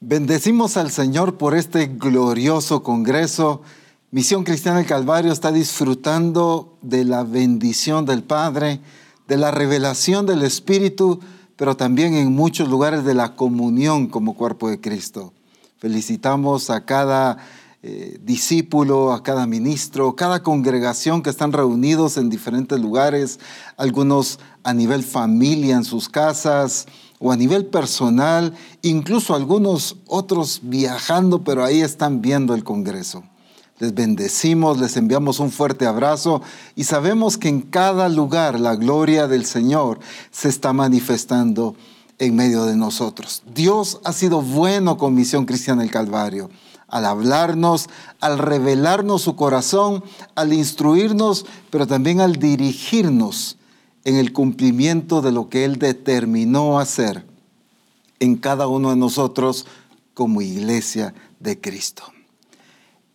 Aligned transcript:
Bendecimos 0.00 0.76
al 0.76 0.90
Señor 0.90 1.38
por 1.38 1.54
este 1.54 1.86
glorioso 1.86 2.82
congreso. 2.82 3.62
Misión 4.10 4.44
Cristiana 4.44 4.76
del 4.76 4.86
Calvario 4.86 5.32
está 5.32 5.52
disfrutando 5.52 6.76
de 6.82 7.06
la 7.06 7.24
bendición 7.24 8.04
del 8.04 8.22
Padre, 8.22 8.80
de 9.26 9.38
la 9.38 9.50
revelación 9.50 10.26
del 10.26 10.42
Espíritu, 10.42 11.20
pero 11.56 11.78
también 11.78 12.12
en 12.12 12.30
muchos 12.30 12.68
lugares 12.68 13.04
de 13.04 13.14
la 13.14 13.36
comunión 13.36 14.08
como 14.08 14.34
cuerpo 14.34 14.68
de 14.68 14.82
Cristo. 14.82 15.32
Felicitamos 15.78 16.68
a 16.68 16.84
cada 16.84 17.38
eh, 17.82 18.18
discípulo, 18.22 19.14
a 19.14 19.22
cada 19.22 19.46
ministro, 19.46 20.14
cada 20.14 20.42
congregación 20.42 21.22
que 21.22 21.30
están 21.30 21.52
reunidos 21.52 22.18
en 22.18 22.28
diferentes 22.28 22.78
lugares, 22.78 23.40
algunos 23.78 24.40
a 24.62 24.74
nivel 24.74 25.02
familia 25.02 25.74
en 25.74 25.84
sus 25.84 26.10
casas, 26.10 26.86
o 27.18 27.32
a 27.32 27.36
nivel 27.36 27.66
personal, 27.66 28.54
incluso 28.82 29.34
algunos 29.34 29.96
otros 30.06 30.60
viajando, 30.62 31.42
pero 31.42 31.64
ahí 31.64 31.80
están 31.80 32.20
viendo 32.20 32.54
el 32.54 32.64
Congreso. 32.64 33.24
Les 33.78 33.94
bendecimos, 33.94 34.78
les 34.78 34.96
enviamos 34.96 35.38
un 35.38 35.50
fuerte 35.50 35.86
abrazo 35.86 36.40
y 36.76 36.84
sabemos 36.84 37.36
que 37.36 37.48
en 37.48 37.60
cada 37.60 38.08
lugar 38.08 38.58
la 38.58 38.74
gloria 38.74 39.28
del 39.28 39.44
Señor 39.44 40.00
se 40.30 40.48
está 40.48 40.72
manifestando 40.72 41.74
en 42.18 42.36
medio 42.36 42.64
de 42.64 42.76
nosotros. 42.76 43.42
Dios 43.54 44.00
ha 44.04 44.14
sido 44.14 44.40
bueno 44.40 44.96
con 44.96 45.14
Misión 45.14 45.44
Cristiana 45.44 45.82
del 45.82 45.90
Calvario, 45.90 46.48
al 46.88 47.04
hablarnos, 47.04 47.88
al 48.20 48.38
revelarnos 48.38 49.22
su 49.22 49.36
corazón, 49.36 50.02
al 50.34 50.54
instruirnos, 50.54 51.44
pero 51.70 51.86
también 51.86 52.20
al 52.20 52.36
dirigirnos 52.36 53.55
en 54.06 54.14
el 54.14 54.32
cumplimiento 54.32 55.20
de 55.20 55.32
lo 55.32 55.48
que 55.48 55.64
Él 55.64 55.80
determinó 55.80 56.78
hacer 56.78 57.26
en 58.20 58.36
cada 58.36 58.68
uno 58.68 58.90
de 58.90 58.96
nosotros 58.96 59.66
como 60.14 60.42
iglesia 60.42 61.12
de 61.40 61.60
Cristo. 61.60 62.04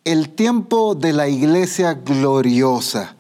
El 0.04 0.30
tiempo 0.30 0.94
de 0.94 1.14
la 1.14 1.30
iglesia 1.30 1.94
gloriosa. 1.94 3.16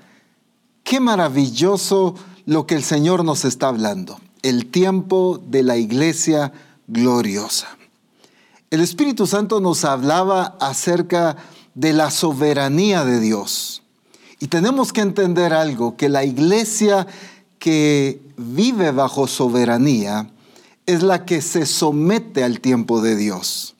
Qué 0.83 0.99
maravilloso 0.99 2.15
lo 2.45 2.67
que 2.67 2.75
el 2.75 2.83
Señor 2.83 3.23
nos 3.23 3.45
está 3.45 3.69
hablando. 3.69 4.19
El 4.41 4.65
tiempo 4.65 5.41
de 5.47 5.63
la 5.63 5.77
iglesia 5.77 6.51
gloriosa. 6.87 7.69
El 8.69 8.81
Espíritu 8.81 9.27
Santo 9.27 9.61
nos 9.61 9.85
hablaba 9.85 10.57
acerca 10.59 11.37
de 11.73 11.93
la 11.93 12.11
soberanía 12.11 13.05
de 13.05 13.21
Dios. 13.21 13.81
Y 14.41 14.47
tenemos 14.47 14.91
que 14.91 14.99
entender 14.99 15.53
algo, 15.53 15.95
que 15.95 16.09
la 16.09 16.25
iglesia 16.25 17.07
que 17.61 18.19
vive 18.37 18.89
bajo 18.91 19.27
soberanía 19.27 20.31
es 20.87 21.03
la 21.03 21.25
que 21.25 21.43
se 21.43 21.67
somete 21.67 22.43
al 22.43 22.59
tiempo 22.59 23.01
de 23.01 23.15
Dios. 23.15 23.75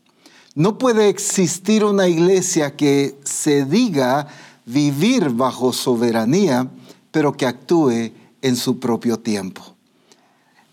No 0.54 0.78
puede 0.78 1.10
existir 1.10 1.84
una 1.84 2.08
iglesia 2.08 2.76
que 2.76 3.18
se 3.24 3.66
diga 3.66 4.28
vivir 4.68 5.32
bajo 5.32 5.74
soberanía, 5.74 6.70
pero 7.10 7.34
que 7.34 7.48
actúe 7.48 8.12
en 8.44 8.56
su 8.56 8.80
propio 8.80 9.18
tiempo. 9.18 9.76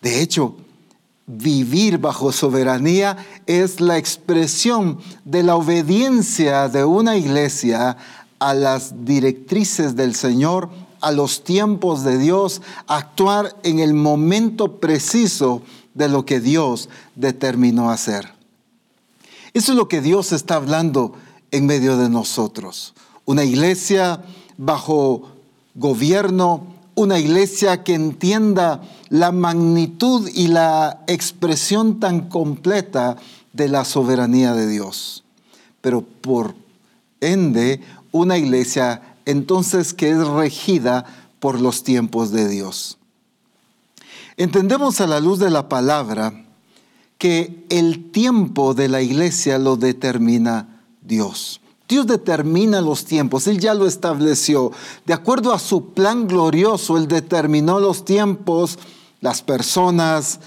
De 0.02 0.20
hecho, 0.20 0.56
vivir 1.26 1.96
bajo 1.96 2.30
soberanía 2.30 3.16
es 3.46 3.80
la 3.80 3.96
expresión 3.96 4.98
de 5.24 5.44
la 5.44 5.56
obediencia 5.56 6.68
de 6.68 6.84
una 6.84 7.16
iglesia 7.16 7.96
a 8.38 8.52
las 8.52 9.06
directrices 9.06 9.96
del 9.96 10.14
Señor 10.14 10.68
a 11.00 11.12
los 11.12 11.44
tiempos 11.44 12.04
de 12.04 12.18
Dios, 12.18 12.62
actuar 12.86 13.56
en 13.62 13.78
el 13.78 13.94
momento 13.94 14.78
preciso 14.80 15.62
de 15.94 16.08
lo 16.08 16.24
que 16.24 16.40
Dios 16.40 16.88
determinó 17.14 17.90
hacer. 17.90 18.32
Eso 19.54 19.72
es 19.72 19.78
lo 19.78 19.88
que 19.88 20.00
Dios 20.00 20.32
está 20.32 20.56
hablando 20.56 21.14
en 21.50 21.66
medio 21.66 21.96
de 21.96 22.08
nosotros. 22.08 22.94
Una 23.24 23.44
iglesia 23.44 24.22
bajo 24.56 25.30
gobierno, 25.74 26.66
una 26.94 27.18
iglesia 27.18 27.84
que 27.84 27.94
entienda 27.94 28.82
la 29.08 29.32
magnitud 29.32 30.28
y 30.34 30.48
la 30.48 31.02
expresión 31.06 32.00
tan 32.00 32.28
completa 32.28 33.16
de 33.52 33.68
la 33.68 33.84
soberanía 33.84 34.54
de 34.54 34.66
Dios. 34.66 35.24
Pero 35.80 36.02
por 36.02 36.54
ende, 37.20 37.80
una 38.12 38.36
iglesia 38.36 39.07
entonces 39.28 39.92
que 39.92 40.08
es 40.08 40.26
regida 40.26 41.04
por 41.38 41.60
los 41.60 41.84
tiempos 41.84 42.32
de 42.32 42.48
Dios. 42.48 42.96
Entendemos 44.38 45.02
a 45.02 45.06
la 45.06 45.20
luz 45.20 45.38
de 45.38 45.50
la 45.50 45.68
palabra 45.68 46.46
que 47.18 47.66
el 47.68 48.10
tiempo 48.10 48.72
de 48.72 48.88
la 48.88 49.02
iglesia 49.02 49.58
lo 49.58 49.76
determina 49.76 50.82
Dios. 51.02 51.60
Dios 51.86 52.06
determina 52.06 52.80
los 52.80 53.04
tiempos, 53.04 53.46
Él 53.46 53.58
ya 53.58 53.74
lo 53.74 53.86
estableció. 53.86 54.72
De 55.04 55.12
acuerdo 55.12 55.52
a 55.52 55.58
su 55.58 55.92
plan 55.92 56.26
glorioso, 56.26 56.96
Él 56.96 57.06
determinó 57.06 57.80
los 57.80 58.06
tiempos, 58.06 58.78
las 59.20 59.42
personas, 59.42 60.40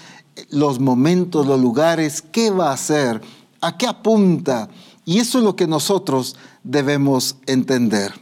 los 0.50 0.80
momentos, 0.80 1.46
los 1.46 1.60
lugares, 1.60 2.20
qué 2.20 2.50
va 2.50 2.70
a 2.70 2.74
hacer, 2.74 3.20
a 3.60 3.76
qué 3.76 3.86
apunta. 3.86 4.68
Y 5.04 5.20
eso 5.20 5.38
es 5.38 5.44
lo 5.44 5.54
que 5.54 5.68
nosotros 5.68 6.34
debemos 6.64 7.36
entender. 7.46 8.21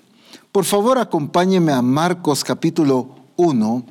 Por 0.52 0.64
favor, 0.64 0.98
acompáñeme 0.98 1.70
a 1.70 1.80
Marcos 1.80 2.42
capítulo 2.42 3.14
1, 3.36 3.84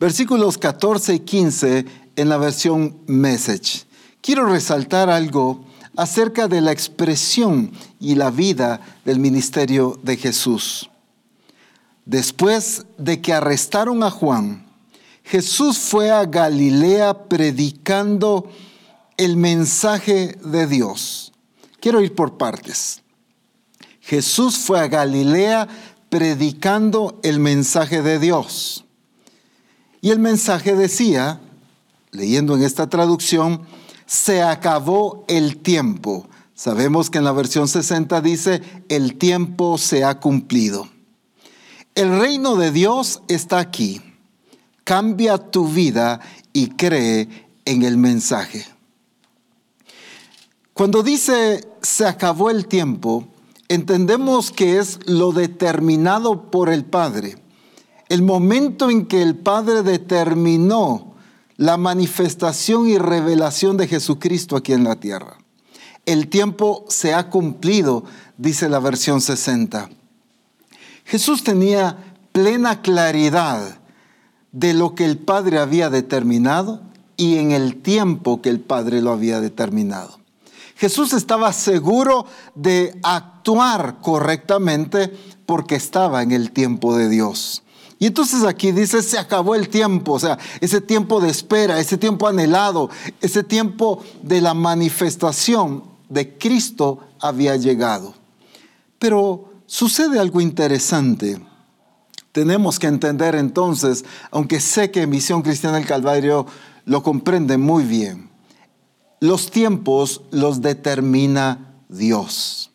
versículos 0.00 0.58
14 0.58 1.14
y 1.14 1.20
15 1.20 1.86
en 2.16 2.28
la 2.28 2.36
versión 2.36 2.96
Message. 3.06 3.84
Quiero 4.20 4.46
resaltar 4.46 5.08
algo 5.08 5.64
acerca 5.94 6.48
de 6.48 6.60
la 6.60 6.72
expresión 6.72 7.70
y 8.00 8.16
la 8.16 8.30
vida 8.30 8.80
del 9.04 9.20
ministerio 9.20 10.00
de 10.02 10.16
Jesús. 10.16 10.90
Después 12.04 12.84
de 12.98 13.22
que 13.22 13.32
arrestaron 13.32 14.02
a 14.02 14.10
Juan, 14.10 14.66
Jesús 15.22 15.78
fue 15.78 16.10
a 16.10 16.24
Galilea 16.24 17.28
predicando 17.28 18.50
el 19.16 19.36
mensaje 19.36 20.36
de 20.44 20.66
Dios. 20.66 21.32
Quiero 21.78 22.00
ir 22.00 22.16
por 22.16 22.36
partes. 22.36 23.04
Jesús 24.06 24.56
fue 24.58 24.78
a 24.78 24.86
Galilea 24.86 25.66
predicando 26.08 27.18
el 27.24 27.40
mensaje 27.40 28.02
de 28.02 28.20
Dios. 28.20 28.84
Y 30.00 30.10
el 30.10 30.20
mensaje 30.20 30.76
decía, 30.76 31.40
leyendo 32.12 32.54
en 32.54 32.62
esta 32.62 32.88
traducción, 32.88 33.62
se 34.06 34.42
acabó 34.42 35.24
el 35.26 35.56
tiempo. 35.56 36.28
Sabemos 36.54 37.10
que 37.10 37.18
en 37.18 37.24
la 37.24 37.32
versión 37.32 37.66
60 37.66 38.20
dice, 38.20 38.62
el 38.88 39.18
tiempo 39.18 39.76
se 39.76 40.04
ha 40.04 40.20
cumplido. 40.20 40.88
El 41.96 42.16
reino 42.20 42.54
de 42.54 42.70
Dios 42.70 43.22
está 43.26 43.58
aquí. 43.58 44.00
Cambia 44.84 45.36
tu 45.36 45.66
vida 45.66 46.20
y 46.52 46.68
cree 46.68 47.48
en 47.64 47.82
el 47.82 47.96
mensaje. 47.96 48.64
Cuando 50.74 51.02
dice 51.02 51.66
se 51.82 52.06
acabó 52.06 52.50
el 52.50 52.68
tiempo, 52.68 53.26
entendemos 53.68 54.50
que 54.50 54.78
es 54.78 54.98
lo 55.06 55.32
determinado 55.32 56.50
por 56.50 56.68
el 56.68 56.84
Padre. 56.84 57.36
El 58.08 58.22
momento 58.22 58.90
en 58.90 59.06
que 59.06 59.22
el 59.22 59.36
Padre 59.36 59.82
determinó 59.82 61.14
la 61.56 61.76
manifestación 61.76 62.88
y 62.88 62.98
revelación 62.98 63.76
de 63.76 63.88
Jesucristo 63.88 64.56
aquí 64.56 64.72
en 64.72 64.84
la 64.84 64.96
tierra. 64.96 65.38
El 66.04 66.28
tiempo 66.28 66.84
se 66.88 67.14
ha 67.14 67.30
cumplido, 67.30 68.04
dice 68.36 68.68
la 68.68 68.78
versión 68.78 69.20
60. 69.20 69.90
Jesús 71.04 71.42
tenía 71.42 72.14
plena 72.32 72.82
claridad 72.82 73.78
de 74.52 74.74
lo 74.74 74.94
que 74.94 75.04
el 75.04 75.18
Padre 75.18 75.58
había 75.58 75.90
determinado 75.90 76.82
y 77.16 77.38
en 77.38 77.50
el 77.50 77.76
tiempo 77.82 78.42
que 78.42 78.50
el 78.50 78.60
Padre 78.60 79.00
lo 79.00 79.10
había 79.10 79.40
determinado. 79.40 80.18
Jesús 80.76 81.12
estaba 81.14 81.52
seguro 81.52 82.26
de 82.54 82.98
actuar 83.02 83.98
correctamente 84.02 85.08
porque 85.46 85.74
estaba 85.74 86.22
en 86.22 86.32
el 86.32 86.50
tiempo 86.50 86.96
de 86.96 87.08
Dios. 87.08 87.62
Y 87.98 88.06
entonces 88.06 88.44
aquí 88.44 88.72
dice, 88.72 89.02
se 89.02 89.18
acabó 89.18 89.54
el 89.54 89.70
tiempo, 89.70 90.12
o 90.12 90.18
sea, 90.18 90.38
ese 90.60 90.82
tiempo 90.82 91.18
de 91.18 91.30
espera, 91.30 91.80
ese 91.80 91.96
tiempo 91.96 92.28
anhelado, 92.28 92.90
ese 93.22 93.42
tiempo 93.42 94.02
de 94.22 94.42
la 94.42 94.52
manifestación 94.52 95.82
de 96.10 96.36
Cristo 96.36 97.00
había 97.20 97.56
llegado. 97.56 98.14
Pero 98.98 99.50
sucede 99.64 100.18
algo 100.18 100.42
interesante. 100.42 101.40
Tenemos 102.32 102.78
que 102.78 102.86
entender 102.86 103.34
entonces, 103.34 104.04
aunque 104.30 104.60
sé 104.60 104.90
que 104.90 105.06
Misión 105.06 105.40
Cristiana 105.40 105.78
del 105.78 105.86
Calvario 105.86 106.46
lo 106.84 107.02
comprende 107.02 107.56
muy 107.56 107.82
bien, 107.84 108.28
los 109.20 109.50
tiempos 109.50 110.22
los 110.30 110.60
determina 110.60 111.74
Dios. 111.88 112.70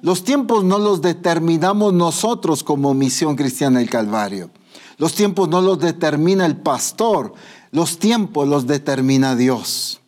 Los 0.00 0.24
tiempos 0.24 0.64
no 0.64 0.78
los 0.78 1.00
determinamos 1.00 1.92
nosotros 1.92 2.64
como 2.64 2.92
misión 2.94 3.36
cristiana 3.36 3.78
del 3.78 3.90
Calvario. 3.90 4.50
Los 4.98 5.14
tiempos 5.14 5.48
no 5.48 5.60
los 5.60 5.78
determina 5.78 6.44
el 6.44 6.56
pastor, 6.56 7.34
los 7.70 7.98
tiempos 7.98 8.48
los 8.48 8.66
determina 8.66 9.36
Dios. 9.36 10.00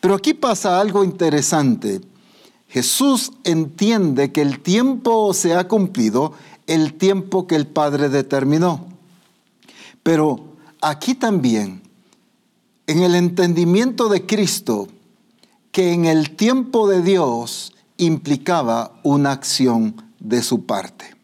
Pero 0.00 0.14
aquí 0.14 0.34
pasa 0.34 0.80
algo 0.80 1.04
interesante. 1.04 2.00
Jesús 2.68 3.32
entiende 3.44 4.32
que 4.32 4.42
el 4.42 4.60
tiempo 4.60 5.34
se 5.34 5.54
ha 5.54 5.68
cumplido, 5.68 6.32
el 6.66 6.94
tiempo 6.94 7.46
que 7.46 7.56
el 7.56 7.66
Padre 7.66 8.08
determinó. 8.08 8.86
Pero 10.02 10.54
aquí 10.80 11.14
también, 11.14 11.82
en 12.86 13.02
el 13.02 13.14
entendimiento 13.14 14.08
de 14.08 14.24
Cristo, 14.24 14.88
que 15.72 15.92
en 15.92 16.04
el 16.04 16.36
tiempo 16.36 16.86
de 16.86 17.02
Dios 17.02 17.72
implicaba 17.96 18.92
una 19.02 19.32
acción 19.32 19.96
de 20.20 20.42
su 20.42 20.66
parte. 20.66 21.16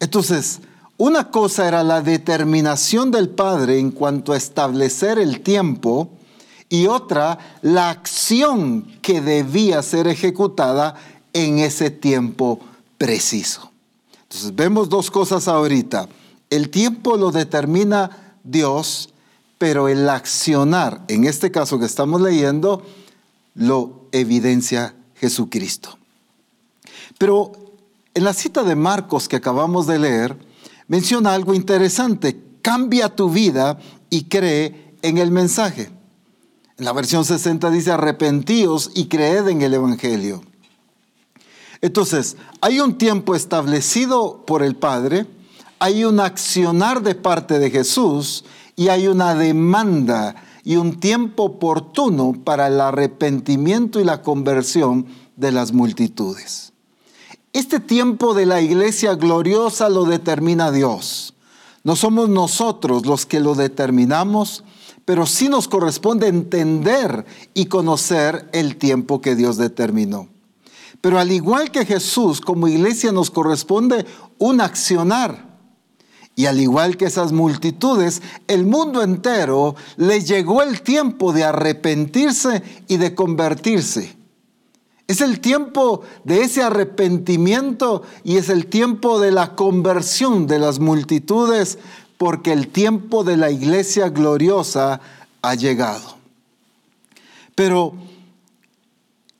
Entonces, 0.00 0.60
una 0.96 1.30
cosa 1.30 1.68
era 1.68 1.84
la 1.84 2.00
determinación 2.00 3.10
del 3.10 3.28
Padre 3.28 3.78
en 3.78 3.90
cuanto 3.90 4.32
a 4.32 4.36
establecer 4.36 5.18
el 5.18 5.40
tiempo 5.40 6.10
y 6.68 6.86
otra 6.86 7.38
la 7.60 7.90
acción 7.90 8.86
que 9.02 9.20
debía 9.20 9.82
ser 9.82 10.08
ejecutada 10.08 10.94
en 11.34 11.58
ese 11.58 11.90
tiempo 11.90 12.60
preciso. 12.96 13.70
Entonces 14.22 14.56
vemos 14.56 14.88
dos 14.88 15.10
cosas 15.10 15.48
ahorita. 15.48 16.08
El 16.48 16.70
tiempo 16.70 17.16
lo 17.16 17.30
determina 17.30 18.34
Dios, 18.42 19.10
pero 19.58 19.88
el 19.88 20.08
accionar, 20.08 21.02
en 21.08 21.24
este 21.24 21.50
caso 21.50 21.78
que 21.78 21.86
estamos 21.86 22.20
leyendo, 22.20 22.82
lo 23.56 24.08
evidencia 24.12 24.94
Jesucristo. 25.16 25.98
Pero 27.18 27.52
en 28.14 28.24
la 28.24 28.32
cita 28.32 28.62
de 28.62 28.76
Marcos 28.76 29.28
que 29.28 29.36
acabamos 29.36 29.86
de 29.86 29.98
leer, 29.98 30.38
menciona 30.88 31.34
algo 31.34 31.54
interesante. 31.54 32.40
Cambia 32.62 33.14
tu 33.14 33.30
vida 33.30 33.78
y 34.10 34.24
cree 34.24 34.94
en 35.02 35.18
el 35.18 35.30
mensaje. 35.30 35.90
En 36.78 36.84
la 36.84 36.92
versión 36.92 37.24
60 37.24 37.70
dice, 37.70 37.90
arrepentíos 37.90 38.90
y 38.94 39.06
creed 39.06 39.48
en 39.48 39.62
el 39.62 39.74
Evangelio. 39.74 40.42
Entonces, 41.80 42.36
hay 42.60 42.80
un 42.80 42.98
tiempo 42.98 43.34
establecido 43.34 44.44
por 44.46 44.62
el 44.62 44.76
Padre, 44.76 45.26
hay 45.78 46.04
un 46.04 46.20
accionar 46.20 47.02
de 47.02 47.14
parte 47.14 47.58
de 47.58 47.70
Jesús 47.70 48.44
y 48.76 48.88
hay 48.88 49.08
una 49.08 49.34
demanda 49.34 50.36
y 50.66 50.74
un 50.74 50.98
tiempo 50.98 51.44
oportuno 51.44 52.32
para 52.42 52.66
el 52.66 52.80
arrepentimiento 52.80 54.00
y 54.00 54.04
la 54.04 54.20
conversión 54.20 55.06
de 55.36 55.52
las 55.52 55.72
multitudes. 55.72 56.72
Este 57.52 57.78
tiempo 57.78 58.34
de 58.34 58.46
la 58.46 58.60
iglesia 58.60 59.14
gloriosa 59.14 59.88
lo 59.88 60.06
determina 60.06 60.72
Dios. 60.72 61.34
No 61.84 61.94
somos 61.94 62.28
nosotros 62.28 63.06
los 63.06 63.26
que 63.26 63.38
lo 63.38 63.54
determinamos, 63.54 64.64
pero 65.04 65.24
sí 65.24 65.48
nos 65.48 65.68
corresponde 65.68 66.26
entender 66.26 67.24
y 67.54 67.66
conocer 67.66 68.50
el 68.52 68.74
tiempo 68.74 69.20
que 69.20 69.36
Dios 69.36 69.58
determinó. 69.58 70.26
Pero 71.00 71.20
al 71.20 71.30
igual 71.30 71.70
que 71.70 71.86
Jesús, 71.86 72.40
como 72.40 72.66
iglesia 72.66 73.12
nos 73.12 73.30
corresponde 73.30 74.04
un 74.38 74.60
accionar. 74.60 75.45
Y 76.38 76.44
al 76.44 76.60
igual 76.60 76.98
que 76.98 77.06
esas 77.06 77.32
multitudes, 77.32 78.20
el 78.46 78.66
mundo 78.66 79.02
entero 79.02 79.74
le 79.96 80.20
llegó 80.20 80.62
el 80.62 80.82
tiempo 80.82 81.32
de 81.32 81.44
arrepentirse 81.44 82.62
y 82.86 82.98
de 82.98 83.14
convertirse. 83.14 84.14
Es 85.08 85.22
el 85.22 85.40
tiempo 85.40 86.02
de 86.24 86.42
ese 86.42 86.62
arrepentimiento 86.62 88.02
y 88.22 88.36
es 88.36 88.50
el 88.50 88.66
tiempo 88.66 89.18
de 89.18 89.30
la 89.30 89.54
conversión 89.56 90.46
de 90.46 90.58
las 90.58 90.78
multitudes 90.78 91.78
porque 92.18 92.52
el 92.52 92.68
tiempo 92.68 93.24
de 93.24 93.38
la 93.38 93.50
iglesia 93.50 94.10
gloriosa 94.10 95.00
ha 95.40 95.54
llegado. 95.54 96.16
Pero 97.54 97.94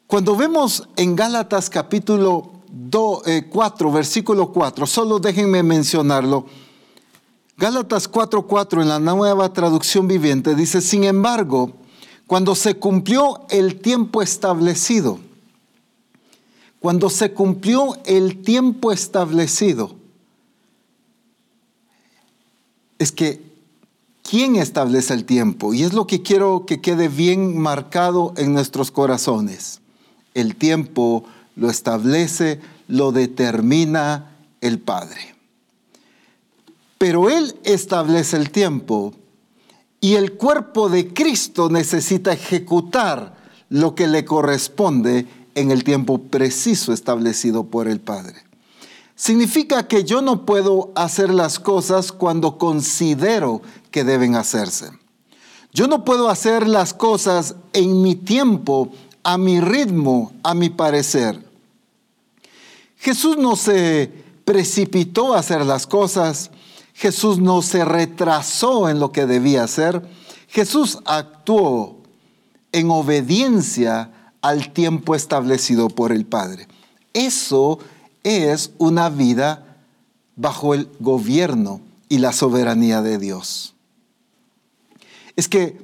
cuando 0.06 0.34
vemos 0.34 0.88
en 0.96 1.14
Gálatas 1.14 1.69
capítulo 1.69 2.52
4, 2.90 3.26
eh, 3.26 3.92
versículo 3.92 4.50
4, 4.50 4.87
solo 4.87 5.19
déjenme 5.19 5.62
mencionarlo. 5.62 6.46
Gálatas 7.58 8.10
4:4 8.10 8.82
en 8.82 8.88
la 8.88 8.98
nueva 8.98 9.52
traducción 9.52 10.06
viviente 10.06 10.54
dice, 10.54 10.82
sin 10.82 11.04
embargo, 11.04 11.72
cuando 12.26 12.54
se 12.54 12.74
cumplió 12.74 13.46
el 13.48 13.80
tiempo 13.80 14.20
establecido, 14.20 15.18
cuando 16.80 17.08
se 17.08 17.32
cumplió 17.32 17.96
el 18.04 18.42
tiempo 18.42 18.92
establecido, 18.92 19.96
es 22.98 23.10
que 23.10 23.40
¿quién 24.22 24.56
establece 24.56 25.14
el 25.14 25.24
tiempo? 25.24 25.72
Y 25.72 25.82
es 25.82 25.94
lo 25.94 26.06
que 26.06 26.22
quiero 26.22 26.66
que 26.66 26.82
quede 26.82 27.08
bien 27.08 27.58
marcado 27.58 28.34
en 28.36 28.52
nuestros 28.52 28.90
corazones. 28.90 29.80
El 30.34 30.56
tiempo 30.56 31.24
lo 31.54 31.70
establece, 31.70 32.60
lo 32.86 33.12
determina 33.12 34.36
el 34.60 34.78
Padre. 34.78 35.35
Pero 37.06 37.30
Él 37.30 37.54
establece 37.62 38.36
el 38.36 38.50
tiempo 38.50 39.14
y 40.00 40.16
el 40.16 40.32
cuerpo 40.32 40.88
de 40.88 41.14
Cristo 41.14 41.70
necesita 41.70 42.32
ejecutar 42.32 43.36
lo 43.68 43.94
que 43.94 44.08
le 44.08 44.24
corresponde 44.24 45.24
en 45.54 45.70
el 45.70 45.84
tiempo 45.84 46.18
preciso 46.18 46.92
establecido 46.92 47.62
por 47.62 47.86
el 47.86 48.00
Padre. 48.00 48.42
Significa 49.14 49.86
que 49.86 50.02
yo 50.02 50.20
no 50.20 50.44
puedo 50.44 50.90
hacer 50.96 51.32
las 51.32 51.60
cosas 51.60 52.10
cuando 52.10 52.58
considero 52.58 53.62
que 53.92 54.02
deben 54.02 54.34
hacerse. 54.34 54.90
Yo 55.72 55.86
no 55.86 56.04
puedo 56.04 56.28
hacer 56.28 56.66
las 56.66 56.92
cosas 56.92 57.54
en 57.72 58.02
mi 58.02 58.16
tiempo, 58.16 58.90
a 59.22 59.38
mi 59.38 59.60
ritmo, 59.60 60.32
a 60.42 60.54
mi 60.54 60.70
parecer. 60.70 61.38
Jesús 62.96 63.36
no 63.36 63.54
se 63.54 64.10
precipitó 64.44 65.34
a 65.34 65.38
hacer 65.38 65.64
las 65.64 65.86
cosas. 65.86 66.50
Jesús 66.96 67.38
no 67.38 67.60
se 67.60 67.84
retrasó 67.84 68.88
en 68.88 69.00
lo 69.00 69.12
que 69.12 69.26
debía 69.26 69.64
hacer. 69.64 70.02
Jesús 70.48 70.98
actuó 71.04 71.98
en 72.72 72.90
obediencia 72.90 74.32
al 74.40 74.72
tiempo 74.72 75.14
establecido 75.14 75.90
por 75.90 76.10
el 76.10 76.25
Padre. 76.25 76.69
Eso 77.12 77.78
es 78.25 78.70
una 78.78 79.10
vida 79.10 79.76
bajo 80.37 80.72
el 80.72 80.88
gobierno 80.98 81.82
y 82.08 82.16
la 82.19 82.32
soberanía 82.32 83.02
de 83.02 83.19
Dios. 83.19 83.75
Es 85.37 85.49
que 85.49 85.78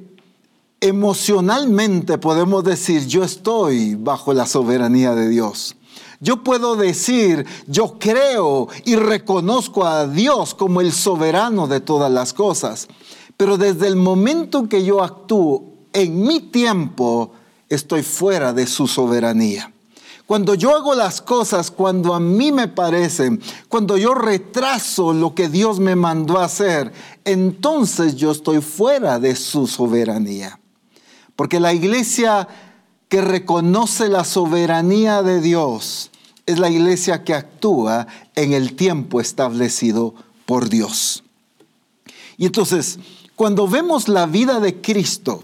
emocionalmente 0.81 2.17
podemos 2.17 2.63
decir, 2.63 3.05
yo 3.05 3.23
estoy 3.23 3.93
bajo 3.93 4.33
la 4.33 4.47
soberanía 4.47 5.13
de 5.13 5.29
Dios. 5.29 5.75
Yo 6.23 6.41
puedo 6.41 6.77
decir, 6.77 7.45
yo 7.67 7.99
creo 7.99 8.69
y 8.85 8.95
reconozco 8.95 9.85
a 9.85 10.07
Dios 10.07 10.55
como 10.55 10.79
el 10.79 10.93
soberano 10.93 11.67
de 11.67 11.81
todas 11.81 12.09
las 12.09 12.31
cosas. 12.31 12.87
Pero 13.35 13.57
desde 13.57 13.87
el 13.87 13.97
momento 13.97 14.69
que 14.69 14.85
yo 14.85 15.03
actúo 15.03 15.65
en 15.91 16.23
mi 16.25 16.39
tiempo, 16.39 17.33
estoy 17.67 18.03
fuera 18.03 18.53
de 18.53 18.67
su 18.67 18.87
soberanía. 18.87 19.73
Cuando 20.25 20.53
yo 20.53 20.73
hago 20.73 20.95
las 20.95 21.21
cosas 21.21 21.69
cuando 21.69 22.13
a 22.13 22.21
mí 22.21 22.53
me 22.53 22.69
parecen, 22.69 23.41
cuando 23.67 23.97
yo 23.97 24.13
retraso 24.13 25.11
lo 25.11 25.35
que 25.35 25.49
Dios 25.49 25.81
me 25.81 25.97
mandó 25.97 26.39
a 26.39 26.45
hacer, 26.45 26.93
entonces 27.25 28.15
yo 28.15 28.31
estoy 28.31 28.61
fuera 28.61 29.19
de 29.19 29.35
su 29.35 29.67
soberanía. 29.67 30.57
Porque 31.35 31.59
la 31.59 31.73
iglesia 31.73 32.47
que 33.09 33.19
reconoce 33.19 34.07
la 34.07 34.23
soberanía 34.23 35.21
de 35.21 35.41
Dios 35.41 36.11
es 36.45 36.59
la 36.59 36.69
iglesia 36.69 37.23
que 37.23 37.33
actúa 37.33 38.07
en 38.35 38.53
el 38.53 38.75
tiempo 38.75 39.21
establecido 39.21 40.13
por 40.45 40.69
Dios. 40.69 41.23
Y 42.37 42.45
entonces, 42.45 42.99
cuando 43.35 43.67
vemos 43.67 44.07
la 44.07 44.25
vida 44.25 44.59
de 44.59 44.81
Cristo, 44.81 45.41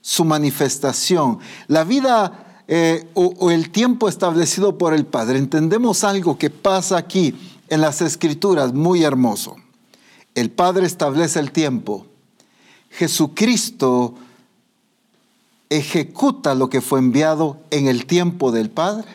su 0.00 0.24
manifestación, 0.24 1.38
la 1.66 1.84
vida 1.84 2.62
eh, 2.68 3.08
o, 3.14 3.50
el 3.50 3.70
tiempo 3.70 4.08
establecido 4.08 4.78
por 4.78 4.94
el 4.94 5.06
Padre, 5.06 5.38
entendemos 5.38 6.04
algo 6.04 6.38
que 6.38 6.50
pasa 6.50 6.96
aquí 6.96 7.34
en 7.68 7.80
las 7.80 8.02
Escrituras 8.02 8.72
muy 8.74 9.02
hermoso. 9.02 9.56
El 10.34 10.50
Padre 10.50 10.86
establece 10.86 11.40
el 11.40 11.52
tiempo. 11.52 12.06
Jesucristo 12.90 14.14
ejecuta 15.70 16.54
lo 16.54 16.68
que 16.68 16.80
fue 16.80 16.98
enviado 16.98 17.58
en 17.70 17.88
el 17.88 18.06
tiempo 18.06 18.52
del 18.52 18.70
Padre, 18.70 19.06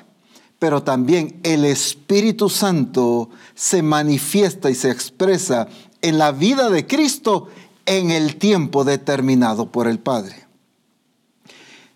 pero 0.60 0.84
también 0.84 1.40
el 1.44 1.64
Espíritu 1.64 2.50
Santo 2.50 3.30
se 3.56 3.82
manifiesta 3.82 4.70
y 4.70 4.76
se 4.76 4.92
expresa 4.92 5.70
en 6.02 6.18
la 6.18 6.34
vida 6.34 6.70
de 6.70 6.86
Cristo 6.86 7.48
en 7.86 8.12
el 8.12 8.36
tiempo 8.36 8.84
determinado 8.84 9.72
por 9.72 9.88
el 9.88 10.00
Padre. 10.00 10.48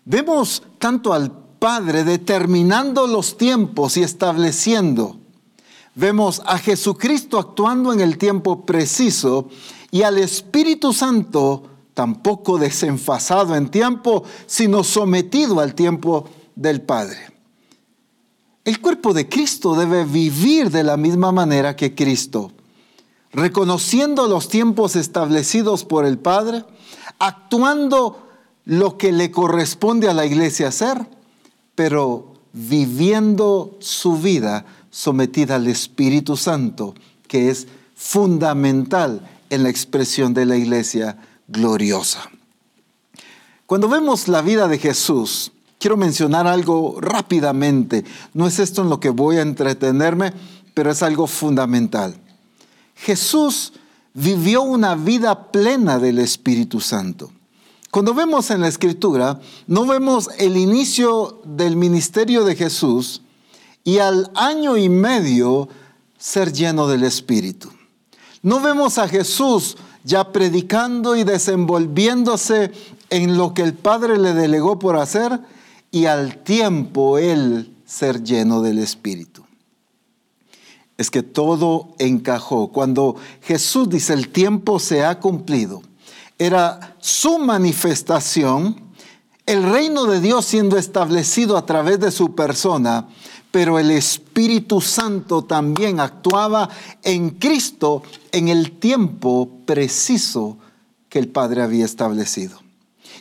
Vemos 0.06 0.62
tanto 0.78 1.12
al 1.12 1.30
Padre 1.58 2.04
determinando 2.04 3.06
los 3.06 3.36
tiempos 3.36 3.96
y 3.96 4.02
estableciendo. 4.02 5.18
Vemos 5.94 6.42
a 6.44 6.58
Jesucristo 6.58 7.38
actuando 7.38 7.92
en 7.92 8.00
el 8.00 8.18
tiempo 8.18 8.66
preciso 8.66 9.48
y 9.90 10.02
al 10.02 10.18
Espíritu 10.18 10.92
Santo 10.92 11.70
tampoco 11.94 12.58
desenfasado 12.58 13.54
en 13.54 13.70
tiempo, 13.70 14.24
sino 14.46 14.82
sometido 14.82 15.60
al 15.60 15.74
tiempo 15.74 16.28
del 16.56 16.82
Padre. 16.82 17.33
El 18.64 18.80
cuerpo 18.80 19.12
de 19.12 19.28
Cristo 19.28 19.74
debe 19.74 20.04
vivir 20.04 20.70
de 20.70 20.82
la 20.82 20.96
misma 20.96 21.32
manera 21.32 21.76
que 21.76 21.94
Cristo, 21.94 22.50
reconociendo 23.32 24.26
los 24.26 24.48
tiempos 24.48 24.96
establecidos 24.96 25.84
por 25.84 26.06
el 26.06 26.18
Padre, 26.18 26.64
actuando 27.18 28.26
lo 28.64 28.96
que 28.96 29.12
le 29.12 29.30
corresponde 29.30 30.08
a 30.08 30.14
la 30.14 30.24
iglesia 30.24 30.68
hacer, 30.68 31.06
pero 31.74 32.32
viviendo 32.54 33.76
su 33.80 34.16
vida 34.16 34.64
sometida 34.90 35.56
al 35.56 35.66
Espíritu 35.66 36.38
Santo, 36.38 36.94
que 37.28 37.50
es 37.50 37.66
fundamental 37.94 39.28
en 39.50 39.62
la 39.62 39.68
expresión 39.68 40.32
de 40.32 40.46
la 40.46 40.56
iglesia 40.56 41.18
gloriosa. 41.48 42.30
Cuando 43.66 43.88
vemos 43.88 44.28
la 44.28 44.40
vida 44.40 44.68
de 44.68 44.78
Jesús, 44.78 45.52
quiero 45.84 45.98
mencionar 45.98 46.46
algo 46.46 46.98
rápidamente. 46.98 48.06
No 48.32 48.46
es 48.46 48.58
esto 48.58 48.80
en 48.80 48.88
lo 48.88 49.00
que 49.00 49.10
voy 49.10 49.36
a 49.36 49.42
entretenerme, 49.42 50.32
pero 50.72 50.90
es 50.90 51.02
algo 51.02 51.26
fundamental. 51.26 52.16
Jesús 52.94 53.74
vivió 54.14 54.62
una 54.62 54.94
vida 54.94 55.52
plena 55.52 55.98
del 55.98 56.20
Espíritu 56.20 56.80
Santo. 56.80 57.32
Cuando 57.90 58.14
vemos 58.14 58.50
en 58.50 58.62
la 58.62 58.68
escritura, 58.68 59.38
no 59.66 59.84
vemos 59.84 60.30
el 60.38 60.56
inicio 60.56 61.42
del 61.44 61.76
ministerio 61.76 62.46
de 62.46 62.56
Jesús 62.56 63.20
y 63.84 63.98
al 63.98 64.30
año 64.34 64.78
y 64.78 64.88
medio 64.88 65.68
ser 66.16 66.50
lleno 66.54 66.88
del 66.88 67.04
Espíritu. 67.04 67.68
No 68.40 68.58
vemos 68.60 68.96
a 68.96 69.06
Jesús 69.06 69.76
ya 70.02 70.32
predicando 70.32 71.14
y 71.14 71.24
desenvolviéndose 71.24 72.72
en 73.10 73.36
lo 73.36 73.52
que 73.52 73.60
el 73.60 73.74
Padre 73.74 74.16
le 74.16 74.32
delegó 74.32 74.78
por 74.78 74.96
hacer 74.96 75.40
y 75.94 76.06
al 76.06 76.38
tiempo 76.38 77.18
él 77.18 77.72
ser 77.86 78.24
lleno 78.24 78.62
del 78.62 78.80
Espíritu. 78.80 79.44
Es 80.96 81.08
que 81.08 81.22
todo 81.22 81.94
encajó. 82.00 82.72
Cuando 82.72 83.14
Jesús 83.42 83.88
dice 83.90 84.12
el 84.12 84.30
tiempo 84.30 84.80
se 84.80 85.04
ha 85.04 85.20
cumplido, 85.20 85.82
era 86.36 86.96
su 86.98 87.38
manifestación, 87.38 88.74
el 89.46 89.62
reino 89.62 90.06
de 90.06 90.20
Dios 90.20 90.46
siendo 90.46 90.78
establecido 90.78 91.56
a 91.56 91.64
través 91.64 92.00
de 92.00 92.10
su 92.10 92.34
persona, 92.34 93.06
pero 93.52 93.78
el 93.78 93.92
Espíritu 93.92 94.80
Santo 94.80 95.44
también 95.44 96.00
actuaba 96.00 96.70
en 97.04 97.30
Cristo 97.30 98.02
en 98.32 98.48
el 98.48 98.80
tiempo 98.80 99.48
preciso 99.64 100.58
que 101.08 101.20
el 101.20 101.28
Padre 101.28 101.62
había 101.62 101.84
establecido. 101.84 102.58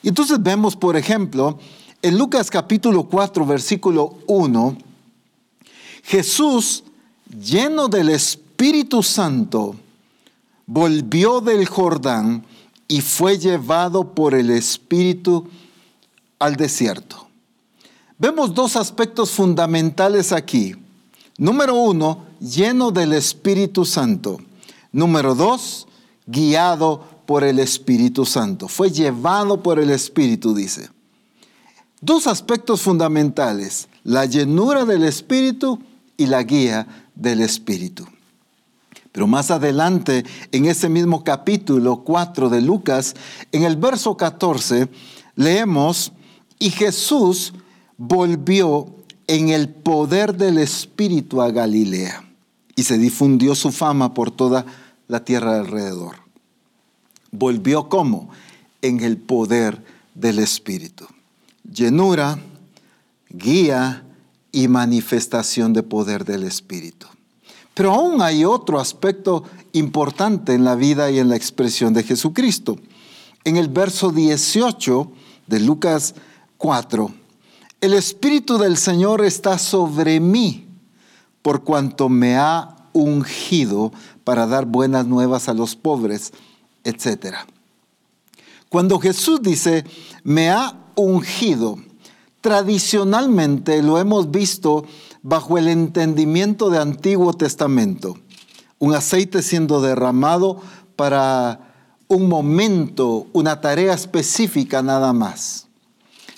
Y 0.02 0.08
entonces 0.08 0.42
vemos, 0.42 0.76
por 0.76 0.98
ejemplo, 0.98 1.60
en 2.04 2.18
Lucas 2.18 2.52
capítulo 2.52 3.06
4, 3.06 3.46
versículo 3.46 4.18
1, 4.28 4.78
Jesús, 6.04 6.84
lleno 7.42 7.88
del 7.88 8.10
Espíritu 8.10 9.02
Santo, 9.02 9.74
volvió 10.66 11.40
del 11.40 11.66
Jordán 11.66 12.46
y 12.90 13.00
fue 13.00 13.40
llevado 13.40 14.14
por 14.14 14.36
el 14.36 14.50
Espíritu 14.50 15.48
al 16.40 16.58
desierto. 16.58 17.26
Vemos 18.18 18.54
dos 18.54 18.76
aspectos 18.76 19.32
fundamentales 19.32 20.34
aquí. 20.34 20.76
Número 21.38 21.74
uno, 21.74 22.26
lleno 22.42 22.92
del 22.92 23.14
Espíritu 23.14 23.86
Santo. 23.86 24.42
Número 24.92 25.36
dos, 25.36 25.88
guiado 26.28 27.02
por 27.26 27.46
el 27.46 27.60
Espíritu 27.60 28.26
Santo. 28.26 28.68
Fue 28.68 28.92
llevado 28.92 29.64
por 29.64 29.80
el 29.80 29.90
Espíritu, 29.90 30.54
dice. 30.54 30.93
Dos 32.06 32.28
aspectos 32.28 32.82
fundamentales, 32.82 33.88
la 34.04 34.26
llenura 34.26 34.84
del 34.84 35.06
Espíritu 35.06 35.80
y 36.18 36.26
la 36.26 36.44
guía 36.44 36.86
del 37.16 37.40
Espíritu. 37.40 38.06
Pero 39.14 39.26
más 39.26 39.52
adelante, 39.52 40.26
en 40.52 40.66
ese 40.66 40.90
mismo 40.90 41.24
capítulo 41.24 42.04
4 42.04 42.50
de 42.50 42.60
Lucas, 42.60 43.16
en 43.54 43.64
el 43.64 43.78
verso 43.78 44.18
14, 44.18 44.90
leemos, 45.38 46.12
y 46.60 46.72
Jesús 46.72 47.54
volvió 47.96 48.94
en 49.28 49.48
el 49.48 49.70
poder 49.70 50.36
del 50.36 50.58
Espíritu 50.58 51.42
a 51.42 51.52
Galilea 51.52 52.26
y 52.76 52.84
se 52.84 52.98
difundió 52.98 53.56
su 53.56 53.72
fama 53.72 54.14
por 54.14 54.30
toda 54.30 54.66
la 55.08 55.24
tierra 55.24 55.58
alrededor. 55.58 56.18
Volvió 57.32 57.88
como? 57.88 58.30
En 58.82 59.00
el 59.00 59.16
poder 59.16 59.82
del 60.16 60.40
Espíritu. 60.40 61.08
Llenura, 61.64 62.40
guía 63.30 64.04
y 64.52 64.68
manifestación 64.68 65.74
de 65.74 65.84
poder 65.84 66.26
del 66.26 66.44
Espíritu. 66.44 67.08
Pero 67.74 67.94
aún 67.94 68.22
hay 68.22 68.46
otro 68.46 68.80
aspecto 68.80 69.44
importante 69.72 70.54
en 70.54 70.64
la 70.64 70.76
vida 70.76 71.10
y 71.10 71.20
en 71.20 71.30
la 71.30 71.36
expresión 71.36 71.94
de 71.94 72.04
Jesucristo. 72.04 72.78
En 73.44 73.58
el 73.58 73.68
verso 73.68 74.12
18 74.12 75.12
de 75.48 75.60
Lucas 75.60 76.14
4, 76.58 77.12
el 77.82 77.94
Espíritu 77.94 78.58
del 78.58 78.78
Señor 78.78 79.26
está 79.26 79.58
sobre 79.58 80.20
mí, 80.20 80.68
por 81.42 81.64
cuanto 81.64 82.08
me 82.08 82.38
ha 82.38 82.76
ungido 82.94 83.92
para 84.24 84.48
dar 84.48 84.66
buenas 84.66 85.08
nuevas 85.08 85.50
a 85.50 85.54
los 85.54 85.76
pobres, 85.76 86.32
etc. 86.84 87.38
Cuando 88.70 89.00
Jesús 89.00 89.42
dice, 89.42 89.84
me 90.24 90.50
ha 90.50 90.83
ungido, 90.96 91.78
tradicionalmente 92.42 93.82
lo 93.82 94.00
hemos 94.00 94.32
visto 94.32 94.86
bajo 95.22 95.58
el 95.58 95.68
entendimiento 95.68 96.70
de 96.70 96.80
Antiguo 96.80 97.34
Testamento, 97.34 98.18
un 98.80 98.94
aceite 98.94 99.42
siendo 99.42 99.82
derramado 99.82 100.62
para 100.96 101.74
un 102.08 102.28
momento, 102.28 103.28
una 103.34 103.62
tarea 103.62 103.94
específica 103.94 104.82
nada 104.82 105.14
más. 105.14 105.68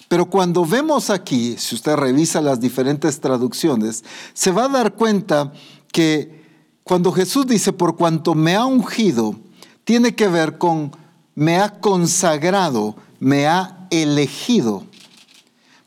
Pero 0.07 0.29
cuando 0.29 0.65
vemos 0.65 1.09
aquí, 1.09 1.55
si 1.57 1.75
usted 1.75 1.95
revisa 1.95 2.39
las 2.39 2.59
diferentes 2.59 3.19
traducciones, 3.19 4.03
se 4.33 4.51
va 4.51 4.65
a 4.65 4.69
dar 4.69 4.93
cuenta 4.93 5.51
que 5.91 6.45
cuando 6.83 7.11
Jesús 7.11 7.47
dice, 7.47 7.73
por 7.73 7.95
cuanto 7.95 8.35
me 8.35 8.55
ha 8.55 8.65
ungido, 8.65 9.35
tiene 9.83 10.13
que 10.15 10.27
ver 10.27 10.59
con 10.59 10.91
me 11.35 11.57
ha 11.59 11.79
consagrado, 11.81 12.95
me 13.25 13.47
ha 13.47 13.87
elegido. 13.89 14.83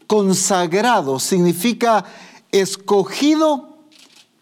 Consagrado 0.09 1.21
significa 1.21 2.05
escogido, 2.51 3.79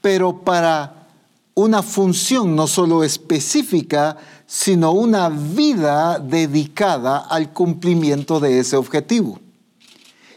pero 0.00 0.40
para 0.42 1.06
una 1.54 1.82
función 1.82 2.56
no 2.56 2.66
solo 2.66 3.04
específica, 3.04 4.16
sino 4.46 4.92
una 4.92 5.28
vida 5.28 6.18
dedicada 6.18 7.18
al 7.18 7.52
cumplimiento 7.52 8.40
de 8.40 8.60
ese 8.60 8.78
objetivo. 8.78 9.40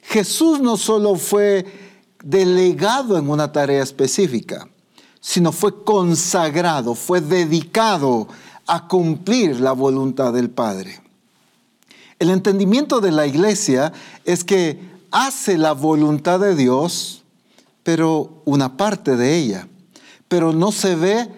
Jesús 0.02 0.60
no 0.60 0.76
solo 0.76 1.16
fue 1.16 1.66
delegado 2.22 3.18
en 3.18 3.30
una 3.30 3.54
tarea 3.54 3.82
específica, 3.82 4.68
sino 5.22 5.54
fue 5.54 5.86
consagrado, 5.86 6.94
fue 6.94 7.22
dedicado 7.22 8.28
a 8.68 8.86
cumplir 8.86 9.62
la 9.62 9.72
voluntad 9.72 10.34
del 10.34 10.50
Padre. 10.50 11.09
El 12.20 12.30
entendimiento 12.30 13.00
de 13.00 13.12
la 13.12 13.26
iglesia 13.26 13.94
es 14.26 14.44
que 14.44 14.78
hace 15.10 15.58
la 15.58 15.72
voluntad 15.72 16.42
de 16.42 16.54
Dios, 16.54 17.24
pero 17.84 18.42
una 18.44 18.76
parte 18.76 19.16
de 19.16 19.38
ella, 19.38 19.68
pero 20.28 20.52
no 20.52 20.74
se 20.74 20.96
ve 20.96 21.30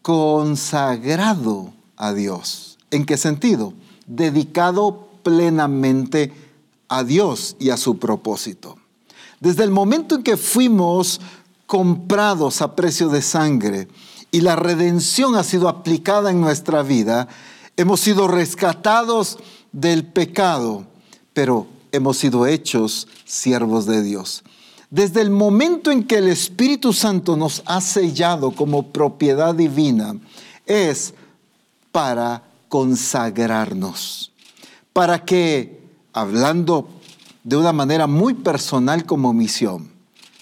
consagrado 0.00 1.72
a 1.96 2.12
Dios. 2.12 2.78
¿En 2.92 3.04
qué 3.04 3.16
sentido? 3.16 3.74
Dedicado 4.06 5.08
plenamente 5.24 6.32
a 6.88 7.02
Dios 7.02 7.56
y 7.58 7.70
a 7.70 7.76
su 7.76 7.98
propósito. 7.98 8.76
Desde 9.40 9.64
el 9.64 9.70
momento 9.70 10.14
en 10.14 10.22
que 10.22 10.36
fuimos 10.36 11.20
comprados 11.66 12.62
a 12.62 12.76
precio 12.76 13.08
de 13.08 13.22
sangre 13.22 13.88
y 14.30 14.40
la 14.40 14.56
redención 14.56 15.34
ha 15.34 15.42
sido 15.42 15.68
aplicada 15.68 16.30
en 16.30 16.40
nuestra 16.40 16.82
vida, 16.82 17.28
hemos 17.76 18.00
sido 18.00 18.28
rescatados 18.28 19.38
del 19.72 20.04
pecado, 20.04 20.86
pero 21.32 21.66
hemos 21.92 22.18
sido 22.18 22.46
hechos 22.46 23.08
siervos 23.24 23.86
de 23.86 24.02
Dios. 24.02 24.44
Desde 24.90 25.20
el 25.20 25.30
momento 25.30 25.90
en 25.90 26.04
que 26.04 26.16
el 26.16 26.28
Espíritu 26.28 26.92
Santo 26.92 27.36
nos 27.36 27.62
ha 27.66 27.80
sellado 27.80 28.52
como 28.52 28.90
propiedad 28.92 29.54
divina, 29.54 30.16
es 30.66 31.14
para 31.92 32.42
consagrarnos, 32.68 34.32
para 34.92 35.24
que 35.24 35.80
hablando 36.12 36.88
de 37.44 37.56
una 37.56 37.72
manera 37.72 38.06
muy 38.06 38.34
personal 38.34 39.04
como 39.06 39.32
misión. 39.32 39.90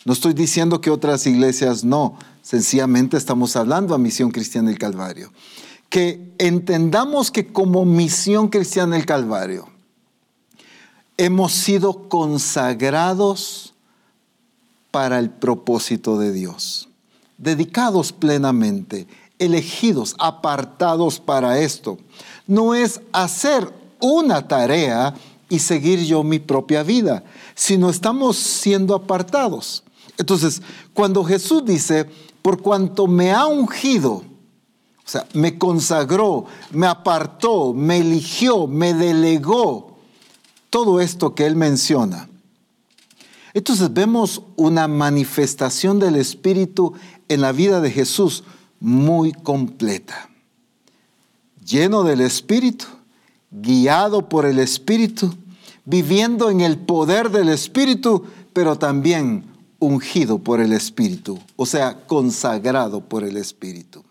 No 0.04 0.12
estoy 0.12 0.35
diciendo 0.35 0.80
que 0.80 0.90
otras 0.90 1.26
iglesias 1.26 1.85
no, 1.85 2.18
sencillamente 2.42 3.16
estamos 3.16 3.56
hablando 3.56 3.95
a 3.95 3.99
Misión 3.99 4.30
Cristiana 4.30 4.68
del 4.68 4.78
Calvario. 4.78 5.33
Que 5.88 6.35
entendamos 6.38 7.31
que 7.31 7.47
como 7.47 7.85
misión 7.85 8.49
cristiana 8.49 8.97
del 8.97 9.07
Calvario, 9.07 9.69
hemos 11.16 11.52
sido 11.52 12.09
consagrados 12.09 13.75
para 14.90 15.19
el 15.19 15.31
propósito 15.31 16.19
de 16.19 16.33
Dios, 16.33 16.88
dedicados 17.38 18.12
plenamente, 18.12 19.07
elegidos, 19.38 20.14
apartados 20.19 21.21
para 21.21 21.59
esto. 21.59 21.99
No 22.47 22.75
es 22.75 23.00
hacer 23.12 23.73
una 24.00 24.49
tarea 24.49 25.14
y 25.49 25.59
seguir 25.59 26.05
yo 26.05 26.23
mi 26.23 26.38
propia 26.38 26.83
vida, 26.83 27.25
sino 27.55 27.90
estamos 27.90 28.37
siendo 28.37 28.95
apartados. 28.95 29.85
Entonces, 30.19 30.62
cuando 30.93 31.25
Jesús 31.25 31.64
dice, 31.64 32.07
por 32.43 32.62
cuanto 32.62 33.07
me 33.07 33.33
ha 33.33 33.47
ungido, 33.47 34.23
o 35.06 35.08
sea, 35.08 35.25
me 35.34 35.56
consagró, 35.56 36.46
me 36.72 36.88
apartó, 36.88 37.72
me 37.72 37.98
eligió, 37.98 38.66
me 38.66 38.92
delegó, 38.92 39.96
todo 40.68 41.00
esto 41.00 41.34
que 41.34 41.46
él 41.46 41.54
menciona. 41.54 42.28
Entonces 43.54 43.94
vemos 43.94 44.42
una 44.56 44.88
manifestación 44.88 45.98
del 46.00 46.16
Espíritu 46.16 46.92
en 47.28 47.40
la 47.40 47.52
vida 47.52 47.80
de 47.80 47.90
Jesús 47.90 48.42
muy 48.80 49.32
completa. 49.32 50.28
Lleno 51.64 52.02
del 52.02 52.20
Espíritu, 52.20 52.86
guiado 53.50 54.28
por 54.28 54.44
el 54.44 54.58
Espíritu, 54.58 55.32
viviendo 55.84 56.50
en 56.50 56.60
el 56.60 56.78
poder 56.78 57.30
del 57.30 57.48
Espíritu, 57.48 58.25
pero 58.52 58.76
también 58.76 59.44
ungido 59.78 60.38
por 60.38 60.60
el 60.60 60.72
Espíritu, 60.72 61.38
o 61.54 61.64
sea, 61.64 62.06
consagrado 62.06 63.00
por 63.00 63.25
el 63.25 63.36
Espíritu. 63.36 64.04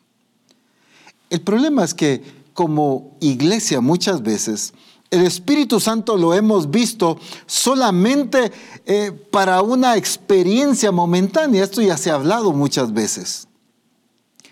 El 1.29 1.41
problema 1.41 1.83
es 1.83 1.93
que 1.93 2.23
como 2.53 3.17
iglesia 3.19 3.81
muchas 3.81 4.21
veces 4.21 4.73
el 5.11 5.21
Espíritu 5.21 5.79
Santo 5.79 6.17
lo 6.17 6.33
hemos 6.33 6.71
visto 6.71 7.17
solamente 7.45 8.51
eh, 8.85 9.11
para 9.31 9.61
una 9.61 9.95
experiencia 9.95 10.91
momentánea. 10.91 11.63
Esto 11.63 11.81
ya 11.81 11.95
se 11.95 12.09
ha 12.11 12.15
hablado 12.15 12.51
muchas 12.51 12.93
veces. 12.93 13.47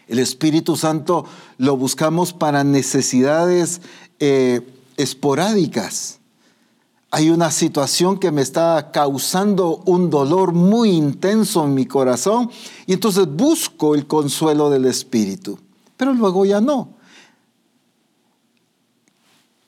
El 0.08 0.20
Espíritu 0.20 0.76
Santo 0.76 1.26
lo 1.58 1.76
buscamos 1.76 2.34
para 2.34 2.64
necesidades 2.64 3.82
eh, 4.20 4.62
esporádicas 4.96 6.20
hay 7.16 7.30
una 7.30 7.52
situación 7.52 8.18
que 8.18 8.32
me 8.32 8.42
está 8.42 8.90
causando 8.92 9.84
un 9.86 10.10
dolor 10.10 10.52
muy 10.52 10.90
intenso 10.90 11.64
en 11.64 11.76
mi 11.76 11.86
corazón 11.86 12.50
y 12.88 12.94
entonces 12.94 13.28
busco 13.28 13.94
el 13.94 14.08
consuelo 14.08 14.72
del 14.72 14.86
Espíritu, 14.86 15.60
pero 16.04 16.14
luego 16.14 16.46
ya 16.46 16.60
no. 16.60 16.90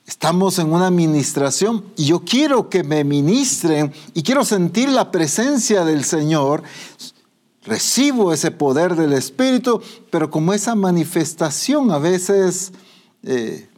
Estamos 0.04 0.58
en 0.58 0.70
una 0.70 0.88
administración 0.88 1.82
y 1.96 2.04
yo 2.04 2.20
quiero 2.26 2.68
que 2.68 2.84
me 2.84 3.04
ministren 3.04 3.90
y 4.12 4.22
quiero 4.22 4.44
sentir 4.44 4.90
la 4.90 5.10
presencia 5.10 5.82
del 5.86 6.04
Señor. 6.04 6.62
Recibo 7.64 8.34
ese 8.34 8.50
poder 8.50 8.96
del 8.96 9.14
Espíritu, 9.14 9.80
pero 10.10 10.30
como 10.30 10.52
esa 10.52 10.74
manifestación 10.74 11.90
a 11.90 11.96
veces 11.96 12.72
eh, 13.22 13.70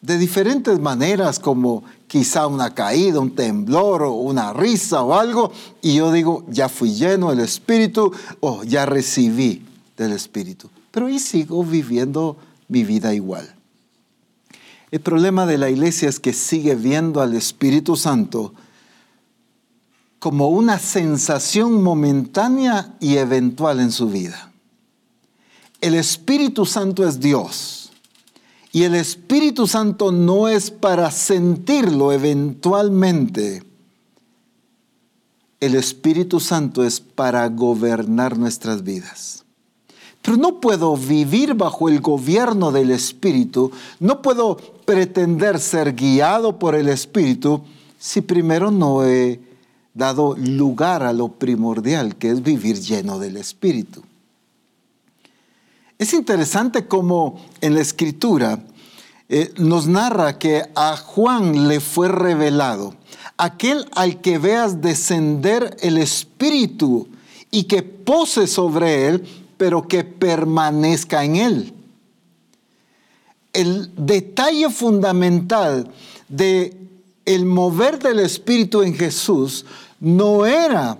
de 0.00 0.16
diferentes 0.16 0.80
maneras, 0.80 1.38
como 1.38 1.84
quizá 2.06 2.46
una 2.46 2.72
caída, 2.72 3.20
un 3.20 3.34
temblor 3.34 4.04
o 4.04 4.12
una 4.12 4.54
risa 4.54 5.02
o 5.02 5.12
algo, 5.12 5.52
y 5.82 5.96
yo 5.96 6.10
digo, 6.12 6.46
ya 6.48 6.70
fui 6.70 6.94
lleno 6.94 7.28
del 7.28 7.40
Espíritu 7.40 8.10
o 8.40 8.64
ya 8.64 8.86
recibí 8.86 9.66
del 9.98 10.12
Espíritu. 10.12 10.70
Pero 10.96 11.08
ahí 11.08 11.18
sigo 11.18 11.62
viviendo 11.62 12.38
mi 12.68 12.82
vida 12.82 13.12
igual. 13.12 13.54
El 14.90 15.02
problema 15.02 15.44
de 15.44 15.58
la 15.58 15.68
iglesia 15.68 16.08
es 16.08 16.18
que 16.18 16.32
sigue 16.32 16.74
viendo 16.74 17.20
al 17.20 17.34
Espíritu 17.34 17.96
Santo 17.96 18.54
como 20.18 20.48
una 20.48 20.78
sensación 20.78 21.82
momentánea 21.82 22.96
y 22.98 23.18
eventual 23.18 23.80
en 23.80 23.92
su 23.92 24.08
vida. 24.08 24.50
El 25.82 25.96
Espíritu 25.96 26.64
Santo 26.64 27.06
es 27.06 27.20
Dios 27.20 27.92
y 28.72 28.84
el 28.84 28.94
Espíritu 28.94 29.66
Santo 29.66 30.12
no 30.12 30.48
es 30.48 30.70
para 30.70 31.10
sentirlo 31.10 32.10
eventualmente. 32.10 33.62
El 35.60 35.74
Espíritu 35.74 36.40
Santo 36.40 36.82
es 36.82 37.00
para 37.00 37.46
gobernar 37.50 38.38
nuestras 38.38 38.82
vidas. 38.82 39.45
Pero 40.26 40.38
no 40.38 40.60
puedo 40.60 40.96
vivir 40.96 41.54
bajo 41.54 41.88
el 41.88 42.00
gobierno 42.00 42.72
del 42.72 42.90
Espíritu, 42.90 43.70
no 44.00 44.22
puedo 44.22 44.56
pretender 44.84 45.60
ser 45.60 45.94
guiado 45.94 46.58
por 46.58 46.74
el 46.74 46.88
Espíritu 46.88 47.62
si 47.96 48.22
primero 48.22 48.72
no 48.72 49.04
he 49.04 49.40
dado 49.94 50.34
lugar 50.36 51.04
a 51.04 51.12
lo 51.12 51.28
primordial, 51.28 52.16
que 52.16 52.30
es 52.30 52.42
vivir 52.42 52.80
lleno 52.80 53.20
del 53.20 53.36
Espíritu. 53.36 54.02
Es 55.96 56.12
interesante 56.12 56.88
cómo 56.88 57.40
en 57.60 57.74
la 57.74 57.80
escritura 57.82 58.58
eh, 59.28 59.52
nos 59.58 59.86
narra 59.86 60.40
que 60.40 60.64
a 60.74 60.96
Juan 60.96 61.68
le 61.68 61.78
fue 61.78 62.08
revelado, 62.08 62.96
aquel 63.36 63.86
al 63.94 64.20
que 64.20 64.38
veas 64.38 64.82
descender 64.82 65.76
el 65.82 65.98
Espíritu 65.98 67.06
y 67.52 67.62
que 67.64 67.84
pose 67.84 68.48
sobre 68.48 69.06
él, 69.06 69.24
pero 69.56 69.86
que 69.88 70.04
permanezca 70.04 71.24
en 71.24 71.36
él. 71.36 71.74
El 73.52 73.90
detalle 73.96 74.70
fundamental 74.70 75.90
de 76.28 76.76
el 77.24 77.44
mover 77.44 77.98
del 77.98 78.20
Espíritu 78.20 78.82
en 78.82 78.94
Jesús 78.94 79.64
no 80.00 80.46
era 80.46 80.98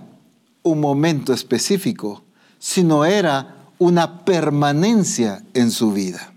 un 0.63 0.79
momento 0.79 1.33
específico, 1.33 2.23
sino 2.59 3.05
era 3.05 3.69
una 3.77 4.25
permanencia 4.25 5.43
en 5.53 5.71
su 5.71 5.91
vida. 5.91 6.33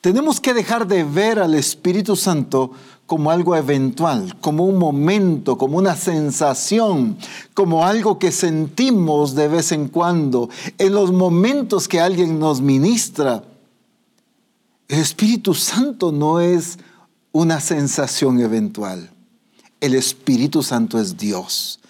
Tenemos 0.00 0.40
que 0.40 0.52
dejar 0.52 0.86
de 0.88 1.04
ver 1.04 1.38
al 1.38 1.54
Espíritu 1.54 2.16
Santo 2.16 2.72
como 3.12 3.30
algo 3.30 3.54
eventual, 3.54 4.38
como 4.40 4.64
un 4.64 4.78
momento, 4.78 5.58
como 5.58 5.76
una 5.76 5.94
sensación, 5.96 7.18
como 7.52 7.84
algo 7.84 8.18
que 8.18 8.32
sentimos 8.32 9.34
de 9.34 9.48
vez 9.48 9.70
en 9.72 9.88
cuando, 9.88 10.48
en 10.78 10.94
los 10.94 11.12
momentos 11.12 11.88
que 11.88 12.00
alguien 12.00 12.38
nos 12.38 12.62
ministra. 12.62 13.44
El 14.88 15.00
Espíritu 15.00 15.52
Santo 15.52 16.10
no 16.10 16.40
es 16.40 16.78
una 17.32 17.60
sensación 17.60 18.40
eventual. 18.40 19.10
El 19.78 19.94
Espíritu 19.94 20.62
Santo 20.62 20.98
es 20.98 21.18
Dios 21.18 21.80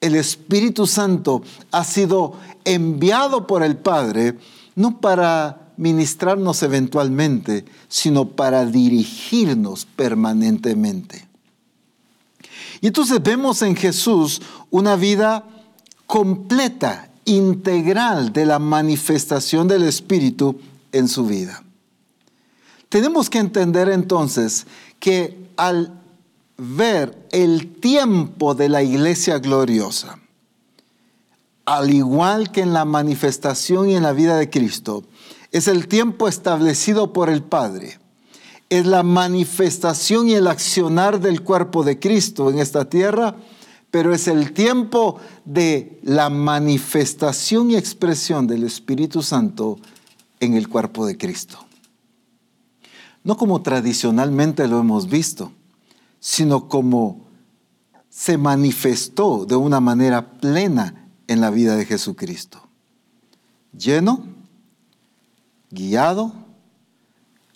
el 0.00 0.16
Espíritu 0.16 0.88
Santo 0.88 1.42
ha 1.70 1.84
sido 1.84 2.32
enviado 2.64 3.46
por 3.46 3.62
el 3.62 3.76
Padre 3.76 4.36
no 4.74 5.00
para 5.00 5.61
ministrarnos 5.76 6.62
eventualmente, 6.62 7.64
sino 7.88 8.28
para 8.28 8.66
dirigirnos 8.66 9.84
permanentemente. 9.84 11.26
Y 12.80 12.88
entonces 12.88 13.22
vemos 13.22 13.62
en 13.62 13.76
Jesús 13.76 14.42
una 14.70 14.96
vida 14.96 15.44
completa, 16.06 17.10
integral 17.24 18.32
de 18.32 18.44
la 18.44 18.58
manifestación 18.58 19.68
del 19.68 19.84
Espíritu 19.84 20.58
en 20.90 21.08
su 21.08 21.26
vida. 21.26 21.62
Tenemos 22.88 23.30
que 23.30 23.38
entender 23.38 23.88
entonces 23.88 24.66
que 24.98 25.48
al 25.56 25.98
ver 26.58 27.26
el 27.30 27.74
tiempo 27.76 28.54
de 28.54 28.68
la 28.68 28.82
iglesia 28.82 29.38
gloriosa, 29.38 30.18
al 31.64 31.90
igual 31.90 32.50
que 32.50 32.60
en 32.60 32.72
la 32.72 32.84
manifestación 32.84 33.88
y 33.88 33.94
en 33.94 34.02
la 34.02 34.12
vida 34.12 34.36
de 34.36 34.50
Cristo, 34.50 35.04
es 35.52 35.68
el 35.68 35.86
tiempo 35.86 36.28
establecido 36.28 37.12
por 37.12 37.28
el 37.28 37.42
Padre. 37.42 37.98
Es 38.70 38.86
la 38.86 39.02
manifestación 39.02 40.28
y 40.28 40.34
el 40.34 40.46
accionar 40.46 41.20
del 41.20 41.42
cuerpo 41.42 41.84
de 41.84 41.98
Cristo 41.98 42.50
en 42.50 42.58
esta 42.58 42.88
tierra, 42.88 43.36
pero 43.90 44.14
es 44.14 44.28
el 44.28 44.54
tiempo 44.54 45.20
de 45.44 46.00
la 46.02 46.30
manifestación 46.30 47.70
y 47.70 47.76
expresión 47.76 48.46
del 48.46 48.64
Espíritu 48.64 49.22
Santo 49.22 49.78
en 50.40 50.54
el 50.54 50.68
cuerpo 50.68 51.04
de 51.04 51.18
Cristo. 51.18 51.58
No 53.24 53.36
como 53.36 53.60
tradicionalmente 53.60 54.66
lo 54.66 54.80
hemos 54.80 55.08
visto, 55.08 55.52
sino 56.18 56.66
como 56.66 57.26
se 58.08 58.38
manifestó 58.38 59.44
de 59.44 59.56
una 59.56 59.80
manera 59.80 60.32
plena 60.32 61.08
en 61.28 61.40
la 61.42 61.50
vida 61.50 61.76
de 61.76 61.84
Jesucristo. 61.84 62.66
Lleno, 63.76 64.24
guiado, 65.72 66.32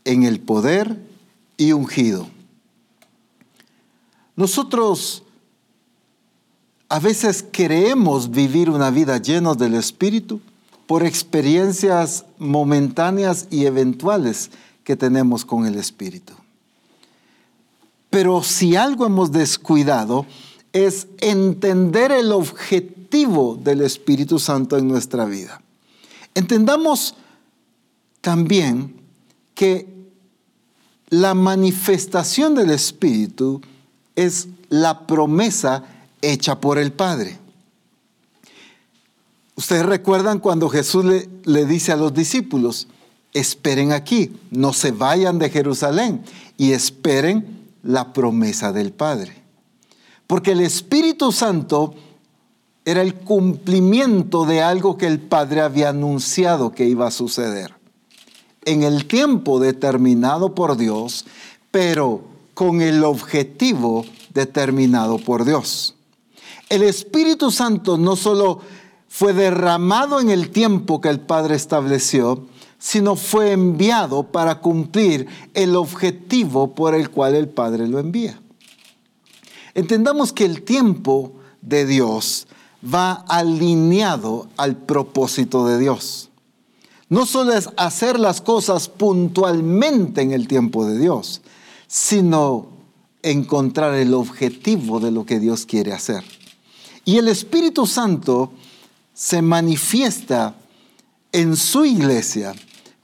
en 0.05 0.23
el 0.23 0.41
poder 0.41 1.01
y 1.57 1.73
ungido. 1.73 2.29
Nosotros 4.35 5.23
a 6.89 7.01
veces 7.01 7.43
queremos 7.43 8.31
vivir 8.31 8.71
una 8.71 8.91
vida 8.91 9.19
llena 9.19 9.55
del 9.55 9.75
Espíritu 9.75 10.41
por 10.87 11.05
experiencias 11.05 12.25
momentáneas 12.39 13.49
y 13.51 13.67
eventuales 13.67 14.51
que 14.85 14.95
tenemos 14.95 15.45
con 15.45 15.67
el 15.67 15.75
Espíritu. 15.75 16.33
Pero 18.09 18.43
si 18.43 18.77
algo 18.77 19.05
hemos 19.05 19.33
descuidado 19.33 20.27
es 20.73 21.09
entender 21.19 22.13
el 22.13 22.31
objetivo 22.31 23.59
del 23.61 23.81
Espíritu 23.81 24.39
Santo 24.39 24.77
en 24.77 24.87
nuestra 24.87 25.25
vida. 25.25 25.61
Entendamos 26.35 27.17
también 28.27 28.93
que 29.55 29.87
la 31.11 31.33
manifestación 31.35 32.57
del 32.57 32.73
Espíritu 32.73 33.61
es 34.17 34.49
la 34.69 35.07
promesa 35.07 35.85
hecha 36.21 36.61
por 36.61 36.77
el 36.79 36.91
Padre. 36.93 37.39
Ustedes 39.55 39.87
recuerdan 39.87 40.41
cuando 40.41 40.69
Jesús 40.69 41.05
le, 41.05 41.29
le, 41.45 41.67
dice 41.67 41.93
a 41.93 41.97
los 41.97 42.13
discípulos, 42.15 42.89
esperen 43.33 43.93
aquí, 43.93 44.33
no 44.51 44.73
se 44.73 44.91
vayan 44.91 45.39
de 45.39 45.49
Jerusalén 45.49 46.25
y 46.57 46.73
esperen 46.73 47.69
la 47.85 48.13
promesa 48.13 48.73
del 48.73 48.91
Padre. 48.91 49.41
Porque 50.27 50.51
el 50.51 50.63
Espíritu 50.63 51.31
Santo 51.31 51.95
era 52.85 53.03
el 53.03 53.15
cumplimiento 53.15 54.47
de 54.47 54.63
algo 54.63 54.99
que 54.99 55.07
el 55.07 55.21
Padre 55.21 55.61
había 55.61 55.91
anunciado 55.91 56.73
que 56.73 56.87
iba 56.87 57.07
a 57.07 57.13
suceder. 57.13 57.76
En 58.67 58.83
el 58.83 59.07
tiempo 59.07 59.59
determinado 59.59 60.55
por 60.55 60.77
Dios, 60.77 61.25
pero 61.71 62.21
con 62.53 62.83
el 62.83 63.03
objetivo 63.05 64.05
determinado 64.35 65.19
por 65.19 65.47
Dios. 65.47 65.95
El 66.69 66.83
Espíritu 66.83 67.51
Santo 67.51 67.97
no 67.97 68.17
solo 68.17 68.61
fue 69.09 69.33
derramado 69.33 70.21
en 70.21 70.31
el 70.31 70.51
tiempo 70.51 71.01
que 71.01 71.09
el 71.09 71.21
Padre 71.21 71.55
estableció, 71.55 72.47
sino 72.79 73.17
fue 73.17 73.53
enviado 73.53 74.25
para 74.25 74.61
cumplir 74.61 75.27
el 75.55 75.77
objetivo 75.77 76.75
por 76.75 76.95
el 76.95 77.11
cual 77.11 77.35
el 77.35 77.49
Padre 77.49 77.89
lo 77.89 77.99
envía. 77.99 78.41
Entendamos 79.75 80.33
que 80.33 80.45
el 80.45 80.63
tiempo 80.63 81.33
de 81.63 81.87
Dios 81.87 82.47
va 82.83 83.13
alineado 83.29 84.49
al 84.57 84.77
propósito 84.77 85.67
de 85.67 85.79
Dios. 85.79 86.31
No 87.09 87.25
solo 87.25 87.53
es 87.53 87.69
hacer 87.77 88.19
las 88.19 88.41
cosas 88.41 88.89
puntualmente 88.89 90.23
en 90.23 90.33
el 90.33 90.49
tiempo 90.49 90.87
de 90.87 90.99
Dios, 90.99 91.41
sino 91.87 92.67
encontrar 93.23 93.95
el 93.95 94.13
objetivo 94.15 94.99
de 94.99 95.13
lo 95.13 95.25
que 95.25 95.39
Dios 95.39 95.67
quiere 95.67 95.93
hacer. 95.93 96.25
Y 97.05 97.19
el 97.19 97.29
Espíritu 97.29 97.87
Santo 97.87 98.53
se 99.15 99.41
manifiesta 99.41 100.57
en 101.31 101.57
su 101.57 101.85
iglesia, 101.85 102.55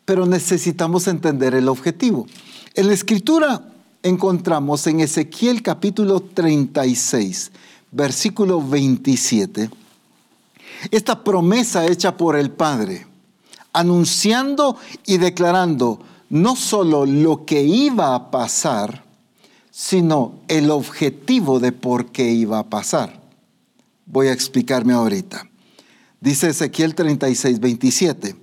pero 0.04 0.26
necesitamos 0.26 1.06
entender 1.06 1.54
el 1.54 1.68
objetivo. 1.68 2.26
En 2.74 2.88
la 2.88 2.94
escritura 2.94 3.72
encontramos 4.02 4.86
en 4.88 5.00
Ezequiel 5.00 5.62
capítulo 5.62 6.20
36, 6.20 7.52
versículo 7.92 8.60
27, 8.60 9.70
esta 10.90 11.22
promesa 11.22 11.86
hecha 11.86 12.16
por 12.16 12.36
el 12.36 12.50
Padre, 12.50 13.06
anunciando 13.72 14.76
y 15.06 15.18
declarando 15.18 16.00
no 16.28 16.56
solo 16.56 17.06
lo 17.06 17.44
que 17.44 17.62
iba 17.62 18.14
a 18.14 18.30
pasar, 18.30 19.04
sino 19.70 20.40
el 20.48 20.70
objetivo 20.70 21.60
de 21.60 21.72
por 21.72 22.06
qué 22.06 22.30
iba 22.30 22.58
a 22.58 22.68
pasar. 22.68 23.20
Voy 24.06 24.28
a 24.28 24.32
explicarme 24.32 24.92
ahorita. 24.92 25.48
Dice 26.20 26.50
Ezequiel 26.50 26.94
36, 26.94 27.60
27, 27.60 28.36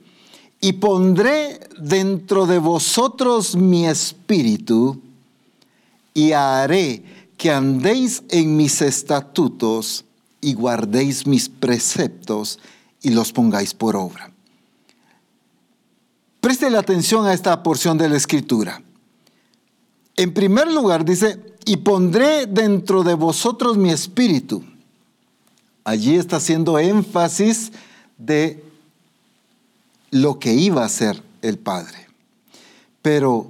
y 0.61 0.73
pondré 0.73 1.59
dentro 1.79 2.45
de 2.45 2.59
vosotros 2.59 3.55
mi 3.55 3.87
espíritu, 3.87 5.01
y 6.13 6.33
haré 6.33 7.03
que 7.37 7.51
andéis 7.51 8.23
en 8.29 8.57
mis 8.57 8.81
estatutos 8.81 10.03
y 10.41 10.53
guardéis 10.53 11.25
mis 11.25 11.47
preceptos 11.47 12.59
y 13.01 13.11
los 13.11 13.31
pongáis 13.31 13.73
por 13.73 13.95
obra. 13.95 14.33
Preste 16.41 16.69
la 16.69 16.79
atención 16.79 17.25
a 17.25 17.33
esta 17.33 17.61
porción 17.63 17.97
de 17.97 18.09
la 18.09 18.17
escritura. 18.17 18.81
En 20.15 20.33
primer 20.33 20.71
lugar 20.71 21.05
dice, 21.05 21.39
y 21.65 21.77
pondré 21.77 22.45
dentro 22.45 23.03
de 23.03 23.13
vosotros 23.13 23.77
mi 23.77 23.89
espíritu. 23.89 24.63
Allí 25.83 26.15
está 26.15 26.37
haciendo 26.37 26.79
énfasis 26.79 27.71
de 28.17 28.63
lo 30.11 30.39
que 30.39 30.53
iba 30.53 30.83
a 30.83 30.89
ser 30.89 31.21
el 31.41 31.57
Padre. 31.57 32.07
Pero 33.01 33.47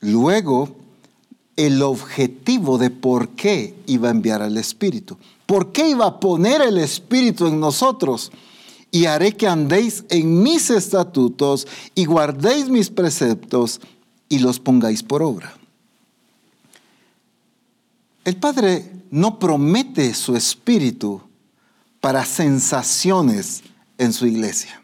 luego 0.00 0.76
el 1.56 1.82
objetivo 1.82 2.78
de 2.78 2.90
por 2.90 3.30
qué 3.30 3.74
iba 3.86 4.08
a 4.08 4.12
enviar 4.12 4.42
al 4.42 4.56
Espíritu. 4.56 5.18
¿Por 5.46 5.72
qué 5.72 5.90
iba 5.90 6.06
a 6.06 6.20
poner 6.20 6.62
el 6.62 6.78
Espíritu 6.78 7.46
en 7.46 7.60
nosotros? 7.60 8.32
Y 8.92 9.06
haré 9.06 9.36
que 9.36 9.48
andéis 9.48 10.04
en 10.08 10.44
mis 10.44 10.70
estatutos 10.70 11.66
y 11.96 12.04
guardéis 12.04 12.68
mis 12.68 12.90
preceptos 12.90 13.80
y 14.28 14.38
los 14.38 14.60
pongáis 14.60 15.02
por 15.02 15.22
obra. 15.22 15.52
El 18.24 18.36
Padre 18.36 18.88
no 19.10 19.40
promete 19.40 20.14
su 20.14 20.36
Espíritu 20.36 21.20
para 22.00 22.24
sensaciones 22.24 23.62
en 23.98 24.12
su 24.12 24.26
iglesia. 24.26 24.80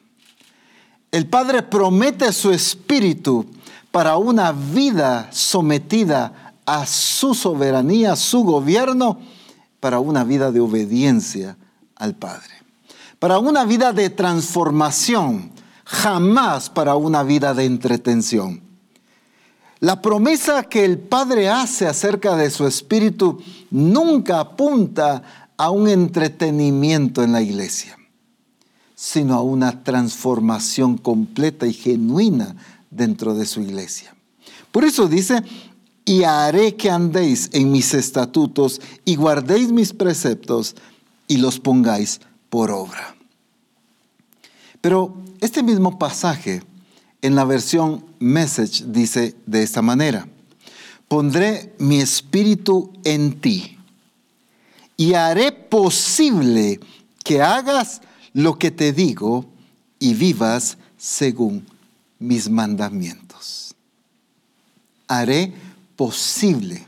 El 1.10 1.26
Padre 1.26 1.62
promete 1.62 2.32
su 2.32 2.50
Espíritu 2.50 3.46
para 3.90 4.16
una 4.16 4.52
vida 4.52 5.28
sometida 5.32 6.54
a 6.66 6.84
su 6.84 7.34
soberanía, 7.34 8.16
su 8.16 8.42
gobierno, 8.42 9.18
para 9.80 10.00
una 10.00 10.24
vida 10.24 10.52
de 10.52 10.60
obediencia 10.60 11.56
al 11.96 12.14
Padre. 12.14 12.57
Para 13.18 13.38
una 13.38 13.64
vida 13.64 13.92
de 13.92 14.10
transformación, 14.10 15.50
jamás 15.84 16.70
para 16.70 16.94
una 16.94 17.22
vida 17.22 17.54
de 17.54 17.64
entretención. 17.64 18.62
La 19.80 20.02
promesa 20.02 20.64
que 20.64 20.84
el 20.84 20.98
Padre 20.98 21.48
hace 21.48 21.86
acerca 21.86 22.36
de 22.36 22.50
su 22.50 22.66
Espíritu 22.66 23.40
nunca 23.70 24.40
apunta 24.40 25.50
a 25.56 25.70
un 25.70 25.88
entretenimiento 25.88 27.22
en 27.22 27.32
la 27.32 27.42
iglesia, 27.42 27.96
sino 28.94 29.34
a 29.34 29.42
una 29.42 29.82
transformación 29.82 30.98
completa 30.98 31.66
y 31.66 31.72
genuina 31.72 32.56
dentro 32.90 33.34
de 33.34 33.46
su 33.46 33.60
iglesia. 33.60 34.14
Por 34.70 34.84
eso 34.84 35.08
dice, 35.08 35.42
y 36.04 36.22
haré 36.22 36.76
que 36.76 36.90
andéis 36.90 37.50
en 37.52 37.70
mis 37.70 37.94
estatutos 37.94 38.80
y 39.04 39.16
guardéis 39.16 39.72
mis 39.72 39.92
preceptos 39.92 40.76
y 41.26 41.36
los 41.36 41.60
pongáis 41.60 42.20
por 42.50 42.70
obra. 42.70 43.16
Pero 44.80 45.16
este 45.40 45.62
mismo 45.62 45.98
pasaje 45.98 46.62
en 47.22 47.34
la 47.34 47.44
versión 47.44 48.04
Message 48.18 48.84
dice 48.86 49.36
de 49.46 49.62
esta 49.62 49.82
manera, 49.82 50.28
pondré 51.08 51.74
mi 51.78 52.00
espíritu 52.00 52.92
en 53.04 53.40
ti 53.40 53.78
y 54.96 55.14
haré 55.14 55.52
posible 55.52 56.80
que 57.24 57.42
hagas 57.42 58.00
lo 58.32 58.58
que 58.58 58.70
te 58.70 58.92
digo 58.92 59.46
y 59.98 60.14
vivas 60.14 60.78
según 60.96 61.66
mis 62.18 62.48
mandamientos. 62.48 63.74
Haré 65.06 65.52
posible. 65.96 66.86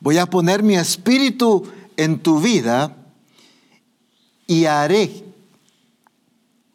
Voy 0.00 0.18
a 0.18 0.26
poner 0.26 0.62
mi 0.62 0.76
espíritu 0.76 1.64
en 1.96 2.18
tu 2.18 2.40
vida 2.40 2.96
y 4.46 4.64
haré 4.64 5.24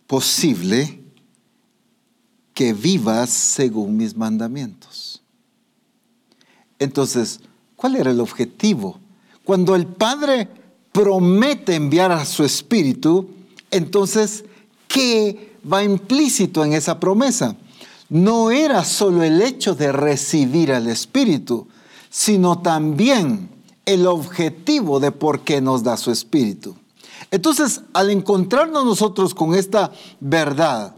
posible 0.07 0.99
que 2.53 2.73
vivas 2.73 3.29
según 3.29 3.97
mis 3.97 4.15
mandamientos. 4.15 5.21
Entonces, 6.79 7.39
¿cuál 7.75 7.95
era 7.95 8.11
el 8.11 8.19
objetivo? 8.19 8.99
Cuando 9.43 9.75
el 9.75 9.87
Padre 9.87 10.47
promete 10.91 11.75
enviar 11.75 12.11
a 12.11 12.25
su 12.25 12.43
espíritu, 12.43 13.29
entonces, 13.69 14.43
¿qué 14.87 15.55
va 15.71 15.83
implícito 15.83 16.65
en 16.65 16.73
esa 16.73 16.99
promesa? 16.99 17.55
no 18.11 18.51
era 18.51 18.83
solo 18.83 19.23
el 19.23 19.41
hecho 19.41 19.73
de 19.73 19.93
recibir 19.93 20.73
al 20.73 20.87
Espíritu, 20.87 21.67
sino 22.09 22.59
también 22.59 23.49
el 23.85 24.05
objetivo 24.05 24.99
de 24.99 25.13
por 25.13 25.45
qué 25.45 25.61
nos 25.61 25.81
da 25.81 25.95
su 25.95 26.11
Espíritu. 26.11 26.75
Entonces, 27.29 27.81
al 27.93 28.09
encontrarnos 28.09 28.85
nosotros 28.85 29.33
con 29.33 29.53
esta 29.53 29.91
verdad, 30.19 30.95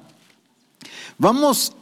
vamos 1.18 1.74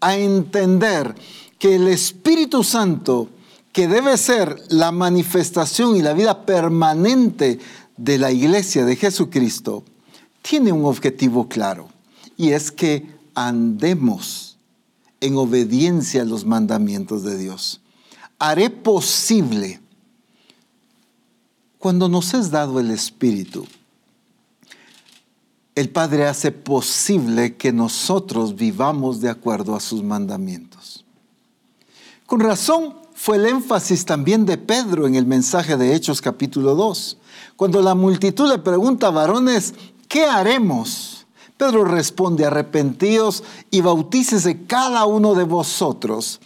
a 0.00 0.16
entender 0.16 1.14
que 1.58 1.76
el 1.76 1.88
Espíritu 1.88 2.62
Santo, 2.62 3.28
que 3.72 3.88
debe 3.88 4.16
ser 4.16 4.62
la 4.68 4.92
manifestación 4.92 5.96
y 5.96 6.02
la 6.02 6.12
vida 6.12 6.46
permanente 6.46 7.58
de 7.96 8.18
la 8.18 8.30
iglesia 8.30 8.84
de 8.84 8.96
Jesucristo, 8.96 9.82
tiene 10.42 10.72
un 10.72 10.84
objetivo 10.84 11.48
claro, 11.48 11.88
y 12.36 12.50
es 12.50 12.70
que 12.70 13.06
andemos 13.34 14.58
en 15.20 15.36
obediencia 15.36 16.22
a 16.22 16.26
los 16.26 16.44
mandamientos 16.44 17.22
de 17.22 17.38
Dios. 17.38 17.80
Haré 18.38 18.68
posible, 18.68 19.80
cuando 21.84 22.08
nos 22.08 22.32
es 22.32 22.50
dado 22.50 22.80
el 22.80 22.90
Espíritu, 22.90 23.66
el 25.74 25.90
Padre 25.90 26.24
hace 26.24 26.50
posible 26.50 27.56
que 27.56 27.74
nosotros 27.74 28.56
vivamos 28.56 29.20
de 29.20 29.28
acuerdo 29.28 29.76
a 29.76 29.80
sus 29.80 30.02
mandamientos. 30.02 31.04
Con 32.24 32.40
razón 32.40 32.94
fue 33.12 33.36
el 33.36 33.44
énfasis 33.44 34.06
también 34.06 34.46
de 34.46 34.56
Pedro 34.56 35.06
en 35.06 35.14
el 35.14 35.26
mensaje 35.26 35.76
de 35.76 35.94
Hechos 35.94 36.22
capítulo 36.22 36.74
2. 36.74 37.18
Cuando 37.54 37.82
la 37.82 37.94
multitud 37.94 38.48
le 38.48 38.60
pregunta, 38.60 39.10
varones, 39.10 39.74
¿qué 40.08 40.24
haremos? 40.24 41.26
Pedro 41.58 41.84
responde, 41.84 42.46
arrepentíos 42.46 43.44
y 43.70 43.82
bautícese 43.82 44.64
cada 44.64 45.04
uno 45.04 45.34
de 45.34 45.44
vosotros 45.44 46.40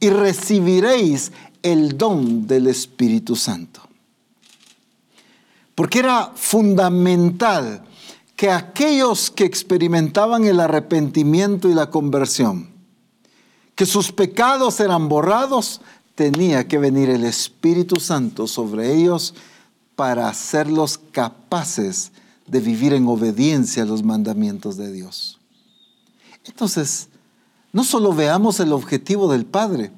y 0.00 0.08
recibiréis 0.08 1.32
el 1.62 1.98
don 1.98 2.46
del 2.46 2.68
Espíritu 2.68 3.36
Santo. 3.36 3.87
Porque 5.78 6.00
era 6.00 6.32
fundamental 6.34 7.84
que 8.34 8.50
aquellos 8.50 9.30
que 9.30 9.44
experimentaban 9.44 10.44
el 10.44 10.58
arrepentimiento 10.58 11.68
y 11.68 11.72
la 11.72 11.88
conversión, 11.88 12.68
que 13.76 13.86
sus 13.86 14.10
pecados 14.10 14.80
eran 14.80 15.08
borrados, 15.08 15.80
tenía 16.16 16.66
que 16.66 16.78
venir 16.78 17.10
el 17.10 17.22
Espíritu 17.22 18.00
Santo 18.00 18.48
sobre 18.48 18.92
ellos 18.92 19.36
para 19.94 20.28
hacerlos 20.28 20.98
capaces 21.12 22.10
de 22.48 22.58
vivir 22.58 22.92
en 22.92 23.06
obediencia 23.06 23.84
a 23.84 23.86
los 23.86 24.02
mandamientos 24.02 24.76
de 24.76 24.90
Dios. 24.90 25.38
Entonces, 26.44 27.06
no 27.72 27.84
solo 27.84 28.12
veamos 28.12 28.58
el 28.58 28.72
objetivo 28.72 29.30
del 29.30 29.46
Padre, 29.46 29.92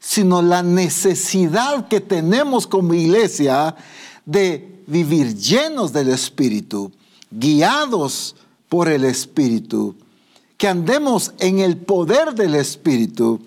sino 0.00 0.42
la 0.42 0.64
necesidad 0.64 1.86
que 1.86 2.00
tenemos 2.00 2.66
como 2.66 2.94
iglesia 2.94 3.76
de 4.24 4.82
vivir 4.86 5.36
llenos 5.36 5.92
del 5.92 6.08
Espíritu 6.08 6.92
guiados 7.30 8.34
por 8.68 8.88
el 8.88 9.04
Espíritu, 9.04 9.94
que 10.56 10.68
andemos 10.68 11.32
en 11.38 11.60
el 11.60 11.76
poder 11.76 12.34
del 12.34 12.54
Espíritu 12.54 13.40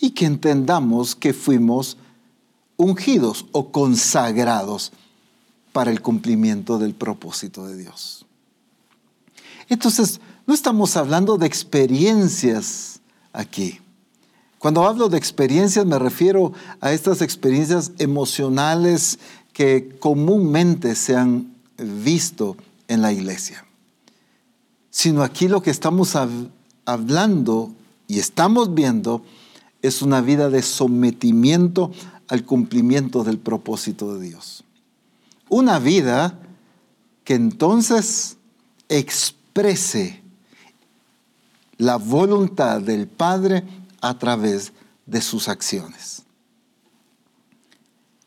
y 0.00 0.10
que 0.10 0.26
entendamos 0.26 1.14
que 1.14 1.32
fuimos 1.32 1.96
ungidos 2.76 3.46
o 3.52 3.70
consagrados 3.70 4.92
para 5.72 5.90
el 5.90 6.00
cumplimiento 6.00 6.78
del 6.78 6.94
propósito 6.94 7.66
de 7.66 7.76
Dios. 7.76 8.24
Entonces, 9.68 10.20
no 10.46 10.54
estamos 10.54 10.96
hablando 10.96 11.36
de 11.36 11.46
experiencias 11.46 13.00
aquí. 13.32 13.78
Cuando 14.58 14.86
hablo 14.86 15.08
de 15.08 15.16
experiencias 15.16 15.86
me 15.86 15.98
refiero 15.98 16.52
a 16.80 16.92
estas 16.92 17.22
experiencias 17.22 17.92
emocionales 17.98 19.18
que 19.52 19.96
comúnmente 19.98 20.94
se 20.94 21.16
han 21.16 21.54
visto 21.76 22.56
en 22.88 23.02
la 23.02 23.12
iglesia, 23.12 23.64
sino 24.90 25.22
aquí 25.22 25.48
lo 25.48 25.62
que 25.62 25.70
estamos 25.70 26.16
hablando 26.84 27.72
y 28.06 28.18
estamos 28.18 28.74
viendo 28.74 29.24
es 29.82 30.02
una 30.02 30.20
vida 30.20 30.50
de 30.50 30.62
sometimiento 30.62 31.92
al 32.28 32.44
cumplimiento 32.44 33.24
del 33.24 33.38
propósito 33.38 34.14
de 34.14 34.28
Dios. 34.28 34.64
Una 35.48 35.78
vida 35.78 36.38
que 37.24 37.34
entonces 37.34 38.36
exprese 38.88 40.20
la 41.78 41.96
voluntad 41.96 42.80
del 42.80 43.06
Padre 43.06 43.64
a 44.00 44.18
través 44.18 44.72
de 45.06 45.20
sus 45.20 45.48
acciones. 45.48 46.22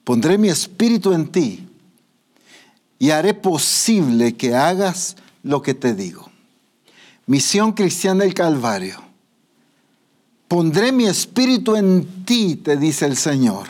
Pondré 0.04 0.38
mi 0.38 0.50
espíritu 0.50 1.14
en 1.14 1.32
ti 1.32 1.68
y 3.00 3.12
haré 3.12 3.34
posible 3.34 4.36
que 4.36 4.56
hagas 4.56 5.16
lo 5.44 5.62
que 5.62 5.74
te 5.74 5.94
digo. 5.94 6.30
Misión 7.26 7.72
cristiana 7.72 8.24
del 8.24 8.34
Calvario. 8.34 9.02
Pondré 10.48 10.92
mi 10.92 11.06
espíritu 11.06 11.76
en 11.76 12.26
ti, 12.26 12.56
te 12.58 12.78
dice 12.78 13.06
el 13.06 13.18
Señor, 13.18 13.68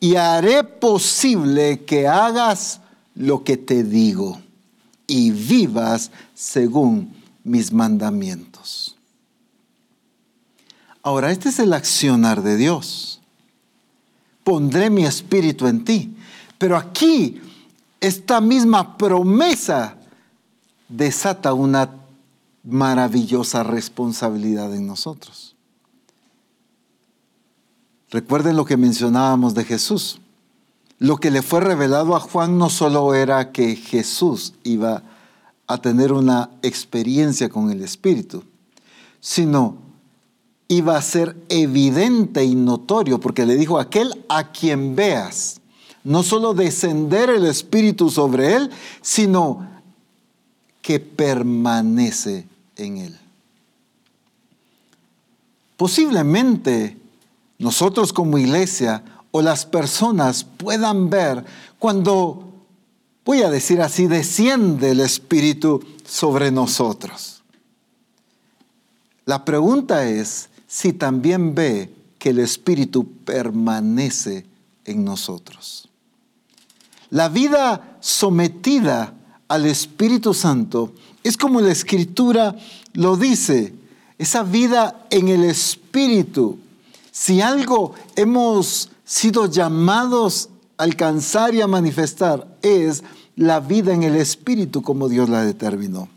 y 0.00 0.16
haré 0.16 0.64
posible 0.64 1.84
que 1.84 2.08
hagas 2.08 2.80
lo 3.14 3.44
que 3.44 3.56
te 3.56 3.84
digo 3.84 4.40
y 5.06 5.30
vivas 5.30 6.10
según 6.34 7.14
mis 7.44 7.72
mandamientos. 7.72 8.96
Ahora, 11.02 11.32
este 11.32 11.48
es 11.48 11.58
el 11.58 11.72
accionar 11.72 12.42
de 12.42 12.56
Dios. 12.56 13.21
Pondré 14.44 14.90
mi 14.90 15.04
espíritu 15.04 15.66
en 15.66 15.84
ti. 15.84 16.16
Pero 16.58 16.76
aquí 16.76 17.40
esta 18.00 18.40
misma 18.40 18.96
promesa 18.96 19.96
desata 20.88 21.54
una 21.54 21.90
maravillosa 22.64 23.62
responsabilidad 23.62 24.74
en 24.74 24.86
nosotros. 24.86 25.56
Recuerden 28.10 28.56
lo 28.56 28.64
que 28.64 28.76
mencionábamos 28.76 29.54
de 29.54 29.64
Jesús. 29.64 30.20
Lo 30.98 31.16
que 31.16 31.30
le 31.30 31.42
fue 31.42 31.60
revelado 31.60 32.14
a 32.14 32.20
Juan 32.20 32.58
no 32.58 32.70
solo 32.70 33.14
era 33.14 33.50
que 33.50 33.74
Jesús 33.74 34.54
iba 34.62 35.02
a 35.66 35.78
tener 35.78 36.12
una 36.12 36.50
experiencia 36.62 37.48
con 37.48 37.70
el 37.70 37.82
Espíritu, 37.82 38.44
sino 39.18 39.78
iba 40.72 40.96
a 40.96 41.02
ser 41.02 41.36
evidente 41.48 42.44
y 42.44 42.54
notorio, 42.54 43.20
porque 43.20 43.44
le 43.44 43.56
dijo, 43.56 43.78
aquel 43.78 44.24
a 44.28 44.52
quien 44.52 44.96
veas, 44.96 45.60
no 46.02 46.22
solo 46.22 46.54
descender 46.54 47.28
el 47.28 47.44
Espíritu 47.44 48.10
sobre 48.10 48.54
él, 48.54 48.70
sino 49.02 49.68
que 50.80 50.98
permanece 50.98 52.46
en 52.76 52.98
él. 52.98 53.18
Posiblemente 55.76 56.96
nosotros 57.58 58.12
como 58.12 58.38
iglesia 58.38 59.04
o 59.30 59.42
las 59.42 59.66
personas 59.66 60.44
puedan 60.44 61.10
ver 61.10 61.44
cuando, 61.78 62.50
voy 63.24 63.42
a 63.42 63.50
decir 63.50 63.82
así, 63.82 64.06
desciende 64.06 64.92
el 64.92 65.00
Espíritu 65.00 65.84
sobre 66.04 66.50
nosotros. 66.50 67.42
La 69.24 69.44
pregunta 69.44 70.08
es 70.08 70.48
si 70.72 70.94
también 70.94 71.54
ve 71.54 71.92
que 72.18 72.30
el 72.30 72.38
Espíritu 72.38 73.06
permanece 73.26 74.46
en 74.86 75.04
nosotros. 75.04 75.86
La 77.10 77.28
vida 77.28 77.98
sometida 78.00 79.12
al 79.48 79.66
Espíritu 79.66 80.32
Santo 80.32 80.94
es 81.22 81.36
como 81.36 81.60
la 81.60 81.72
Escritura 81.72 82.56
lo 82.94 83.18
dice, 83.18 83.74
esa 84.16 84.44
vida 84.44 85.04
en 85.10 85.28
el 85.28 85.44
Espíritu. 85.44 86.58
Si 87.10 87.42
algo 87.42 87.94
hemos 88.16 88.92
sido 89.04 89.44
llamados 89.50 90.48
a 90.78 90.84
alcanzar 90.84 91.54
y 91.54 91.60
a 91.60 91.66
manifestar 91.66 92.48
es 92.62 93.04
la 93.36 93.60
vida 93.60 93.92
en 93.92 94.04
el 94.04 94.16
Espíritu 94.16 94.80
como 94.80 95.10
Dios 95.10 95.28
la 95.28 95.44
determinó. 95.44 96.08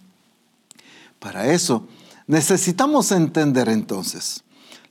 Para 1.20 1.52
eso 1.52 1.86
necesitamos 2.26 3.12
entender 3.12 3.68
entonces 3.68 4.45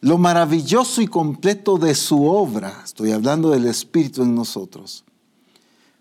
lo 0.04 0.18
maravilloso 0.18 1.00
y 1.00 1.06
completo 1.06 1.78
de 1.78 1.94
su 1.94 2.26
obra, 2.26 2.82
estoy 2.84 3.12
hablando 3.12 3.52
del 3.52 3.64
Espíritu 3.64 4.22
en 4.22 4.34
nosotros, 4.34 5.02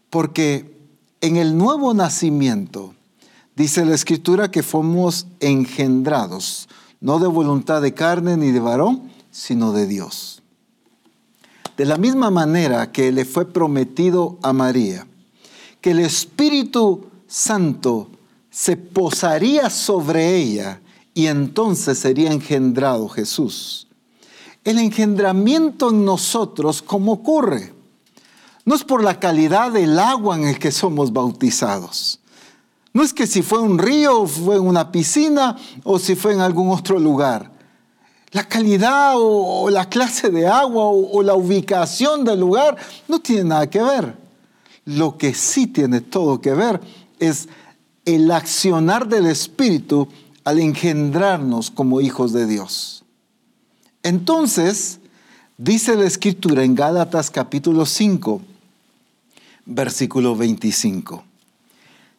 porque 0.10 0.78
en 1.22 1.38
el 1.38 1.58
nuevo 1.58 1.94
nacimiento, 1.94 2.96
dice 3.56 3.86
la 3.86 3.96
escritura 3.96 4.52
que 4.52 4.62
fuimos 4.62 5.26
engendrados, 5.39 6.68
no 7.00 7.18
de 7.18 7.28
voluntad 7.28 7.82
de 7.82 7.94
carne 7.94 8.36
ni 8.36 8.52
de 8.52 8.60
varón, 8.60 9.10
sino 9.32 9.72
de 9.72 9.88
Dios. 9.88 10.44
De 11.78 11.86
la 11.86 11.96
misma 11.96 12.30
manera 12.30 12.92
que 12.92 13.10
le 13.13 13.24
fue 13.24 13.46
prometido 13.46 14.38
a 14.42 14.52
María, 14.52 15.08
que 15.80 15.92
el 15.92 16.00
Espíritu 16.00 17.06
Santo 17.26 18.10
se 18.52 18.76
posaría 18.76 19.70
sobre 19.70 20.36
ella 20.36 20.82
y 21.13 21.28
entonces 21.28 22.00
sería 22.00 22.34
engendrado 22.34 23.08
Jesús. 23.08 23.88
El 24.63 24.80
engendramiento 24.80 25.89
en 25.89 26.06
nosotros, 26.06 26.82
¿cómo 26.82 27.12
ocurre? 27.12 27.73
No 28.65 28.76
es 28.76 28.84
por 28.86 29.04
la 29.04 29.19
calidad 29.19 29.71
del 29.71 29.99
agua 29.99 30.38
en 30.38 30.47
el 30.47 30.58
que 30.58 30.71
somos 30.71 31.12
bautizados. 31.12 32.19
No 32.93 33.04
es 33.04 33.13
que 33.13 33.28
si 33.28 33.41
fue 33.41 33.60
un 33.60 33.78
río 33.78 34.26
fue 34.26 34.56
en 34.56 34.62
una 34.62 34.91
piscina 34.91 35.58
o 35.84 35.99
si 35.99 36.15
fue 36.15 36.34
en 36.34 36.39
algún 36.39 36.69
otro 36.69 36.97
lugar. 36.97 37.52
La 38.32 38.47
calidad 38.47 39.13
o, 39.15 39.69
la 39.69 39.89
clase 39.89 40.30
de 40.30 40.47
agua 40.47 40.86
o, 40.86 41.17
o 41.17 41.23
la 41.23 41.36
ubicación 41.36 42.23
del 42.23 42.39
lugar 42.39 42.78
no 43.08 43.19
tiene 43.19 43.43
nada 43.43 43.69
que 43.69 43.82
ver. 43.82 44.15
Lo 44.86 45.17
que 45.17 45.34
sí 45.34 45.67
tiene 45.67 46.02
todo 46.02 46.39
que 46.39 46.54
ver 46.54 46.80
es 47.19 47.49
el 48.06 48.32
accionar 48.32 49.08
del 49.08 49.26
Espíritu 49.26 50.08
al 50.45 50.60
engendrarnos 50.60 51.69
como 51.69 51.99
hijos 51.99 52.32
de 52.32 52.47
Dios. 52.47 53.03
Entonces, 54.04 55.00
dice 55.58 55.96
la 55.96 56.04
escritura 56.04 56.66
en 56.66 56.76
Gálatas 56.76 57.32
capítulo 57.32 57.86
5, 57.86 58.42
versículo 59.66 60.36
25. 60.36 61.24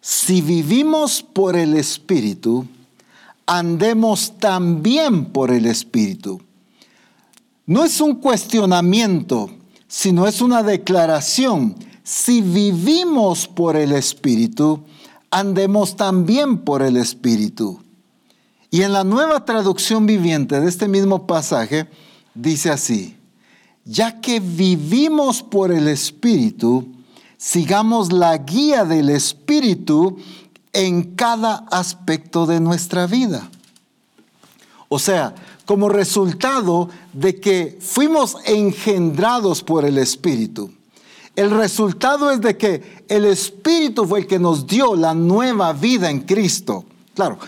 Si 0.01 0.41
vivimos 0.41 1.23
por 1.23 1.57
el 1.57 1.75
Espíritu, 1.77 2.67
andemos 3.45 4.39
también 4.39 5.27
por 5.27 5.51
el 5.51 5.67
Espíritu. 5.67 6.41
No 7.67 7.85
es 7.85 8.01
un 8.01 8.15
cuestionamiento, 8.15 9.51
sino 9.87 10.27
es 10.27 10.41
una 10.41 10.63
declaración. 10.63 11.75
Si 12.03 12.41
vivimos 12.41 13.47
por 13.47 13.77
el 13.77 13.93
Espíritu, 13.93 14.85
andemos 15.31 15.97
también 15.97 16.59
por 16.59 16.81
el 16.81 16.97
Espíritu. 16.97 17.84
Y 18.75 18.83
en 18.83 18.93
la 18.93 19.05
nueva 19.05 19.45
traducción 19.45 20.05
viviente 20.05 20.61
de 20.61 20.69
este 20.69 20.89
mismo 20.89 21.29
pasaje 21.29 21.87
dice 22.35 22.71
así, 22.71 23.17
ya 23.85 24.21
que 24.21 24.41
vivimos 24.41 25.45
por 25.45 25.71
el 25.71 25.87
Espíritu, 25.87 26.85
sigamos 27.37 28.13
la 28.13 28.37
guía 28.37 28.85
del 28.85 29.11
Espíritu 29.11 30.19
en 30.73 31.15
cada 31.15 31.65
aspecto 31.71 32.47
de 32.47 32.59
nuestra 32.59 33.07
vida. 33.07 33.49
O 34.89 34.99
sea, 34.99 35.37
como 35.67 35.89
resultado 35.89 36.89
de 37.13 37.39
que 37.39 37.79
fuimos 37.81 38.39
engendrados 38.45 39.63
por 39.63 39.85
el 39.85 39.99
Espíritu. 39.99 40.73
El 41.37 41.53
resultado 41.53 42.33
es 42.33 42.41
de 42.41 42.57
que 42.57 43.05
el 43.07 43.25
Espíritu 43.25 44.05
fue 44.05 44.19
el 44.19 44.27
que 44.27 44.41
nos 44.41 44.67
dio 44.67 44.97
la 44.97 45.15
nueva 45.15 45.73
vida 45.73 46.11
en 46.11 46.23
Cristo. 46.23 46.85
Claro, 47.15 47.39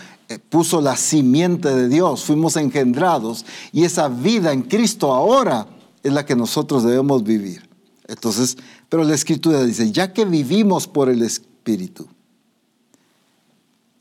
puso 0.49 0.81
la 0.81 0.97
simiente 0.97 1.73
de 1.73 1.87
Dios, 1.87 2.23
fuimos 2.23 2.57
engendrados 2.57 3.45
y 3.71 3.83
esa 3.83 4.09
vida 4.09 4.51
en 4.51 4.63
Cristo 4.63 5.13
ahora 5.13 5.67
es 6.03 6.11
la 6.11 6.25
que 6.25 6.35
nosotros 6.35 6.83
debemos 6.83 7.23
vivir. 7.23 7.67
Entonces, 8.07 8.57
pero 8.89 9.03
la 9.03 9.15
Escritura 9.15 9.63
dice, 9.63 9.91
ya 9.91 10.13
que 10.13 10.25
vivimos 10.25 10.87
por 10.87 11.09
el 11.09 11.21
Espíritu, 11.21 12.07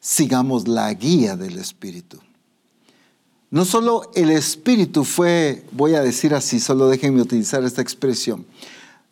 sigamos 0.01 0.69
la 0.69 0.93
guía 0.95 1.37
del 1.37 1.59
Espíritu. 1.59 2.19
No 3.51 3.65
solo 3.65 4.11
el 4.15 4.31
Espíritu 4.31 5.05
fue, 5.05 5.65
voy 5.73 5.95
a 5.95 6.03
decir 6.03 6.35
así, 6.35 6.61
solo 6.61 6.89
déjenme 6.89 7.23
utilizar 7.23 7.65
esta 7.65 7.83
expresión, 7.83 8.47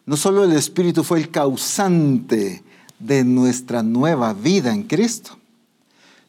no 0.06 0.16
solo 0.16 0.44
el 0.44 0.52
Espíritu 0.52 1.02
fue 1.02 1.18
el 1.18 1.30
causante 1.30 2.62
de 2.98 3.24
nuestra 3.24 3.82
nueva 3.82 4.34
vida 4.34 4.72
en 4.72 4.82
Cristo, 4.84 5.38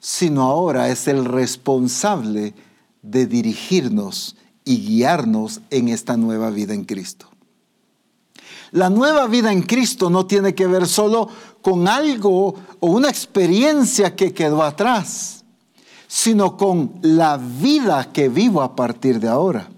sino 0.06 0.44
ahora 0.44 0.90
es 0.90 1.08
el 1.08 1.26
responsable 1.26 2.54
de 3.02 3.26
dirigirnos 3.26 4.36
y 4.64 4.78
guiarnos 4.86 5.62
en 5.72 5.88
esta 5.88 6.16
nueva 6.16 6.52
vida 6.52 6.76
en 6.76 6.86
Cristo. 6.86 7.28
La 8.70 8.92
nueva 8.92 9.26
vida 9.26 9.52
en 9.52 9.64
Cristo 9.64 10.12
no 10.12 10.28
tiene 10.28 10.54
que 10.54 10.68
ver 10.68 10.86
solo 10.86 11.28
con 11.60 11.88
algo 11.88 12.54
o 12.80 12.88
una 12.88 13.10
experiencia 13.10 14.16
que 14.16 14.32
quedó 14.32 14.62
atrás, 14.62 15.44
sino 16.08 16.56
con 16.56 17.00
la 17.02 17.38
vida 17.38 18.12
que 18.14 18.30
vivo 18.30 18.62
a 18.62 18.76
partir 18.76 19.20
de 19.20 19.30
ahora. 19.30 19.72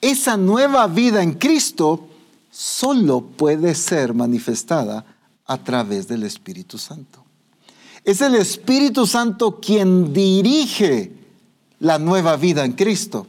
Esa 0.00 0.36
nueva 0.36 0.88
vida 0.88 1.22
en 1.22 1.34
Cristo 1.34 2.08
solo 2.50 3.20
puede 3.20 3.76
ser 3.76 4.12
manifestada 4.12 5.06
a 5.46 5.56
través 5.56 6.08
del 6.08 6.24
Espíritu 6.24 6.78
Santo. 6.78 7.25
Es 8.06 8.20
el 8.20 8.36
Espíritu 8.36 9.04
Santo 9.04 9.58
quien 9.60 10.12
dirige 10.12 11.10
la 11.80 11.98
nueva 11.98 12.36
vida 12.36 12.64
en 12.64 12.74
Cristo. 12.74 13.26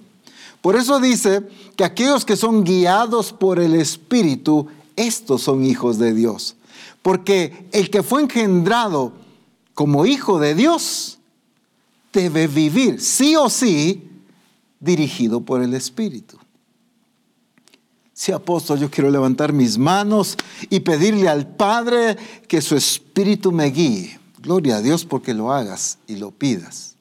Por 0.62 0.76
eso 0.76 1.00
dice 1.00 1.42
que 1.76 1.84
aquellos 1.84 2.24
que 2.24 2.38
son 2.38 2.64
guiados 2.64 3.34
por 3.34 3.60
el 3.60 3.74
Espíritu, 3.74 4.68
estos 4.96 5.42
son 5.42 5.66
hijos 5.66 5.98
de 5.98 6.14
Dios. 6.14 6.56
Porque 7.02 7.68
el 7.72 7.90
que 7.90 8.04
fue 8.04 8.22
engendrado 8.22 9.14
como 9.74 10.06
hijo 10.06 10.38
de 10.38 10.54
Dios 10.54 11.18
debe 12.14 12.46
vivir 12.46 13.02
sí 13.02 13.36
o 13.36 13.50
sí 13.50 14.08
dirigido 14.80 15.42
por 15.42 15.64
el 15.64 15.74
Espíritu. 15.74 16.38
Si 18.14 18.32
apóstol, 18.32 18.78
yo 18.78 18.92
quiero 18.92 19.10
levantar 19.10 19.54
mis 19.54 19.80
manos 19.80 20.38
y 20.70 20.82
pedirle 20.82 21.28
al 21.30 21.48
Padre 21.48 22.16
que 22.48 22.62
su 22.62 22.76
Espíritu 22.76 23.52
me 23.52 23.72
guíe. 23.72 24.20
Gloria 24.48 24.78
a 24.78 24.82
Dios 24.82 25.04
porque 25.04 25.34
lo 25.34 25.52
hagas 25.52 25.98
y 26.08 26.16
lo 26.16 26.32
pidas. 26.32 26.96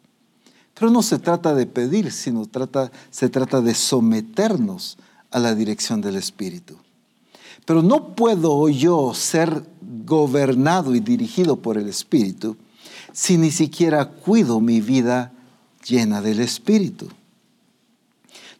Pero 0.74 0.90
no 0.90 1.00
se 1.00 1.20
trata 1.20 1.54
de 1.54 1.64
pedir, 1.64 2.10
sino 2.10 2.44
trata, 2.46 2.90
se 3.08 3.28
trata 3.28 3.60
de 3.60 3.72
someternos 3.72 4.98
a 5.30 5.38
la 5.38 5.54
dirección 5.54 6.00
del 6.00 6.16
Espíritu. 6.16 6.76
Pero 7.64 7.84
no 7.84 8.16
puedo 8.16 8.68
yo 8.68 9.14
ser 9.14 9.62
gobernado 10.04 10.92
y 10.96 10.98
dirigido 10.98 11.54
por 11.54 11.78
el 11.78 11.88
Espíritu 11.88 12.56
si 13.12 13.38
ni 13.38 13.52
siquiera 13.52 14.06
cuido 14.06 14.60
mi 14.60 14.80
vida 14.80 15.32
llena 15.86 16.20
del 16.20 16.40
Espíritu. 16.40 17.08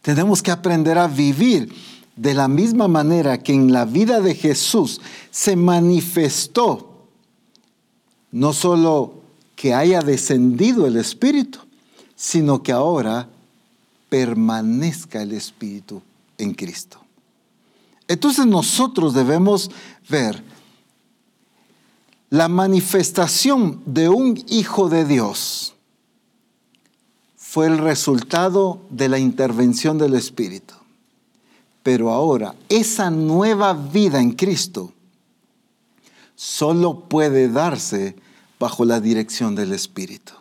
Tenemos 0.01 0.45
que 0.45 0.53
aprender 0.53 0.97
a 0.97 1.09
vivir 1.09 1.75
de 2.15 2.35
la 2.35 2.47
misma 2.47 2.87
manera 2.87 3.43
que 3.43 3.53
en 3.53 3.73
la 3.73 3.85
vida 3.85 4.21
de 4.21 4.37
Jesús 4.37 5.01
se 5.33 5.57
manifestó 5.57 6.86
no 8.37 8.53
solo 8.53 9.15
que 9.55 9.73
haya 9.73 10.03
descendido 10.03 10.87
el 10.87 10.99
Espíritu, 10.99 11.59
sino 12.15 12.63
que 12.63 12.71
ahora 12.71 13.31
permanezca 14.11 15.23
el 15.23 15.33
Espíritu 15.33 16.03
en 16.37 16.53
Cristo. 16.53 17.01
Entonces 18.07 18.45
nosotros 18.45 19.15
debemos 19.15 19.71
ver 20.11 20.45
la 22.29 22.49
manifestación 22.49 23.81
de 23.87 24.11
un 24.11 24.45
Hijo 24.49 24.91
de 24.91 25.07
Dios 25.07 25.73
fue 27.39 27.69
el 27.69 27.79
resultado 27.79 28.83
de 28.91 29.09
la 29.09 29.19
intervención 29.19 29.97
del 29.97 30.13
Espíritu. 30.13 30.75
Pero 31.83 32.11
ahora, 32.11 32.55
esa 32.69 33.11
nueva 33.11 33.73
vida 33.73 34.21
en 34.21 34.33
Cristo 34.33 34.93
solo 36.35 37.01
puede 37.09 37.49
darse 37.49 38.26
bajo 38.59 38.85
la 38.85 39.01
dirección 39.01 39.55
del 39.55 39.73
Espíritu. 39.73 40.33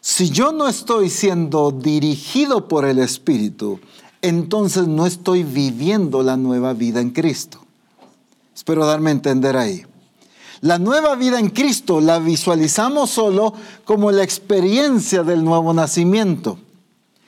Si 0.00 0.30
yo 0.30 0.52
no 0.52 0.68
estoy 0.68 1.08
siendo 1.08 1.70
dirigido 1.70 2.68
por 2.68 2.84
el 2.84 2.98
Espíritu, 2.98 3.80
entonces 4.20 4.86
no 4.86 5.06
estoy 5.06 5.44
viviendo 5.44 6.22
la 6.22 6.36
nueva 6.36 6.72
vida 6.74 7.00
en 7.00 7.10
Cristo. 7.10 7.58
Espero 8.54 8.86
darme 8.86 9.10
a 9.10 9.14
entender 9.14 9.56
ahí. 9.56 9.84
La 10.60 10.78
nueva 10.78 11.14
vida 11.14 11.38
en 11.38 11.50
Cristo 11.50 12.00
la 12.00 12.18
visualizamos 12.18 13.10
solo 13.10 13.52
como 13.84 14.10
la 14.12 14.22
experiencia 14.22 15.22
del 15.22 15.44
nuevo 15.44 15.74
nacimiento. 15.74 16.58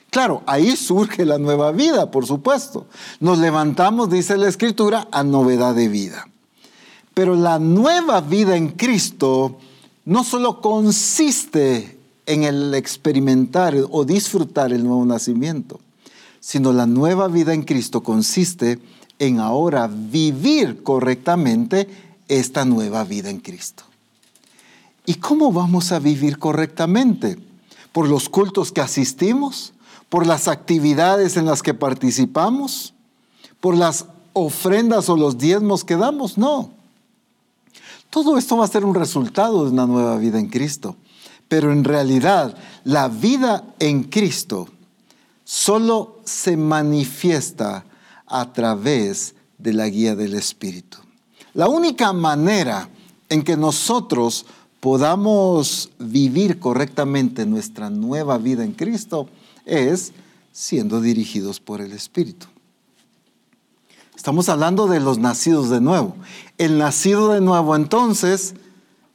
Claro, 0.09 0.41
ahí 0.47 0.75
surge 0.75 1.25
la 1.25 1.37
nueva 1.37 1.71
vida, 1.71 2.09
por 2.09 2.25
supuesto. 2.25 2.87
Nos 3.19 3.37
levantamos, 3.37 4.09
dice 4.09 4.37
la 4.37 4.47
Escritura, 4.47 5.07
a 5.11 5.23
novedad 5.23 5.75
de 5.75 5.89
vida. 5.89 6.27
Pero 7.13 7.35
la 7.35 7.59
nueva 7.59 8.21
vida 8.21 8.55
en 8.55 8.69
Cristo 8.69 9.57
no 10.07 10.23
solo 10.23 10.61
consiste 10.61 11.99
en 12.25 12.45
el 12.45 12.73
experimentar 12.75 13.75
o 13.91 14.05
disfrutar 14.05 14.71
el 14.71 14.85
nuevo 14.85 15.05
nacimiento, 15.05 15.81
sino 16.39 16.71
la 16.71 16.85
nueva 16.85 17.27
vida 17.27 17.53
en 17.53 17.63
Cristo 17.63 18.03
consiste 18.03 18.79
en 19.19 19.41
ahora 19.41 19.87
vivir 19.87 20.81
correctamente 20.81 21.89
esta 22.29 22.63
nueva 22.63 23.03
vida 23.03 23.29
en 23.29 23.41
Cristo. 23.41 23.83
¿Y 25.05 25.15
cómo 25.15 25.51
vamos 25.51 25.91
a 25.91 25.99
vivir 25.99 26.39
correctamente? 26.39 27.37
¿Por 27.91 28.07
los 28.07 28.29
cultos 28.29 28.71
que 28.71 28.79
asistimos? 28.79 29.73
¿Por 30.07 30.25
las 30.25 30.47
actividades 30.47 31.35
en 31.35 31.45
las 31.45 31.61
que 31.61 31.73
participamos? 31.73 32.93
¿Por 33.59 33.75
las 33.75 34.05
ofrendas 34.31 35.09
o 35.09 35.17
los 35.17 35.37
diezmos 35.37 35.83
que 35.83 35.97
damos? 35.97 36.37
No. 36.37 36.76
Todo 38.17 38.35
esto 38.35 38.57
va 38.57 38.65
a 38.65 38.67
ser 38.67 38.83
un 38.83 38.95
resultado 38.95 39.63
de 39.63 39.69
una 39.69 39.85
nueva 39.85 40.17
vida 40.17 40.39
en 40.39 40.47
Cristo. 40.47 40.95
Pero 41.47 41.71
en 41.71 41.83
realidad 41.83 42.57
la 42.83 43.09
vida 43.09 43.63
en 43.77 44.05
Cristo 44.05 44.67
solo 45.43 46.17
se 46.25 46.57
manifiesta 46.57 47.85
a 48.25 48.53
través 48.53 49.35
de 49.59 49.73
la 49.73 49.87
guía 49.87 50.15
del 50.15 50.33
Espíritu. 50.33 50.97
La 51.53 51.67
única 51.67 52.11
manera 52.11 52.89
en 53.29 53.43
que 53.43 53.55
nosotros 53.55 54.47
podamos 54.79 55.91
vivir 55.99 56.59
correctamente 56.59 57.45
nuestra 57.45 57.91
nueva 57.91 58.39
vida 58.39 58.63
en 58.63 58.71
Cristo 58.71 59.29
es 59.63 60.11
siendo 60.51 61.01
dirigidos 61.01 61.59
por 61.59 61.81
el 61.81 61.91
Espíritu. 61.91 62.47
Estamos 64.27 64.49
hablando 64.49 64.87
de 64.87 64.99
los 64.99 65.19
nacidos 65.19 65.69
de 65.69 65.79
nuevo. 65.79 66.13
El 66.57 66.77
nacido 66.77 67.31
de 67.31 67.39
nuevo 67.39 67.77
entonces, 67.77 68.55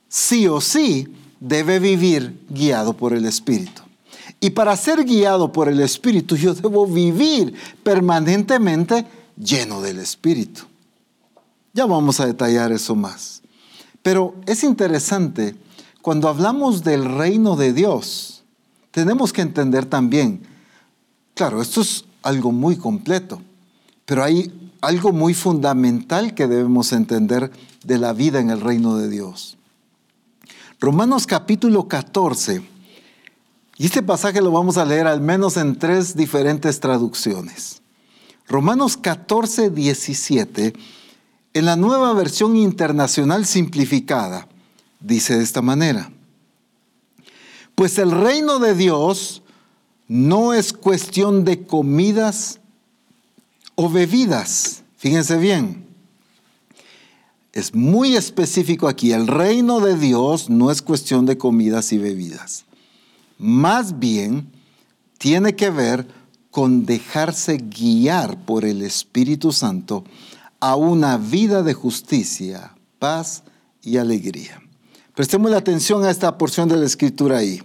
sí 0.08 0.46
o 0.46 0.62
sí, 0.62 1.06
debe 1.38 1.80
vivir 1.80 2.42
guiado 2.48 2.94
por 2.94 3.12
el 3.12 3.26
Espíritu. 3.26 3.82
Y 4.40 4.48
para 4.48 4.74
ser 4.74 5.04
guiado 5.04 5.52
por 5.52 5.68
el 5.68 5.80
Espíritu, 5.80 6.36
yo 6.36 6.54
debo 6.54 6.86
vivir 6.86 7.52
permanentemente 7.82 9.04
lleno 9.36 9.82
del 9.82 9.98
Espíritu. 9.98 10.62
Ya 11.74 11.84
vamos 11.84 12.18
a 12.18 12.24
detallar 12.24 12.72
eso 12.72 12.94
más. 12.94 13.42
Pero 14.02 14.34
es 14.46 14.64
interesante, 14.64 15.54
cuando 16.00 16.26
hablamos 16.26 16.84
del 16.84 17.04
reino 17.04 17.54
de 17.54 17.74
Dios, 17.74 18.44
tenemos 18.90 19.34
que 19.34 19.42
entender 19.42 19.84
también, 19.84 20.40
claro, 21.34 21.60
esto 21.60 21.82
es 21.82 22.06
algo 22.22 22.50
muy 22.50 22.78
completo, 22.78 23.42
pero 24.06 24.24
hay 24.24 24.50
algo 24.82 25.12
muy 25.12 25.32
fundamental 25.32 26.34
que 26.34 26.48
debemos 26.48 26.92
entender 26.92 27.50
de 27.84 27.98
la 27.98 28.12
vida 28.12 28.40
en 28.40 28.50
el 28.50 28.60
reino 28.60 28.96
de 28.96 29.08
Dios. 29.08 29.56
Romanos 30.80 31.26
capítulo 31.26 31.86
14. 31.86 32.62
Y 33.78 33.86
este 33.86 34.02
pasaje 34.02 34.42
lo 34.42 34.50
vamos 34.50 34.76
a 34.76 34.84
leer 34.84 35.06
al 35.06 35.20
menos 35.20 35.56
en 35.56 35.78
tres 35.78 36.16
diferentes 36.16 36.80
traducciones. 36.80 37.80
Romanos 38.48 38.96
14, 38.96 39.70
17, 39.70 40.74
en 41.54 41.64
la 41.64 41.76
nueva 41.76 42.12
versión 42.12 42.56
internacional 42.56 43.46
simplificada, 43.46 44.48
dice 44.98 45.38
de 45.38 45.44
esta 45.44 45.62
manera. 45.62 46.10
Pues 47.76 47.98
el 47.98 48.10
reino 48.10 48.58
de 48.58 48.74
Dios 48.74 49.42
no 50.08 50.52
es 50.52 50.72
cuestión 50.72 51.44
de 51.44 51.64
comidas 51.64 52.58
o 53.74 53.88
bebidas. 53.88 54.82
Fíjense 54.96 55.36
bien. 55.36 55.86
Es 57.52 57.74
muy 57.74 58.16
específico 58.16 58.88
aquí. 58.88 59.12
El 59.12 59.26
reino 59.26 59.80
de 59.80 59.96
Dios 59.96 60.48
no 60.48 60.70
es 60.70 60.80
cuestión 60.80 61.26
de 61.26 61.36
comidas 61.36 61.92
y 61.92 61.98
bebidas. 61.98 62.64
Más 63.38 63.98
bien 63.98 64.50
tiene 65.18 65.54
que 65.54 65.70
ver 65.70 66.06
con 66.50 66.86
dejarse 66.86 67.58
guiar 67.58 68.44
por 68.44 68.64
el 68.64 68.82
Espíritu 68.82 69.52
Santo 69.52 70.04
a 70.60 70.76
una 70.76 71.18
vida 71.18 71.62
de 71.62 71.74
justicia, 71.74 72.74
paz 72.98 73.42
y 73.82 73.96
alegría. 73.96 74.62
Prestemos 75.14 75.50
la 75.50 75.58
atención 75.58 76.04
a 76.04 76.10
esta 76.10 76.38
porción 76.38 76.68
de 76.68 76.76
la 76.76 76.86
escritura 76.86 77.38
ahí. 77.38 77.62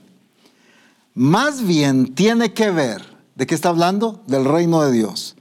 Más 1.14 1.62
bien 1.66 2.14
tiene 2.14 2.54
que 2.54 2.72
ver, 2.72 3.04
¿de 3.36 3.48
qué 3.48 3.56
está 3.56 3.70
hablando? 3.70 4.22
Del 4.28 4.44
reino 4.44 4.82
de 4.82 4.92
Dios. 4.92 5.37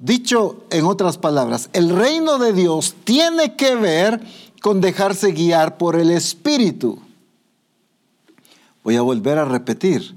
Dicho 0.00 0.64
en 0.70 0.86
otras 0.86 1.18
palabras, 1.18 1.68
el 1.74 1.90
reino 1.90 2.38
de 2.38 2.54
Dios 2.54 2.94
tiene 3.04 3.54
que 3.54 3.76
ver 3.76 4.22
con 4.62 4.80
dejarse 4.80 5.32
guiar 5.32 5.76
por 5.76 5.94
el 5.94 6.10
Espíritu. 6.10 6.98
Voy 8.82 8.96
a 8.96 9.02
volver 9.02 9.36
a 9.36 9.44
repetir. 9.44 10.16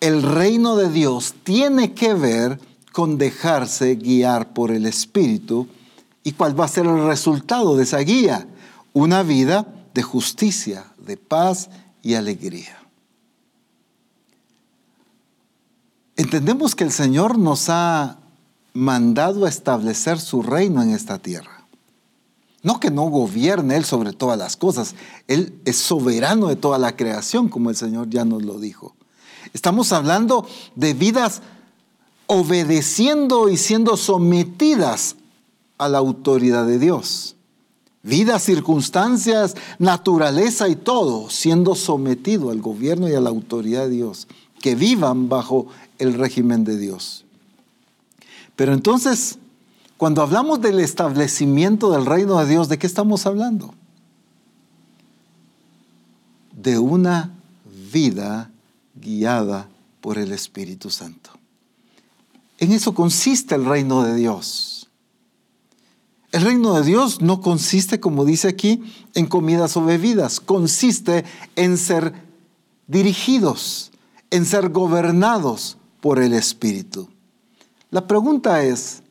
El 0.00 0.22
reino 0.22 0.74
de 0.74 0.88
Dios 0.88 1.34
tiene 1.44 1.92
que 1.92 2.14
ver 2.14 2.58
con 2.92 3.18
dejarse 3.18 3.96
guiar 3.96 4.54
por 4.54 4.70
el 4.70 4.86
Espíritu. 4.86 5.68
¿Y 6.22 6.32
cuál 6.32 6.58
va 6.58 6.64
a 6.64 6.68
ser 6.68 6.86
el 6.86 7.06
resultado 7.06 7.76
de 7.76 7.82
esa 7.82 7.98
guía? 7.98 8.48
Una 8.94 9.22
vida 9.22 9.66
de 9.92 10.02
justicia, 10.02 10.86
de 10.96 11.18
paz 11.18 11.68
y 12.02 12.14
alegría. 12.14 12.83
Entendemos 16.16 16.74
que 16.74 16.84
el 16.84 16.92
Señor 16.92 17.38
nos 17.38 17.68
ha 17.68 18.18
mandado 18.72 19.46
a 19.46 19.48
establecer 19.48 20.20
su 20.20 20.42
reino 20.42 20.82
en 20.82 20.90
esta 20.90 21.18
tierra. 21.18 21.66
No 22.62 22.80
que 22.80 22.90
no 22.90 23.04
gobierne 23.04 23.76
Él 23.76 23.84
sobre 23.84 24.12
todas 24.12 24.38
las 24.38 24.56
cosas, 24.56 24.94
Él 25.26 25.58
es 25.64 25.76
soberano 25.76 26.48
de 26.48 26.56
toda 26.56 26.78
la 26.78 26.96
creación, 26.96 27.48
como 27.48 27.70
el 27.70 27.76
Señor 27.76 28.08
ya 28.10 28.24
nos 28.24 28.44
lo 28.44 28.58
dijo. 28.58 28.94
Estamos 29.52 29.92
hablando 29.92 30.46
de 30.74 30.94
vidas 30.94 31.42
obedeciendo 32.26 33.48
y 33.48 33.56
siendo 33.56 33.96
sometidas 33.96 35.16
a 35.78 35.88
la 35.88 35.98
autoridad 35.98 36.66
de 36.66 36.78
Dios. 36.78 37.36
Vidas, 38.02 38.42
circunstancias, 38.42 39.56
naturaleza 39.78 40.68
y 40.68 40.76
todo, 40.76 41.28
siendo 41.28 41.74
sometido 41.74 42.50
al 42.50 42.60
gobierno 42.60 43.08
y 43.08 43.14
a 43.14 43.20
la 43.20 43.30
autoridad 43.30 43.84
de 43.84 43.90
Dios 43.90 44.28
que 44.64 44.74
vivan 44.74 45.28
bajo 45.28 45.66
el 46.04 46.14
régimen 46.14 46.64
de 46.64 46.78
Dios. 46.78 47.24
Pero 48.56 48.72
entonces, 48.72 49.38
cuando 49.96 50.22
hablamos 50.22 50.60
del 50.60 50.80
establecimiento 50.80 51.90
del 51.90 52.06
reino 52.06 52.38
de 52.38 52.46
Dios, 52.46 52.68
¿de 52.68 52.78
qué 52.78 52.86
estamos 52.86 53.26
hablando? 53.26 53.74
De 56.52 56.78
una 56.78 57.32
vida 57.92 58.50
guiada 58.94 59.68
por 60.00 60.18
el 60.18 60.32
Espíritu 60.32 60.90
Santo. 60.90 61.30
En 62.58 62.72
eso 62.72 62.94
consiste 62.94 63.54
el 63.54 63.64
reino 63.64 64.02
de 64.02 64.14
Dios. 64.14 64.88
El 66.32 66.42
reino 66.42 66.74
de 66.74 66.82
Dios 66.82 67.20
no 67.20 67.40
consiste, 67.40 68.00
como 68.00 68.24
dice 68.24 68.48
aquí, 68.48 68.82
en 69.14 69.26
comidas 69.26 69.76
o 69.76 69.84
bebidas, 69.84 70.40
consiste 70.40 71.24
en 71.54 71.78
ser 71.78 72.12
dirigidos, 72.88 73.92
en 74.30 74.44
ser 74.44 74.70
gobernados 74.70 75.78
por 76.04 76.18
el 76.18 76.34
Espíritu. 76.34 77.08
La 77.88 78.06
pregunta 78.06 78.62
es, 78.62 79.02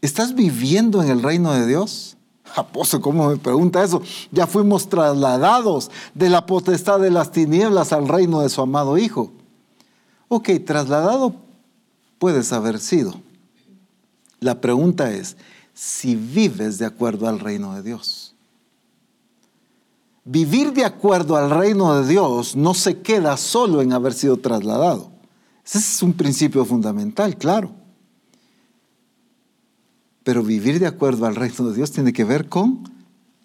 ¿estás 0.00 0.34
viviendo 0.34 1.00
en 1.00 1.08
el 1.08 1.22
reino 1.22 1.52
de 1.52 1.68
Dios? 1.68 2.16
Apóstol, 2.56 3.00
¿cómo 3.00 3.28
me 3.28 3.36
pregunta 3.36 3.80
eso? 3.84 4.02
Ya 4.32 4.48
fuimos 4.48 4.88
trasladados 4.88 5.88
de 6.14 6.28
la 6.28 6.44
potestad 6.44 6.98
de 6.98 7.12
las 7.12 7.30
tinieblas 7.30 7.92
al 7.92 8.08
reino 8.08 8.40
de 8.40 8.48
su 8.48 8.60
amado 8.60 8.98
Hijo. 8.98 9.30
Ok, 10.26 10.50
trasladado 10.66 11.36
puedes 12.18 12.52
haber 12.52 12.80
sido. 12.80 13.14
La 14.40 14.60
pregunta 14.60 15.12
es 15.12 15.36
si 15.74 16.16
vives 16.16 16.76
de 16.76 16.86
acuerdo 16.86 17.28
al 17.28 17.38
reino 17.38 17.76
de 17.76 17.84
Dios. 17.84 18.34
Vivir 20.24 20.72
de 20.72 20.84
acuerdo 20.84 21.36
al 21.36 21.50
reino 21.50 22.02
de 22.02 22.08
Dios 22.08 22.56
no 22.56 22.74
se 22.74 23.00
queda 23.00 23.36
solo 23.36 23.80
en 23.80 23.92
haber 23.92 24.12
sido 24.12 24.38
trasladado. 24.38 25.11
Ese 25.72 25.78
es 25.78 26.02
un 26.02 26.12
principio 26.12 26.66
fundamental, 26.66 27.38
claro. 27.38 27.72
Pero 30.22 30.42
vivir 30.42 30.78
de 30.78 30.86
acuerdo 30.86 31.24
al 31.24 31.34
reino 31.34 31.70
de 31.70 31.74
Dios 31.74 31.90
tiene 31.92 32.12
que 32.12 32.24
ver 32.24 32.50
con 32.50 32.92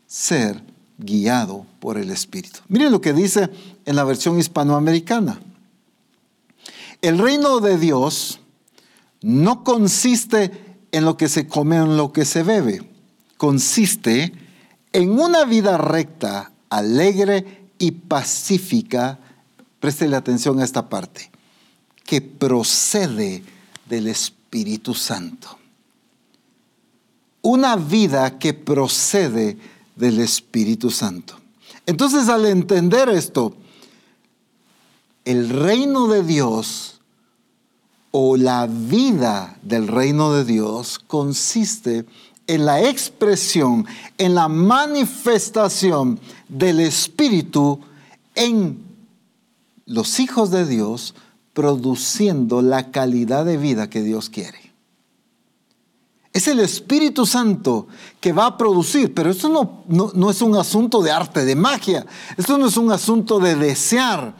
ser 0.07 0.61
guiado 0.97 1.65
por 1.79 1.97
el 1.97 2.09
Espíritu. 2.09 2.59
Miren 2.67 2.91
lo 2.91 2.99
que 2.99 3.13
dice 3.13 3.49
en 3.85 3.95
la 3.95 4.03
versión 4.03 4.37
hispanoamericana. 4.37 5.39
El 7.01 7.17
reino 7.17 7.61
de 7.61 7.77
Dios 7.77 8.41
no 9.21 9.63
consiste 9.63 10.51
en 10.91 11.05
lo 11.05 11.15
que 11.15 11.29
se 11.29 11.47
come 11.47 11.79
o 11.79 11.85
en 11.85 11.95
lo 11.95 12.11
que 12.11 12.25
se 12.25 12.43
bebe. 12.43 12.91
Consiste 13.37 14.33
en 14.91 15.11
una 15.11 15.45
vida 15.45 15.77
recta, 15.77 16.51
alegre 16.69 17.69
y 17.79 17.91
pacífica. 17.91 19.17
Préstele 19.79 20.17
atención 20.17 20.59
a 20.59 20.65
esta 20.65 20.89
parte 20.89 21.31
que 22.07 22.21
procede 22.21 23.43
del 23.87 24.07
Espíritu 24.07 24.95
Santo. 24.95 25.59
Una 27.43 27.75
vida 27.75 28.39
que 28.39 28.53
procede 28.53 29.57
del 29.95 30.19
Espíritu 30.19 30.89
Santo. 30.89 31.35
Entonces 31.85 32.29
al 32.29 32.45
entender 32.45 33.09
esto, 33.09 33.55
el 35.25 35.49
reino 35.49 36.07
de 36.07 36.23
Dios 36.23 37.01
o 38.11 38.37
la 38.37 38.67
vida 38.67 39.57
del 39.61 39.87
reino 39.87 40.33
de 40.33 40.45
Dios 40.45 40.99
consiste 40.99 42.05
en 42.47 42.65
la 42.65 42.81
expresión, 42.89 43.85
en 44.17 44.33
la 44.33 44.47
manifestación 44.47 46.19
del 46.47 46.79
Espíritu 46.79 47.81
en 48.33 48.87
los 49.85 50.19
hijos 50.19 50.51
de 50.51 50.65
Dios 50.65 51.13
produciendo 51.57 52.61
la 52.61 52.91
calidad 52.91 53.43
de 53.43 53.57
vida 53.57 53.89
que 53.89 54.03
Dios 54.03 54.29
quiere. 54.29 54.59
Es 56.31 56.47
el 56.47 56.59
Espíritu 56.59 57.25
Santo 57.25 57.87
que 58.19 58.31
va 58.31 58.45
a 58.45 58.57
producir, 58.59 59.11
pero 59.11 59.31
esto 59.31 59.49
no, 59.49 60.11
no, 60.13 60.29
es 60.29 60.39
un 60.43 60.55
asunto 60.55 61.01
de 61.01 61.09
arte, 61.09 61.45
de 61.45 61.55
magia. 61.55 62.05
Esto 62.37 62.59
no 62.59 62.67
es 62.67 62.77
un 62.77 62.91
asunto 62.91 63.39
de 63.39 63.55
desear. 63.55 64.35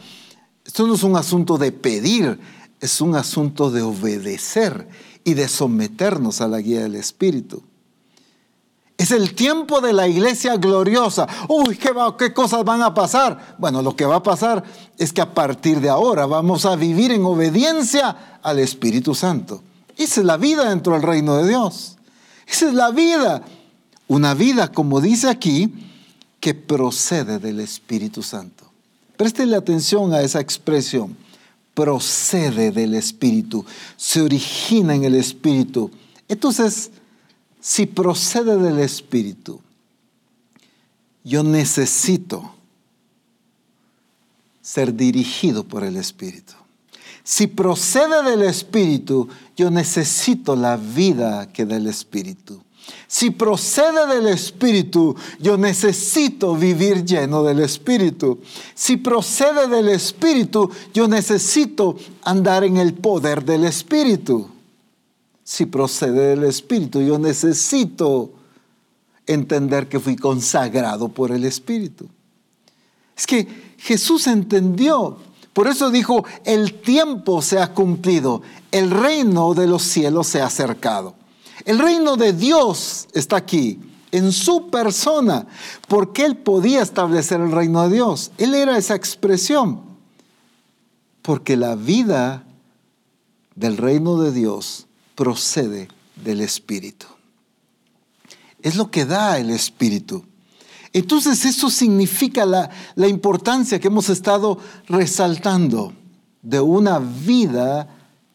Esto 0.63 0.85
no 0.85 0.93
es 0.93 1.01
un 1.01 1.15
asunto 1.15 1.57
de 1.57 1.71
pedir. 1.71 2.39
Es 2.79 3.01
un 3.01 3.15
asunto 3.15 3.71
de 3.71 3.81
obedecer 3.81 4.87
y 5.23 5.33
de 5.33 5.47
someternos 5.47 6.39
a 6.39 6.47
la 6.47 6.61
guía 6.61 6.81
del 6.81 6.93
Espíritu. 6.93 7.63
Es 8.97 9.11
el 9.11 9.35
tiempo 9.35 9.79
de 9.79 9.93
la 9.93 10.07
iglesia 10.07 10.55
gloriosa. 10.57 11.27
Uy, 11.47 11.77
¿qué, 11.77 11.91
¿qué, 12.17 12.33
cosas 12.33 12.63
van 12.63 12.81
a 12.81 12.95
pasar? 12.95 13.55
Bueno, 13.59 13.83
lo 13.83 13.95
que 13.95 14.05
va 14.05 14.17
a 14.17 14.23
pasar 14.23 14.63
es 14.97 15.13
que 15.13 15.21
a 15.21 15.35
partir 15.35 15.79
de 15.79 15.89
ahora 15.89 16.25
vamos 16.25 16.65
a 16.65 16.75
vivir 16.75 17.11
en 17.11 17.23
obediencia 17.23 18.39
al 18.41 18.57
Espíritu 18.57 19.13
Santo. 19.13 19.61
Esa 19.95 20.21
es 20.21 20.25
la 20.25 20.37
vida 20.37 20.69
dentro 20.69 20.93
del 20.93 21.03
reino 21.03 21.37
de 21.37 21.47
Dios. 21.47 21.97
Esa 22.47 22.69
es 22.69 22.73
la 22.73 22.89
vida. 22.89 23.43
Una 24.07 24.33
vida, 24.33 24.71
como 24.71 24.99
dice 24.99 25.29
aquí, 25.29 25.73
que 26.39 26.55
procede 26.55 27.37
del 27.37 27.59
Espíritu 27.59 28.23
Santo. 28.23 28.63
Préstele 29.15 29.55
atención 29.55 30.13
a 30.13 30.21
esa 30.21 30.39
expresión. 30.39 31.15
Procede 31.73 32.71
del 32.71 32.95
Espíritu, 32.95 33.63
se 33.95 34.21
origina 34.21 34.95
en 34.95 35.03
el 35.03 35.13
Espíritu. 35.13 35.91
Entonces, 36.27 36.89
si 37.59 37.85
procede 37.85 38.57
del 38.57 38.79
Espíritu, 38.79 39.59
yo 41.23 41.43
necesito 41.43 42.53
ser 44.61 44.93
dirigido 44.93 45.63
por 45.63 45.83
el 45.83 45.97
Espíritu. 45.97 46.53
Si 47.23 47.47
procede 47.47 48.23
del 48.23 48.43
Espíritu, 48.43 49.27
yo 49.55 49.69
necesito 49.69 50.55
la 50.55 50.77
vida 50.77 51.51
que 51.51 51.65
da 51.65 51.75
el 51.75 51.87
Espíritu. 51.87 52.61
Si 53.07 53.31
procede 53.31 54.07
del 54.07 54.27
Espíritu, 54.27 55.15
yo 55.39 55.57
necesito 55.57 56.55
vivir 56.55 57.03
lleno 57.03 57.43
del 57.43 57.59
Espíritu. 57.59 58.39
Si 58.73 58.97
procede 58.97 59.67
del 59.67 59.89
Espíritu, 59.89 60.69
yo 60.93 61.07
necesito 61.07 61.97
andar 62.23 62.63
en 62.63 62.77
el 62.77 62.93
poder 62.93 63.43
del 63.43 63.65
Espíritu. 63.65 64.49
Si 65.47 65.65
procede 65.65 66.35
del 66.35 66.43
Espíritu, 66.43 66.99
yo 66.99 67.17
necesito 67.17 68.33
entender 69.25 69.87
que 69.87 69.97
fui 69.97 70.17
consagrado 70.17 71.07
por 71.07 71.31
el 71.31 71.45
Espíritu. 71.45 72.09
Es 73.15 73.25
que 73.25 73.47
Jesús 73.77 74.27
entendió. 74.27 75.17
Por 75.53 75.67
eso 75.67 75.89
dijo, 75.89 76.25
el 76.43 76.73
tiempo 76.81 77.41
se 77.41 77.59
ha 77.59 77.73
cumplido, 77.73 78.41
el 78.73 78.91
reino 78.91 79.53
de 79.53 79.67
los 79.67 79.83
cielos 79.83 80.27
se 80.27 80.41
ha 80.41 80.47
acercado. 80.47 81.15
El 81.63 81.79
reino 81.79 82.17
de 82.17 82.33
Dios 82.33 83.07
está 83.13 83.37
aquí, 83.37 83.79
en 84.11 84.33
su 84.33 84.69
persona, 84.69 85.47
porque 85.87 86.25
Él 86.25 86.35
podía 86.35 86.81
establecer 86.81 87.39
el 87.39 87.53
reino 87.53 87.87
de 87.87 87.95
Dios. 87.95 88.31
Él 88.37 88.53
era 88.53 88.77
esa 88.77 88.95
expresión, 88.95 89.79
porque 91.21 91.55
la 91.55 91.75
vida 91.75 92.43
del 93.55 93.77
reino 93.77 94.19
de 94.19 94.33
Dios 94.33 94.86
procede 95.17 95.89
del 96.15 96.39
Espíritu 96.39 97.07
es 98.61 98.75
lo 98.75 98.91
que 98.91 99.05
da 99.05 99.37
el 99.37 99.49
Espíritu. 99.49 100.25
Entonces 100.93 101.45
eso 101.45 101.69
significa 101.69 102.45
la, 102.45 102.69
la 102.95 103.07
importancia 103.07 103.79
que 103.79 103.87
hemos 103.87 104.09
estado 104.09 104.57
resaltando 104.87 105.93
de 106.41 106.59
una 106.59 106.99
vida 106.99 107.87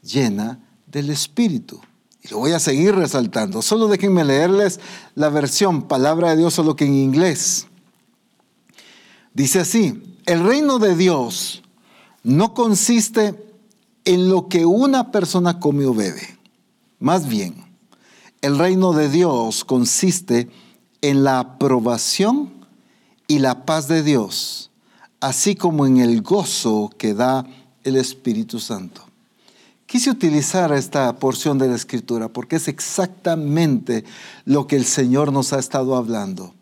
llena 0.03 0.59
del 0.87 1.11
Espíritu. 1.11 1.80
Y 2.22 2.28
lo 2.28 2.39
voy 2.39 2.53
a 2.53 2.61
seguir 2.61 2.95
resaltando. 2.95 3.62
Solo 3.62 3.89
déjenme 3.89 4.24
leerles 4.24 4.78
la 5.14 5.28
versión 5.28 5.83
Palabra 5.83 6.30
de 6.30 6.37
Dios, 6.37 6.55
solo 6.55 6.76
que 6.76 6.85
en 6.85 6.95
inglés. 6.95 7.66
Dice 9.35 9.61
así, 9.61 10.16
el 10.26 10.45
reino 10.45 10.78
de 10.78 10.95
Dios 10.95 11.62
no 12.22 12.55
consiste 12.55 13.35
en 14.05 14.28
lo 14.28 14.49
que 14.49 14.64
una 14.66 15.11
persona 15.11 15.59
come 15.59 15.85
o 15.87 15.95
bebe. 15.95 16.41
Más 17.03 17.26
bien, 17.26 17.57
el 18.42 18.57
reino 18.57 18.92
de 18.92 19.09
Dios 19.09 19.64
consiste 19.64 20.48
en 21.00 21.24
la 21.24 21.40
aprobación 21.40 22.53
y 23.26 23.40
la 23.40 23.66
paz 23.66 23.88
de 23.88 24.05
Dios, 24.05 24.70
así 25.18 25.57
como 25.57 25.84
en 25.84 25.96
el 25.96 26.22
gozo 26.22 26.90
que 26.96 27.12
da 27.12 27.44
el 27.82 27.96
Espíritu 27.96 28.61
Santo. 28.61 29.03
Quise 29.84 30.11
utilizar 30.11 30.72
esta 30.72 31.12
porción 31.16 31.59
de 31.59 31.66
la 31.66 31.74
Escritura 31.74 32.28
porque 32.28 32.55
es 32.55 32.68
exactamente 32.68 34.05
lo 34.44 34.68
que 34.68 34.76
el 34.76 34.84
Señor 34.84 35.32
nos 35.32 35.53
ha 35.53 35.59
estado 35.59 35.96
hablando, 35.96 36.55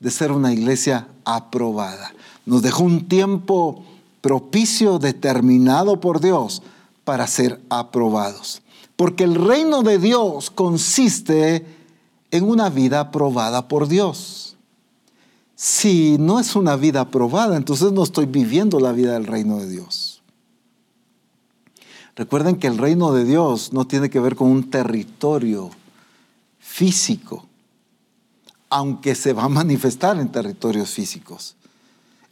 de 0.00 0.10
ser 0.10 0.32
una 0.32 0.54
iglesia 0.54 1.08
aprobada. 1.26 2.14
Nos 2.46 2.62
dejó 2.62 2.84
un 2.84 3.06
tiempo 3.06 3.84
propicio, 4.22 4.98
determinado 4.98 6.00
por 6.00 6.22
Dios, 6.22 6.62
para 7.04 7.26
ser 7.26 7.60
aprobados. 7.68 8.62
Porque 8.96 9.24
el 9.24 9.34
reino 9.34 9.82
de 9.82 9.98
Dios 9.98 10.50
consiste 10.50 11.66
en 12.30 12.44
una 12.44 12.70
vida 12.70 13.00
aprobada 13.00 13.68
por 13.68 13.88
Dios. 13.88 14.56
Si 15.56 16.16
no 16.18 16.40
es 16.40 16.56
una 16.56 16.76
vida 16.76 17.00
aprobada, 17.00 17.56
entonces 17.56 17.92
no 17.92 18.02
estoy 18.02 18.26
viviendo 18.26 18.80
la 18.80 18.92
vida 18.92 19.12
del 19.12 19.26
reino 19.26 19.58
de 19.58 19.68
Dios. 19.68 20.22
Recuerden 22.16 22.56
que 22.56 22.68
el 22.68 22.78
reino 22.78 23.12
de 23.12 23.24
Dios 23.24 23.72
no 23.72 23.86
tiene 23.86 24.10
que 24.10 24.20
ver 24.20 24.36
con 24.36 24.50
un 24.50 24.70
territorio 24.70 25.70
físico, 26.60 27.46
aunque 28.68 29.14
se 29.14 29.32
va 29.32 29.44
a 29.44 29.48
manifestar 29.48 30.18
en 30.18 30.30
territorios 30.30 30.90
físicos. 30.90 31.56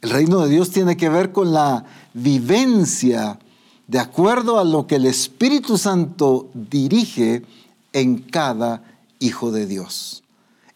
El 0.01 0.09
reino 0.09 0.39
de 0.39 0.49
Dios 0.49 0.69
tiene 0.69 0.97
que 0.97 1.09
ver 1.09 1.31
con 1.31 1.53
la 1.53 1.85
vivencia 2.13 3.39
de 3.87 3.99
acuerdo 3.99 4.59
a 4.59 4.63
lo 4.63 4.87
que 4.87 4.95
el 4.95 5.05
Espíritu 5.05 5.77
Santo 5.77 6.49
dirige 6.53 7.43
en 7.91 8.19
cada 8.19 8.83
hijo 9.19 9.51
de 9.51 9.67
Dios. 9.67 10.23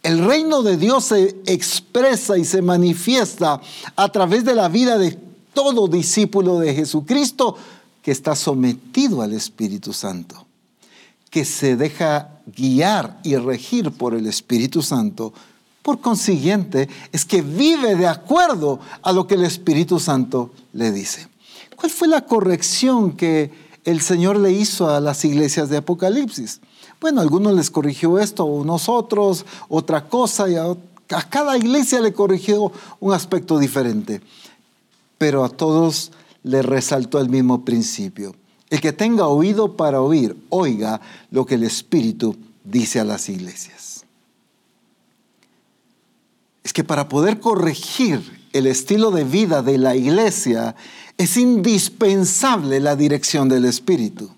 El 0.03 0.23
reino 0.23 0.61
de 0.61 0.77
Dios 0.77 1.05
se 1.05 1.35
expresa 1.45 2.37
y 2.37 2.45
se 2.45 2.61
manifiesta 2.61 3.59
a 3.95 4.09
través 4.09 4.45
de 4.45 4.55
la 4.55 4.69
vida 4.69 4.97
de 4.97 5.17
todo 5.53 5.87
discípulo 5.87 6.59
de 6.59 6.73
Jesucristo 6.73 7.57
que 8.01 8.11
está 8.11 8.35
sometido 8.35 9.21
al 9.21 9.33
Espíritu 9.33 9.91
Santo, 9.91 10.45
que 11.29 11.43
se 11.43 11.75
deja 11.75 12.29
guiar 12.45 13.19
y 13.23 13.35
regir 13.35 13.91
por 13.91 14.13
el 14.13 14.27
Espíritu 14.27 14.81
Santo. 14.81 15.33
Por 15.81 15.99
consiguiente, 15.99 16.87
es 17.11 17.25
que 17.25 17.41
vive 17.41 17.95
de 17.95 18.07
acuerdo 18.07 18.79
a 19.01 19.11
lo 19.11 19.27
que 19.27 19.35
el 19.35 19.43
Espíritu 19.43 19.99
Santo 19.99 20.51
le 20.73 20.91
dice. 20.91 21.27
¿Cuál 21.77 21.91
fue 21.91 22.07
la 22.07 22.25
corrección 22.25 23.11
que 23.11 23.51
el 23.85 24.01
Señor 24.01 24.35
le 24.37 24.51
hizo 24.51 24.89
a 24.89 24.99
las 24.99 25.23
iglesias 25.23 25.69
de 25.69 25.77
Apocalipsis? 25.77 26.59
Bueno, 26.99 27.21
algunos 27.21 27.53
les 27.53 27.69
corrigió 27.69 28.17
esto, 28.17 28.43
a 28.43 28.45
unos 28.47 28.89
otros 28.89 29.45
otra 29.69 30.09
cosa, 30.09 30.49
y 30.49 30.55
a, 30.55 30.65
a 30.65 31.29
cada 31.29 31.55
iglesia 31.55 32.01
le 32.01 32.13
corrigió 32.13 32.71
un 32.99 33.13
aspecto 33.13 33.59
diferente. 33.59 34.21
Pero 35.19 35.45
a 35.45 35.49
todos 35.49 36.11
le 36.41 36.63
resaltó 36.63 37.21
el 37.21 37.29
mismo 37.29 37.63
principio. 37.63 38.35
El 38.71 38.81
que 38.81 38.91
tenga 38.91 39.27
oído 39.27 39.77
para 39.77 40.01
oír, 40.01 40.35
oiga 40.49 40.99
lo 41.29 41.45
que 41.45 41.55
el 41.55 41.63
Espíritu 41.63 42.35
dice 42.63 42.99
a 42.99 43.03
las 43.03 43.29
iglesias. 43.29 44.03
Es 46.63 46.73
que 46.73 46.83
para 46.83 47.07
poder 47.07 47.39
corregir 47.39 48.49
el 48.51 48.65
estilo 48.65 49.11
de 49.11 49.23
vida 49.23 49.61
de 49.61 49.77
la 49.77 49.95
iglesia, 49.95 50.75
es 51.17 51.35
indispensable 51.37 52.79
la 52.79 52.95
dirección 52.95 53.49
del 53.49 53.65
Espíritu. 53.65 54.29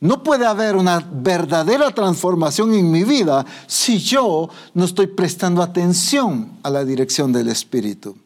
No 0.00 0.24
puede 0.24 0.46
haber 0.46 0.74
una 0.74 0.98
verdadera 0.98 1.94
transformación 1.94 2.74
en 2.74 2.90
mi 2.90 3.04
vida 3.04 3.46
si 3.68 3.98
yo 3.98 4.48
no 4.74 4.84
estoy 4.84 5.06
prestando 5.06 5.62
atención 5.62 6.58
a 6.62 6.70
la 6.70 6.84
dirección 6.84 7.32
del 7.32 7.48
Espíritu. 7.48 8.16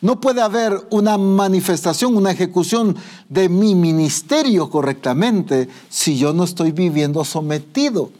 No 0.00 0.20
puede 0.20 0.40
haber 0.40 0.86
una 0.90 1.18
manifestación, 1.18 2.16
una 2.16 2.30
ejecución 2.30 2.96
de 3.28 3.48
mi 3.48 3.74
ministerio 3.74 4.70
correctamente 4.70 5.68
si 5.90 6.16
yo 6.16 6.32
no 6.32 6.44
estoy 6.44 6.72
viviendo 6.72 7.22
sometido 7.24 8.10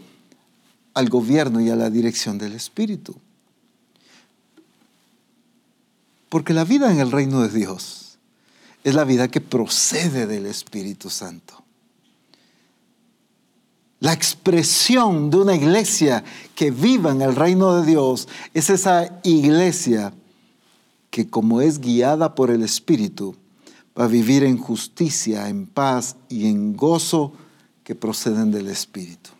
al 0.93 1.09
gobierno 1.09 1.61
y 1.61 1.71
a 1.71 1.77
la 1.77 1.89
dirección 1.89 2.37
del 2.37 2.53
Espíritu. 2.53 3.15
Porque 6.29 6.53
la 6.53 6.65
vida 6.65 6.91
en 6.91 7.01
el 7.01 7.13
reino 7.13 7.41
de 7.41 7.49
Dios 7.49 8.06
es 8.87 8.95
la 8.95 9.03
vida 9.03 9.27
que 9.27 9.41
procede 9.41 10.29
del 10.29 10.47
Espíritu 10.47 11.11
Santo. 11.11 11.61
La 13.99 14.13
expresión 14.13 15.29
de 15.29 15.39
una 15.39 15.57
iglesia 15.57 16.23
que 16.55 16.71
viva 16.71 17.11
en 17.11 17.21
el 17.21 17.35
reino 17.35 17.75
de 17.75 17.85
Dios 17.85 18.29
es 18.55 18.71
esa 18.71 19.19
iglesia 19.25 20.15
que 21.11 21.29
como 21.29 21.61
es 21.61 21.81
guiada 21.81 22.37
por 22.37 22.49
el 22.49 22.63
Espíritu, 22.63 23.35
va 23.99 24.05
a 24.05 24.09
vivir 24.09 24.45
en 24.45 24.57
justicia, 24.57 25.49
en 25.49 25.67
paz 25.67 26.15
y 26.29 26.47
en 26.47 26.77
gozo 26.77 27.33
que 27.83 27.97
proceden 27.97 28.53
del 28.53 28.69
Espíritu. 28.69 29.31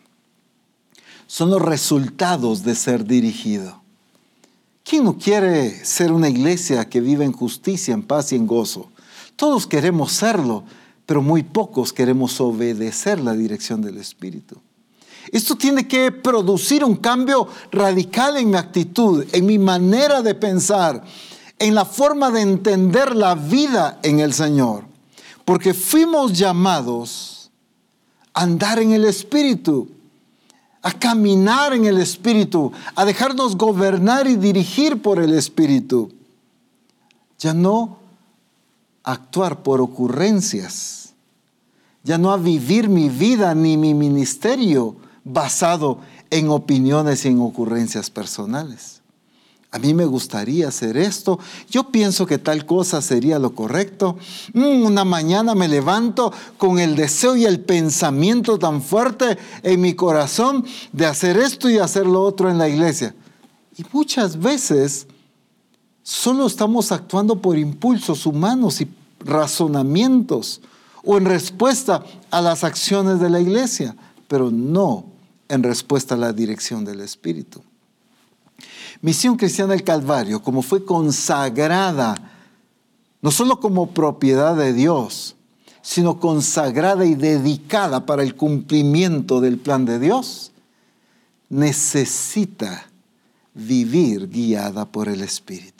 Son 1.25 1.49
los 1.49 1.61
resultados 1.61 2.63
de 2.63 2.75
ser 2.75 3.05
dirigido. 3.05 3.81
¿Quién 4.83 5.05
no 5.05 5.17
quiere 5.17 5.85
ser 5.85 6.11
una 6.11 6.27
iglesia 6.27 6.89
que 6.89 6.99
vive 6.99 7.23
en 7.23 7.31
justicia, 7.31 7.93
en 7.93 8.03
paz 8.03 8.33
y 8.33 8.35
en 8.35 8.45
gozo? 8.45 8.91
Todos 9.37 9.67
queremos 9.67 10.11
serlo, 10.11 10.63
pero 11.05 11.21
muy 11.21 11.43
pocos 11.43 11.93
queremos 11.93 12.41
obedecer 12.41 13.19
la 13.21 13.33
dirección 13.33 13.81
del 13.81 13.97
Espíritu. 13.97 14.59
Esto 15.31 15.55
tiene 15.55 15.87
que 15.87 16.11
producir 16.11 16.83
un 16.83 16.95
cambio 16.95 17.47
radical 17.71 18.37
en 18.37 18.49
mi 18.49 18.57
actitud, 18.57 19.25
en 19.31 19.45
mi 19.45 19.59
manera 19.59 20.21
de 20.23 20.33
pensar, 20.33 21.03
en 21.59 21.75
la 21.75 21.85
forma 21.85 22.31
de 22.31 22.41
entender 22.41 23.15
la 23.15 23.35
vida 23.35 23.99
en 24.01 24.19
el 24.19 24.33
Señor. 24.33 24.85
Porque 25.45 25.73
fuimos 25.73 26.33
llamados 26.33 27.51
a 28.33 28.41
andar 28.41 28.79
en 28.79 28.91
el 28.91 29.05
Espíritu, 29.05 29.87
a 30.81 30.91
caminar 30.93 31.73
en 31.73 31.85
el 31.85 31.99
Espíritu, 31.99 32.71
a 32.95 33.05
dejarnos 33.05 33.55
gobernar 33.55 34.25
y 34.25 34.35
dirigir 34.35 34.99
por 34.99 35.19
el 35.21 35.33
Espíritu. 35.33 36.11
Ya 37.37 37.53
no 37.53 38.06
actuar 39.07 39.63
por 39.63 39.79
ocurrencias, 39.79 41.13
ya 42.03 42.17
no 42.17 42.31
a 42.31 42.37
vivir 42.37 42.89
mi 42.89 43.07
vida 43.07 43.55
ni 43.55 43.77
mi 43.77 43.93
ministerio 43.93 44.97
basado 45.23 45.99
en 46.29 46.49
opiniones 46.49 47.23
y 47.23 47.29
en 47.29 47.39
ocurrencias 47.39 48.09
personales. 48.09 49.01
A 49.71 49.79
mí 49.79 49.93
me 49.93 50.05
gustaría 50.05 50.67
hacer 50.67 50.97
esto. 50.97 51.39
Yo 51.69 51.89
pienso 51.89 52.25
que 52.25 52.37
tal 52.37 52.65
cosa 52.65 53.01
sería 53.01 53.39
lo 53.39 53.55
correcto. 53.55 54.17
Mm, 54.53 54.83
una 54.83 55.05
mañana 55.05 55.55
me 55.55 55.69
levanto 55.69 56.33
con 56.57 56.79
el 56.79 56.95
deseo 56.97 57.37
y 57.37 57.45
el 57.45 57.61
pensamiento 57.61 58.59
tan 58.59 58.81
fuerte 58.81 59.37
en 59.63 59.79
mi 59.79 59.93
corazón 59.93 60.65
de 60.91 61.05
hacer 61.05 61.37
esto 61.37 61.69
y 61.69 61.77
hacer 61.77 62.05
lo 62.05 62.23
otro 62.23 62.49
en 62.49 62.57
la 62.57 62.67
iglesia. 62.67 63.15
Y 63.77 63.85
muchas 63.93 64.37
veces 64.37 65.07
solo 66.01 66.47
estamos 66.47 66.93
actuando 66.93 67.41
por 67.41 67.57
impulsos 67.57 68.25
humanos 68.25 68.79
y 68.79 68.85
razonamientos 69.27 70.61
o 71.03 71.17
en 71.17 71.25
respuesta 71.25 72.03
a 72.31 72.41
las 72.41 72.63
acciones 72.63 73.19
de 73.19 73.29
la 73.29 73.39
iglesia, 73.39 73.95
pero 74.27 74.51
no 74.51 75.05
en 75.47 75.63
respuesta 75.63 76.15
a 76.15 76.17
la 76.17 76.33
dirección 76.33 76.83
del 76.83 77.01
Espíritu. 77.01 77.61
Misión 79.01 79.37
Cristiana 79.37 79.73
del 79.73 79.83
Calvario, 79.83 80.41
como 80.41 80.61
fue 80.61 80.83
consagrada, 80.83 82.15
no 83.21 83.31
solo 83.31 83.59
como 83.59 83.91
propiedad 83.91 84.55
de 84.55 84.73
Dios, 84.73 85.35
sino 85.81 86.19
consagrada 86.19 87.05
y 87.05 87.15
dedicada 87.15 88.05
para 88.05 88.23
el 88.23 88.35
cumplimiento 88.35 89.39
del 89.39 89.57
plan 89.57 89.85
de 89.85 89.99
Dios, 89.99 90.51
necesita 91.49 92.87
vivir 93.53 94.29
guiada 94.29 94.85
por 94.85 95.07
el 95.07 95.21
Espíritu. 95.21 95.76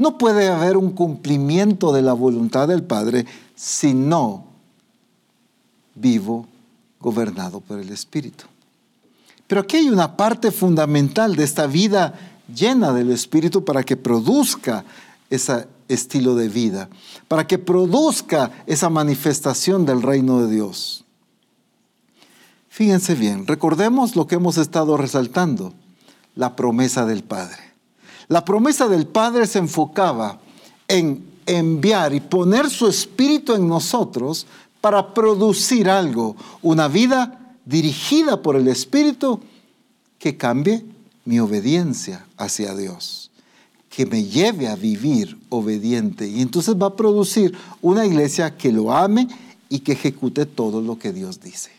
No 0.00 0.16
puede 0.16 0.48
haber 0.48 0.78
un 0.78 0.92
cumplimiento 0.92 1.92
de 1.92 2.00
la 2.00 2.14
voluntad 2.14 2.68
del 2.68 2.82
Padre 2.82 3.26
si 3.54 3.92
no 3.92 4.46
vivo 5.94 6.46
gobernado 6.98 7.60
por 7.60 7.78
el 7.78 7.90
Espíritu. 7.90 8.46
Pero 9.46 9.60
aquí 9.60 9.76
hay 9.76 9.90
una 9.90 10.16
parte 10.16 10.52
fundamental 10.52 11.36
de 11.36 11.44
esta 11.44 11.66
vida 11.66 12.14
llena 12.48 12.94
del 12.94 13.10
Espíritu 13.10 13.62
para 13.62 13.82
que 13.82 13.98
produzca 13.98 14.86
ese 15.28 15.68
estilo 15.86 16.34
de 16.34 16.48
vida, 16.48 16.88
para 17.28 17.46
que 17.46 17.58
produzca 17.58 18.52
esa 18.66 18.88
manifestación 18.88 19.84
del 19.84 20.00
reino 20.00 20.40
de 20.40 20.50
Dios. 20.50 21.04
Fíjense 22.70 23.14
bien, 23.14 23.46
recordemos 23.46 24.16
lo 24.16 24.26
que 24.26 24.36
hemos 24.36 24.56
estado 24.56 24.96
resaltando, 24.96 25.74
la 26.36 26.56
promesa 26.56 27.04
del 27.04 27.22
Padre. 27.22 27.69
La 28.30 28.44
promesa 28.44 28.86
del 28.86 29.08
Padre 29.08 29.44
se 29.44 29.58
enfocaba 29.58 30.38
en 30.86 31.24
enviar 31.46 32.14
y 32.14 32.20
poner 32.20 32.70
su 32.70 32.86
espíritu 32.86 33.54
en 33.54 33.66
nosotros 33.66 34.46
para 34.80 35.12
producir 35.12 35.90
algo, 35.90 36.36
una 36.62 36.86
vida 36.86 37.56
dirigida 37.64 38.40
por 38.40 38.54
el 38.54 38.68
Espíritu 38.68 39.40
que 40.20 40.36
cambie 40.36 40.84
mi 41.24 41.40
obediencia 41.40 42.24
hacia 42.36 42.72
Dios, 42.76 43.32
que 43.88 44.06
me 44.06 44.22
lleve 44.22 44.68
a 44.68 44.76
vivir 44.76 45.36
obediente. 45.48 46.28
Y 46.28 46.40
entonces 46.40 46.76
va 46.76 46.86
a 46.86 46.96
producir 46.96 47.52
una 47.82 48.06
iglesia 48.06 48.56
que 48.56 48.70
lo 48.70 48.92
ame 48.92 49.26
y 49.68 49.80
que 49.80 49.90
ejecute 49.92 50.46
todo 50.46 50.80
lo 50.80 51.00
que 51.00 51.12
Dios 51.12 51.40
dice. 51.40 51.72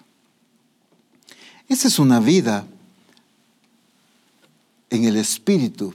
Esa 1.70 1.88
es 1.88 1.98
una 1.98 2.20
vida 2.20 2.68
en 4.90 5.06
el 5.06 5.16
Espíritu. 5.16 5.94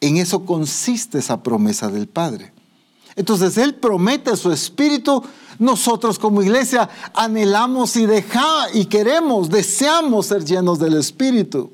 En 0.00 0.16
eso 0.16 0.44
consiste 0.46 1.18
esa 1.18 1.42
promesa 1.42 1.88
del 1.88 2.08
Padre. 2.08 2.52
Entonces 3.16 3.58
Él 3.58 3.74
promete 3.74 4.36
su 4.36 4.50
Espíritu 4.50 5.22
nosotros 5.60 6.18
como 6.18 6.42
iglesia 6.42 6.88
anhelamos 7.12 7.94
y 7.96 8.06
dejamos 8.06 8.74
y 8.74 8.86
queremos, 8.86 9.50
deseamos 9.50 10.26
ser 10.26 10.42
llenos 10.42 10.78
del 10.78 10.96
Espíritu. 10.96 11.70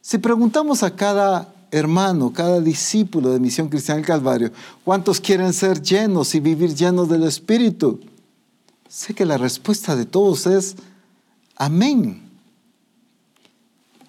Si 0.00 0.16
preguntamos 0.16 0.82
a 0.82 0.96
cada 0.96 1.54
hermano, 1.70 2.32
cada 2.32 2.58
discípulo 2.58 3.30
de 3.30 3.38
Misión 3.38 3.68
Cristiana 3.68 3.98
del 3.98 4.06
Calvario, 4.06 4.50
¿cuántos 4.82 5.20
quieren 5.20 5.52
ser 5.52 5.82
llenos 5.82 6.34
y 6.34 6.40
vivir 6.40 6.74
llenos 6.74 7.10
del 7.10 7.24
Espíritu? 7.24 8.00
Sé 8.88 9.14
que 9.14 9.26
la 9.26 9.36
respuesta 9.36 9.94
de 9.94 10.06
todos 10.06 10.46
es 10.46 10.74
amén. 11.56 12.22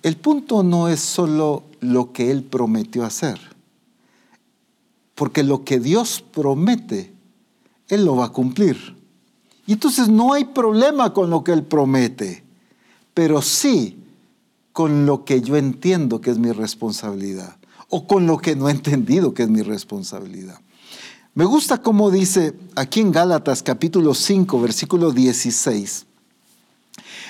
El 0.02 0.16
punto 0.16 0.64
no 0.64 0.88
es 0.88 1.02
solo 1.02 1.64
lo 1.82 2.14
que 2.14 2.32
Él 2.32 2.44
prometió 2.44 3.04
hacer, 3.04 3.40
porque 5.16 5.44
lo 5.44 5.66
que 5.66 5.80
Dios 5.80 6.24
promete 6.32 7.12
él 7.92 8.06
lo 8.06 8.16
va 8.16 8.28
a 8.28 8.30
cumplir. 8.30 8.96
Y 9.68 9.74
entonces 9.74 10.08
no 10.08 10.34
hay 10.34 10.46
problema 10.46 11.14
con 11.14 11.30
lo 11.30 11.44
que 11.44 11.52
Él 11.52 11.64
promete, 11.64 12.44
pero 13.14 13.42
sí 13.42 13.98
con 14.72 15.06
lo 15.06 15.26
que 15.26 15.42
yo 15.42 15.58
entiendo 15.58 16.22
que 16.22 16.32
es 16.32 16.40
mi 16.40 16.54
responsabilidad 16.54 17.58
o 17.90 18.08
con 18.08 18.26
lo 18.26 18.38
que 18.38 18.56
no 18.56 18.70
he 18.70 18.72
entendido 18.72 19.34
que 19.34 19.44
es 19.44 19.50
mi 19.50 19.62
responsabilidad. 19.62 20.60
Me 21.34 21.44
gusta 21.44 21.82
como 21.82 22.12
dice 22.12 22.54
aquí 22.76 23.02
en 23.02 23.12
Gálatas 23.12 23.62
capítulo 23.62 24.14
5, 24.14 24.62
versículo 24.62 25.12
16, 25.12 26.06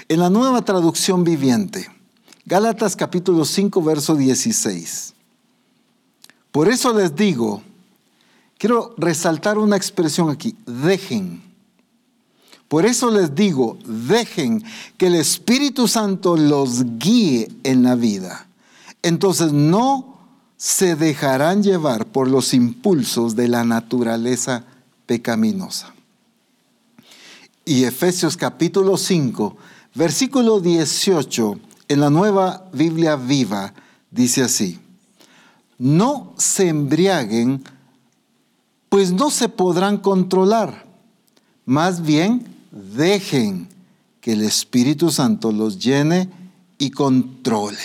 en 0.10 0.20
la 0.20 0.30
nueva 0.30 0.64
traducción 0.64 1.24
viviente. 1.24 1.89
Gálatas 2.46 2.96
capítulo 2.96 3.46
5, 3.46 3.82
verso 3.84 4.16
16. 4.16 5.14
Por 6.52 6.68
eso 6.68 6.94
les 6.94 7.16
digo, 7.16 7.62
Quiero 8.62 8.94
resaltar 8.96 9.58
una 9.58 9.76
expresión 9.76 10.30
aquí, 10.30 10.56
dejen. 10.68 11.42
Por 12.68 12.86
eso 12.86 13.10
les 13.10 13.34
digo, 13.34 13.80
dejen 13.88 14.64
que 14.98 15.08
el 15.08 15.16
Espíritu 15.16 15.88
Santo 15.88 16.38
los 16.38 17.00
guíe 17.00 17.52
en 17.64 17.82
la 17.82 17.96
vida. 17.96 18.46
Entonces 19.02 19.52
no 19.52 20.16
se 20.58 20.96
dejarán 20.96 21.64
llevar 21.64 22.06
por 22.06 22.28
los 22.28 22.54
impulsos 22.54 23.36
de 23.36 23.48
la 23.48 23.64
naturaleza 23.64 24.64
pecaminosa. 25.08 25.96
Y 27.66 27.86
Efesios 27.86 28.38
capítulo 28.38 28.96
5, 28.96 29.58
versículo 29.96 30.60
18, 30.60 31.60
en 31.92 32.00
la 32.00 32.10
nueva 32.10 32.70
Biblia 32.74 33.16
viva, 33.16 33.74
dice 34.10 34.44
así, 34.44 34.80
no 35.78 36.34
se 36.38 36.68
embriaguen 36.68 37.64
pues 38.92 39.14
no 39.14 39.32
se 39.32 39.48
podrán 39.48 40.00
controlar. 40.00 40.86
Más 41.66 42.02
bien, 42.02 42.46
dejen 42.72 43.70
que 44.20 44.34
el 44.34 44.42
Espíritu 44.42 45.10
Santo 45.10 45.54
los 45.54 45.80
llene 45.80 46.30
y 46.78 46.92
controle. 46.92 47.78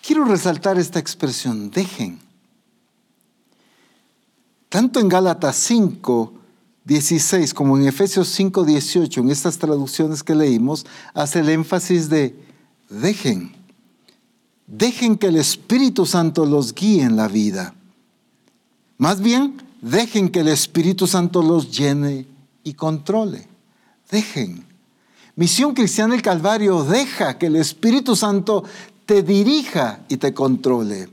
Quiero 0.00 0.24
resaltar 0.24 0.78
esta 0.78 0.98
expresión, 0.98 1.70
dejen. 1.70 2.20
Tanto 4.70 4.98
en 4.98 5.10
Gálatas 5.10 5.56
5, 5.56 6.32
16 6.86 7.52
como 7.52 7.76
en 7.76 7.86
Efesios 7.86 8.28
5, 8.28 8.64
18, 8.64 9.20
en 9.20 9.28
estas 9.28 9.58
traducciones 9.58 10.22
que 10.22 10.34
leímos, 10.34 10.86
hace 11.12 11.40
el 11.40 11.50
énfasis 11.50 12.08
de 12.08 12.34
dejen. 12.90 13.52
Dejen 14.66 15.16
que 15.16 15.28
el 15.28 15.36
Espíritu 15.36 16.04
Santo 16.04 16.44
los 16.44 16.74
guíe 16.74 17.02
en 17.02 17.16
la 17.16 17.28
vida. 17.28 17.74
Más 18.98 19.20
bien, 19.20 19.62
dejen 19.80 20.28
que 20.28 20.40
el 20.40 20.48
Espíritu 20.48 21.06
Santo 21.06 21.42
los 21.42 21.76
llene 21.76 22.26
y 22.62 22.74
controle. 22.74 23.48
Dejen. 24.10 24.66
Misión 25.36 25.72
Cristiana 25.72 26.12
del 26.12 26.22
Calvario 26.22 26.84
deja 26.84 27.38
que 27.38 27.46
el 27.46 27.56
Espíritu 27.56 28.14
Santo 28.14 28.64
te 29.06 29.22
dirija 29.22 30.04
y 30.08 30.18
te 30.18 30.34
controle. 30.34 31.08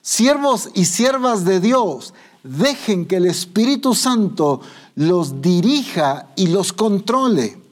Siervos 0.00 0.70
y 0.74 0.84
siervas 0.84 1.44
de 1.44 1.60
Dios, 1.60 2.14
dejen 2.44 3.06
que 3.06 3.16
el 3.16 3.26
Espíritu 3.26 3.94
Santo 3.94 4.60
los 4.94 5.42
dirija 5.42 6.28
y 6.36 6.46
los 6.46 6.72
controle. 6.72 7.65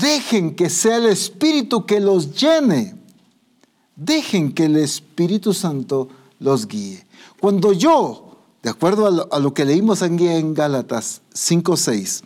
Dejen 0.00 0.56
que 0.56 0.70
sea 0.70 0.96
el 0.96 1.06
Espíritu 1.06 1.86
que 1.86 2.00
los 2.00 2.34
llene. 2.34 2.96
Dejen 3.94 4.52
que 4.52 4.64
el 4.64 4.76
Espíritu 4.76 5.54
Santo 5.54 6.08
los 6.40 6.66
guíe. 6.66 7.06
Cuando 7.40 7.72
yo, 7.72 8.38
de 8.62 8.70
acuerdo 8.70 9.28
a 9.30 9.38
lo, 9.38 9.54
que 9.54 9.64
leímos 9.64 10.02
en 10.02 10.54
Gálatas 10.54 11.22
5.6, 11.32 12.24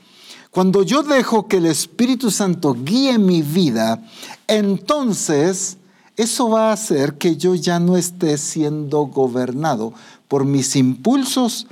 cuando 0.50 0.82
yo 0.82 1.02
dejo 1.02 1.46
que 1.46 1.58
el 1.58 1.66
Espíritu 1.66 2.30
Santo 2.30 2.74
guíe 2.74 3.18
mi 3.18 3.42
vida, 3.42 4.02
entonces 4.46 5.76
eso 6.16 6.48
va 6.48 6.70
a 6.70 6.72
hacer 6.72 7.18
que 7.18 7.36
yo 7.36 7.54
ya 7.54 7.78
no 7.78 7.96
esté 7.96 8.38
siendo 8.38 9.02
gobernado 9.02 9.92
por 10.26 10.44
mis 10.44 10.74
impulsos 10.74 11.66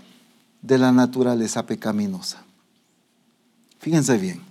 de 0.61 0.79
la 0.79 0.93
naturaleza 0.93 1.65
pecaminosa. 1.65 2.45
Fíjense 3.79 4.19
bien. 4.19 4.46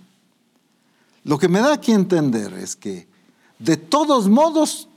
Lo 1.26 1.38
que 1.38 1.48
me 1.48 1.58
da 1.58 1.72
aquí 1.72 1.90
a 1.90 1.96
entender 1.96 2.52
es 2.54 2.76
que 2.76 3.08
de 3.58 3.76
todos 3.76 4.28
modos 4.28 4.88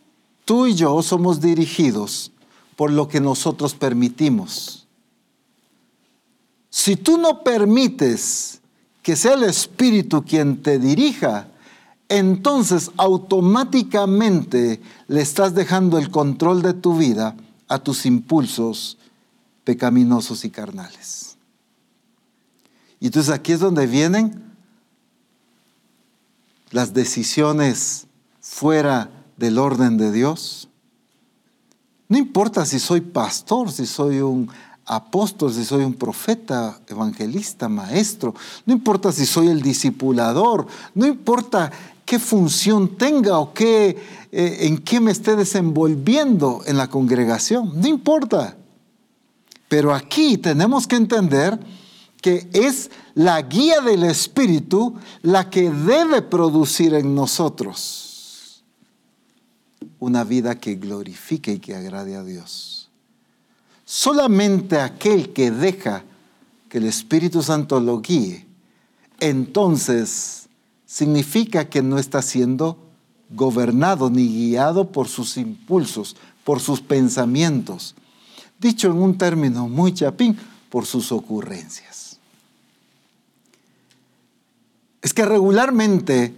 tú 0.45 0.67
y 0.67 0.75
yo 0.75 1.01
somos 1.01 1.41
dirigidos 1.41 2.31
por 2.75 2.91
lo 2.91 3.07
que 3.07 3.19
nosotros 3.19 3.73
permitimos. 3.73 4.85
Si 6.69 6.95
tú 6.95 7.17
no 7.17 7.43
permites 7.43 8.61
que 9.01 9.15
sea 9.15 9.33
el 9.33 9.43
Espíritu 9.43 10.23
quien 10.23 10.61
te 10.61 10.77
dirija, 10.77 11.47
entonces 12.09 12.91
automáticamente 12.97 14.81
le 15.07 15.21
estás 15.21 15.55
dejando 15.55 15.97
el 15.97 16.11
control 16.11 16.61
de 16.61 16.75
tu 16.75 16.95
vida 16.95 17.35
a 17.67 17.79
tus 17.79 18.05
impulsos 18.05 18.99
pecaminosos 19.63 20.45
y 20.45 20.51
carnales. 20.51 21.37
Y 22.99 23.07
entonces 23.07 23.33
aquí 23.33 23.53
es 23.53 23.61
donde 23.61 23.87
vienen 23.87 24.48
las 26.71 26.93
decisiones 26.93 28.07
fuera 28.41 29.09
del 29.37 29.57
orden 29.57 29.97
de 29.97 30.11
Dios. 30.11 30.69
No 32.07 32.17
importa 32.17 32.65
si 32.65 32.79
soy 32.79 33.01
pastor, 33.01 33.71
si 33.71 33.85
soy 33.85 34.19
un 34.19 34.49
apóstol, 34.85 35.53
si 35.53 35.63
soy 35.63 35.83
un 35.83 35.93
profeta, 35.93 36.79
evangelista, 36.87 37.69
maestro, 37.69 38.33
no 38.65 38.73
importa 38.73 39.11
si 39.11 39.25
soy 39.25 39.47
el 39.47 39.61
discipulador, 39.61 40.65
no 40.95 41.05
importa 41.05 41.71
qué 42.05 42.17
función 42.17 42.97
tenga 42.97 43.37
o 43.37 43.53
qué, 43.53 43.95
eh, 44.31 44.57
en 44.61 44.79
qué 44.79 44.99
me 44.99 45.11
esté 45.11 45.35
desenvolviendo 45.35 46.63
en 46.65 46.77
la 46.77 46.89
congregación, 46.89 47.79
no 47.79 47.87
importa. 47.87 48.57
Pero 49.67 49.93
aquí 49.93 50.39
tenemos 50.39 50.87
que 50.87 50.95
entender 50.95 51.59
que 52.21 52.49
es 52.53 52.91
la 53.15 53.41
guía 53.41 53.81
del 53.81 54.03
Espíritu 54.03 54.95
la 55.21 55.49
que 55.49 55.69
debe 55.69 56.21
producir 56.21 56.93
en 56.93 57.15
nosotros 57.15 58.63
una 59.99 60.23
vida 60.23 60.55
que 60.55 60.75
glorifique 60.75 61.53
y 61.53 61.59
que 61.59 61.75
agrade 61.75 62.15
a 62.15 62.23
Dios. 62.23 62.89
Solamente 63.85 64.79
aquel 64.79 65.33
que 65.33 65.51
deja 65.51 66.03
que 66.69 66.77
el 66.77 66.85
Espíritu 66.85 67.41
Santo 67.41 67.79
lo 67.79 68.01
guíe, 68.01 68.45
entonces 69.19 70.47
significa 70.85 71.69
que 71.69 71.81
no 71.81 71.97
está 71.97 72.21
siendo 72.21 72.77
gobernado 73.29 74.09
ni 74.09 74.27
guiado 74.27 74.91
por 74.91 75.07
sus 75.07 75.37
impulsos, 75.37 76.15
por 76.43 76.59
sus 76.59 76.81
pensamientos. 76.81 77.95
Dicho 78.59 78.87
en 78.87 78.97
un 79.01 79.17
término 79.17 79.67
muy 79.67 79.93
chapín, 79.93 80.37
por 80.69 80.85
sus 80.85 81.11
ocurrencias. 81.11 81.98
Es 85.01 85.13
que 85.13 85.25
regularmente 85.25 86.35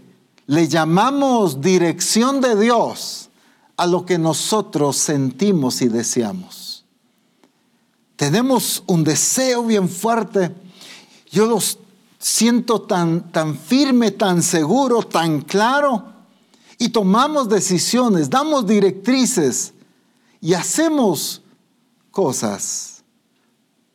le 0.48 0.68
llamamos 0.68 1.62
dirección 1.62 2.42
de 2.42 2.60
Dios 2.60 3.30
a 3.78 3.88
lo 3.88 4.06
que 4.06 4.18
nosotros 4.18 4.98
sentimos 4.98 5.82
y 5.82 5.88
deseamos. 5.88 6.86
Tenemos 8.16 8.84
un 8.86 9.04
deseo 9.04 9.64
bien 9.64 9.90
fuerte. 9.90 10.54
Yo 11.32 11.48
lo 11.48 11.58
siento 12.20 12.82
tan, 12.82 13.32
tan 13.32 13.58
firme, 13.58 14.12
tan 14.12 14.44
seguro, 14.44 15.02
tan 15.02 15.42
claro. 15.42 16.06
Y 16.78 16.90
tomamos 16.90 17.50
decisiones, 17.50 18.30
damos 18.30 18.68
directrices 18.68 19.74
y 20.40 20.54
hacemos 20.54 21.42
cosas. 22.12 23.04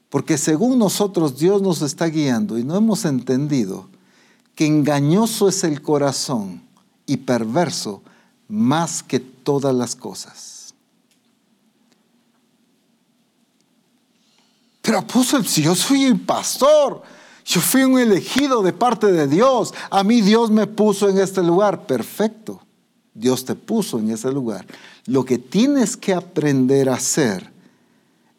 Porque 0.09 0.39
según 0.39 0.79
nosotros 0.79 1.39
Dios 1.39 1.63
nos 1.63 1.83
está 1.83 2.07
guiando 2.07 2.59
y 2.59 2.65
no 2.65 2.77
hemos 2.77 3.05
entendido 3.05 3.89
que 4.57 4.67
engañoso 4.67 5.49
es 5.49 5.63
el 5.63 5.83
corazón 5.83 6.63
y 7.05 7.19
perverso 7.19 8.03
más 8.49 9.03
que 9.03 9.21
todas 9.21 9.75
las 9.75 9.95
cosas. 9.95 10.75
Pero 14.81 14.99
apóstol, 14.99 15.47
si 15.47 15.63
yo 15.63 15.75
soy 15.75 16.05
el 16.05 16.19
pastor, 16.19 17.03
yo 17.45 17.61
fui 17.61 17.83
un 17.85 17.99
elegido 17.99 18.63
de 18.63 18.73
parte 18.73 19.13
de 19.13 19.29
Dios, 19.29 19.75
a 19.91 20.03
mí 20.03 20.23
Dios 20.23 20.51
me 20.51 20.67
puso 20.67 21.09
en 21.09 21.19
este 21.19 21.43
lugar, 21.43 21.87
perfecto, 21.87 22.63
Dios 23.13 23.45
te 23.45 23.55
puso 23.55 23.99
en 23.99 24.11
ese 24.11 24.33
lugar. 24.33 24.67
Lo 25.05 25.25
que 25.25 25.39
tienes 25.39 25.97
que 25.97 26.15
aprender 26.15 26.89
a 26.89 26.95
hacer 26.95 27.53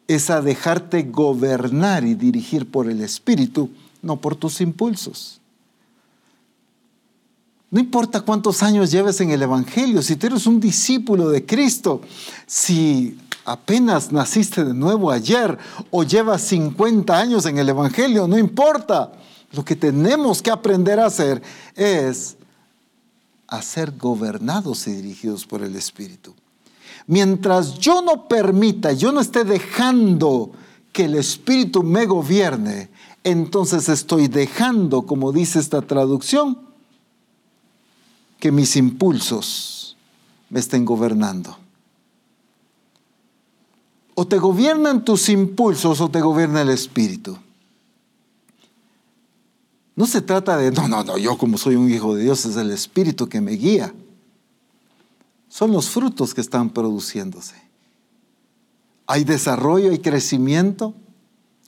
es 0.08 0.30
a 0.30 0.40
dejarte 0.40 1.04
gobernar 1.04 2.04
y 2.04 2.14
dirigir 2.14 2.68
por 2.68 2.90
el 2.90 3.02
Espíritu, 3.02 3.70
no 4.02 4.16
por 4.16 4.34
tus 4.34 4.60
impulsos. 4.60 5.40
No 7.70 7.80
importa 7.80 8.22
cuántos 8.22 8.62
años 8.62 8.90
lleves 8.90 9.20
en 9.20 9.30
el 9.30 9.42
Evangelio, 9.42 10.00
si 10.00 10.16
tú 10.16 10.26
eres 10.26 10.46
un 10.46 10.58
discípulo 10.58 11.28
de 11.28 11.44
Cristo, 11.44 12.00
si 12.46 13.18
apenas 13.44 14.10
naciste 14.10 14.64
de 14.64 14.72
nuevo 14.72 15.10
ayer 15.10 15.58
o 15.90 16.02
llevas 16.02 16.42
50 16.42 17.18
años 17.18 17.44
en 17.44 17.58
el 17.58 17.68
Evangelio, 17.68 18.26
no 18.26 18.38
importa. 18.38 19.12
Lo 19.52 19.64
que 19.64 19.76
tenemos 19.76 20.42
que 20.42 20.50
aprender 20.50 21.00
a 21.00 21.06
hacer 21.06 21.42
es 21.74 22.36
a 23.46 23.62
ser 23.62 23.92
gobernados 23.96 24.86
y 24.86 24.92
dirigidos 24.92 25.46
por 25.46 25.62
el 25.62 25.74
Espíritu. 25.76 26.34
Mientras 27.06 27.78
yo 27.78 28.02
no 28.02 28.28
permita, 28.28 28.92
yo 28.92 29.12
no 29.12 29.20
esté 29.20 29.44
dejando 29.44 30.52
que 30.92 31.06
el 31.06 31.14
Espíritu 31.14 31.82
me 31.82 32.04
gobierne, 32.04 32.90
entonces 33.24 33.88
estoy 33.88 34.28
dejando, 34.28 35.02
como 35.02 35.32
dice 35.32 35.58
esta 35.58 35.80
traducción, 35.80 36.67
que 38.38 38.52
mis 38.52 38.76
impulsos 38.76 39.96
me 40.50 40.60
estén 40.60 40.84
gobernando. 40.84 41.56
O 44.14 44.26
te 44.26 44.38
gobiernan 44.38 45.04
tus 45.04 45.28
impulsos 45.28 46.00
o 46.00 46.08
te 46.08 46.20
gobierna 46.20 46.62
el 46.62 46.70
Espíritu. 46.70 47.38
No 49.94 50.06
se 50.06 50.20
trata 50.20 50.56
de, 50.56 50.70
no, 50.70 50.86
no, 50.86 51.02
no, 51.02 51.18
yo 51.18 51.36
como 51.36 51.58
soy 51.58 51.74
un 51.74 51.90
hijo 51.90 52.14
de 52.14 52.22
Dios 52.22 52.46
es 52.46 52.56
el 52.56 52.70
Espíritu 52.70 53.28
que 53.28 53.40
me 53.40 53.52
guía. 53.52 53.92
Son 55.48 55.72
los 55.72 55.88
frutos 55.88 56.34
que 56.34 56.40
están 56.40 56.70
produciéndose. 56.70 57.56
Hay 59.06 59.24
desarrollo, 59.24 59.90
hay 59.90 59.98
crecimiento, 59.98 60.94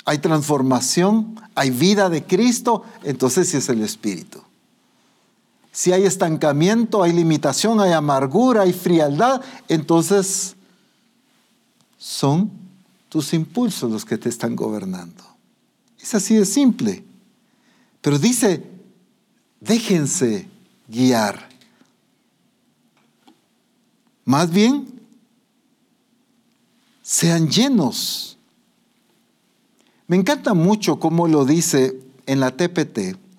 hay 0.05 0.19
transformación, 0.19 1.41
hay 1.55 1.71
vida 1.71 2.09
de 2.09 2.25
Cristo, 2.25 2.85
entonces 3.03 3.49
sí 3.49 3.57
es 3.57 3.69
el 3.69 3.83
Espíritu. 3.83 4.43
Si 5.73 5.93
hay 5.93 6.05
estancamiento, 6.05 7.03
hay 7.03 7.13
limitación, 7.13 7.81
hay 7.81 7.93
amargura, 7.93 8.63
hay 8.63 8.73
frialdad, 8.73 9.41
entonces 9.69 10.57
son 11.97 12.51
tus 13.09 13.33
impulsos 13.33 13.91
los 13.91 14.05
que 14.05 14.19
te 14.19 14.29
están 14.29 14.57
gobernando. 14.57 15.25
Es 16.01 16.15
así 16.15 16.35
de 16.35 16.47
simple. 16.47 17.05
Pero 18.01 18.19
dice, 18.19 18.65
déjense 19.61 20.49
guiar. 20.89 21.49
Más 24.25 24.51
bien, 24.51 24.89
sean 27.03 27.49
llenos. 27.49 28.39
Me 30.07 30.17
encanta 30.17 30.55
mucho 30.55 30.99
cómo 30.99 31.29
lo 31.29 31.45
dice 31.45 32.01
en 32.27 32.41
la 32.41 32.57
TPT 32.57 33.30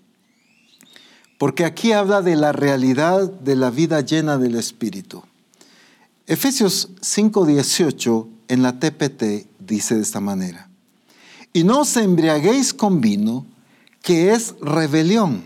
porque 1.41 1.65
aquí 1.65 1.91
habla 1.91 2.21
de 2.21 2.35
la 2.35 2.51
realidad 2.51 3.27
de 3.27 3.55
la 3.55 3.71
vida 3.71 4.01
llena 4.01 4.37
del 4.37 4.53
Espíritu. 4.53 5.23
Efesios 6.27 6.89
5:18 7.01 8.27
en 8.47 8.61
la 8.61 8.79
TPT 8.79 9.47
dice 9.57 9.95
de 9.95 10.03
esta 10.03 10.19
manera, 10.19 10.69
y 11.51 11.63
no 11.63 11.79
os 11.79 11.97
embriaguéis 11.97 12.75
con 12.75 13.01
vino, 13.01 13.47
que 14.03 14.33
es 14.33 14.53
rebelión, 14.61 15.41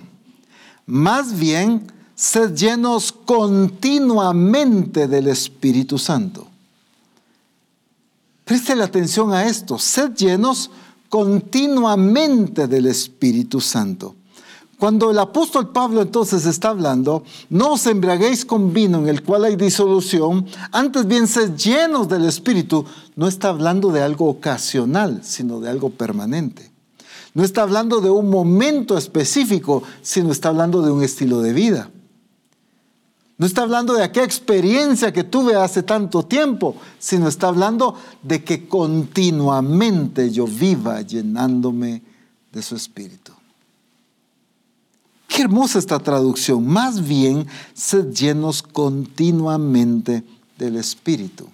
más 0.85 1.39
bien 1.39 1.89
sed 2.13 2.53
llenos 2.53 3.13
continuamente 3.13 5.07
del 5.07 5.27
Espíritu 5.27 5.97
Santo. 5.97 6.45
Preste 8.43 8.75
la 8.75 8.83
atención 8.83 9.31
a 9.31 9.45
esto, 9.45 9.79
sed 9.79 10.13
llenos 10.13 10.71
continuamente 11.07 12.67
del 12.67 12.87
Espíritu 12.87 13.61
Santo. 13.61 14.13
Cuando 14.79 15.09
el 15.09 15.19
apóstol 15.19 15.69
Pablo 15.71 16.01
entonces 16.01 16.45
está 16.45 16.69
hablando, 16.69 17.23
no 17.49 17.73
os 17.73 17.87
embriaguéis 17.87 18.43
con 18.45 18.73
vino 18.73 18.99
en 18.99 19.07
el 19.07 19.23
cual 19.23 19.45
hay 19.45 19.55
disolución, 19.55 20.45
antes 20.71 21.07
bien 21.07 21.27
sed 21.27 21.55
llenos 21.55 22.09
del 22.09 22.25
Espíritu, 22.25 22.85
no 23.15 23.27
está 23.27 23.49
hablando 23.49 23.91
de 23.91 24.01
algo 24.01 24.27
ocasional, 24.27 25.21
sino 25.23 25.61
de 25.61 25.69
algo 25.69 25.91
permanente. 25.91 26.71
No 27.33 27.43
está 27.43 27.63
hablando 27.63 28.01
de 28.01 28.09
un 28.09 28.29
momento 28.29 28.97
específico, 28.97 29.83
sino 30.01 30.31
está 30.31 30.49
hablando 30.49 30.81
de 30.81 30.91
un 30.91 31.03
estilo 31.03 31.41
de 31.41 31.53
vida. 31.53 31.89
No 33.37 33.45
está 33.45 33.63
hablando 33.63 33.93
de 33.93 34.03
aquella 34.03 34.25
experiencia 34.25 35.11
que 35.11 35.25
tuve 35.25 35.55
hace 35.55 35.83
tanto 35.83 36.23
tiempo, 36.23 36.75
sino 36.99 37.27
está 37.27 37.49
hablando 37.49 37.95
de 38.23 38.43
que 38.43 38.67
continuamente 38.67 40.31
yo 40.31 40.47
viva 40.47 41.01
llenándome 41.01 42.01
de 42.51 42.61
su 42.61 42.75
espíritu. 42.75 43.24
Qué 45.35 45.41
hermosa 45.41 45.79
esta 45.79 45.99
traducción. 45.99 46.65
Más 46.65 47.05
bien, 47.05 47.45
sed 47.73 48.13
llenos 48.13 48.63
continuamente 48.63 50.23
del 50.57 50.77
Espíritu. 50.77 51.49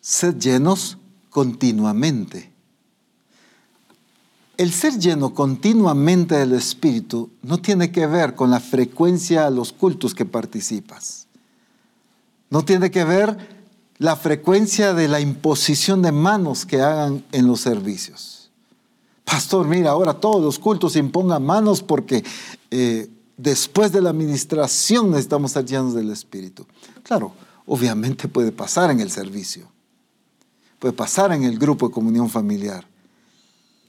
Sed 0.00 0.36
llenos 0.36 0.98
continuamente. 1.30 2.50
El 4.56 4.72
ser 4.72 4.98
lleno 4.98 5.32
continuamente 5.32 6.34
del 6.34 6.54
Espíritu 6.54 7.30
no 7.42 7.58
tiene 7.58 7.92
que 7.92 8.08
ver 8.08 8.34
con 8.34 8.50
la 8.50 8.58
frecuencia 8.58 9.46
a 9.46 9.50
los 9.50 9.72
cultos 9.72 10.16
que 10.16 10.24
participas. 10.24 11.28
No 12.50 12.64
tiene 12.64 12.90
que 12.90 13.04
ver 13.04 13.38
la 13.98 14.16
frecuencia 14.16 14.92
de 14.92 15.06
la 15.06 15.20
imposición 15.20 16.02
de 16.02 16.10
manos 16.10 16.66
que 16.66 16.82
hagan 16.82 17.24
en 17.30 17.46
los 17.46 17.60
servicios. 17.60 18.37
Pastor, 19.30 19.66
mira, 19.66 19.90
ahora 19.90 20.14
todos 20.14 20.42
los 20.42 20.58
cultos 20.58 20.96
impongan 20.96 21.44
manos 21.44 21.82
porque 21.82 22.24
eh, 22.70 23.10
después 23.36 23.92
de 23.92 24.00
la 24.00 24.10
administración 24.10 25.10
necesitamos 25.10 25.50
estar 25.50 25.64
llenos 25.64 25.94
del 25.94 26.10
Espíritu. 26.10 26.66
Claro, 27.02 27.32
obviamente 27.66 28.28
puede 28.28 28.52
pasar 28.52 28.90
en 28.90 29.00
el 29.00 29.10
servicio, 29.10 29.70
puede 30.78 30.94
pasar 30.94 31.32
en 31.32 31.44
el 31.44 31.58
grupo 31.58 31.88
de 31.88 31.94
comunión 31.94 32.30
familiar 32.30 32.86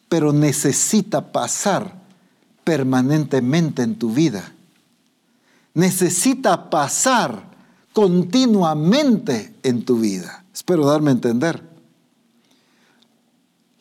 pero 0.10 0.34
necesita 0.34 1.32
pasar 1.32 2.02
permanentemente 2.64 3.84
en 3.84 3.96
tu 3.96 4.12
vida. 4.12 4.52
Necesita 5.76 6.70
pasar 6.70 7.48
continuamente 7.94 9.56
en 9.64 9.86
tu 9.86 10.00
vida. 10.00 10.44
Espero 10.52 10.86
darme 10.86 11.12
a 11.12 11.14
entender. 11.14 11.69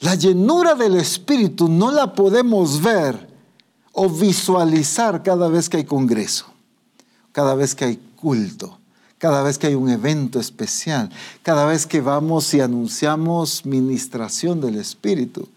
La 0.01 0.15
llenura 0.15 0.75
del 0.75 0.97
Espíritu 0.97 1.69
no 1.69 1.91
la 1.91 2.15
podemos 2.15 2.81
ver 2.81 3.29
o 3.93 4.09
visualizar 4.09 5.23
cada 5.23 5.49
vez 5.49 5.69
que 5.69 5.79
hay 5.79 5.85
congreso, 5.85 6.47
cada 7.33 7.57
vez 7.57 7.75
que 7.75 7.85
hay 7.85 8.01
culto, 8.15 8.79
cada 9.19 9.43
vez 9.43 9.59
que 9.59 9.67
hay 9.67 9.75
un 9.75 9.89
evento 9.89 10.39
especial, 10.39 11.11
cada 11.43 11.67
vez 11.67 11.85
que 11.85 12.01
vamos 12.01 12.55
y 12.55 12.61
anunciamos 12.61 13.67
ministración 13.67 14.61
del 14.61 14.77
Espíritu. 14.77 15.49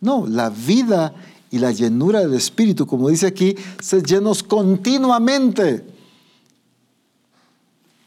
No, 0.00 0.26
la 0.28 0.50
vida 0.50 1.12
y 1.50 1.58
la 1.58 1.72
llenura 1.72 2.20
del 2.20 2.34
Espíritu, 2.34 2.86
como 2.86 3.08
dice 3.08 3.26
aquí, 3.26 3.56
se 3.80 4.00
llenos 4.02 4.44
continuamente. 4.44 5.84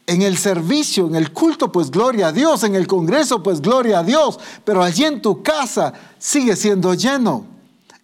En 0.06 0.22
el 0.22 0.36
servicio, 0.36 1.06
en 1.06 1.14
el 1.14 1.32
culto, 1.32 1.70
pues 1.70 1.90
gloria 1.90 2.28
a 2.28 2.32
Dios. 2.32 2.64
En 2.64 2.74
el 2.74 2.86
congreso, 2.86 3.42
pues 3.42 3.60
gloria 3.60 4.00
a 4.00 4.02
Dios. 4.02 4.38
Pero 4.64 4.82
allí 4.82 5.04
en 5.04 5.22
tu 5.22 5.42
casa 5.42 5.92
sigue 6.18 6.56
siendo 6.56 6.94
lleno. 6.94 7.46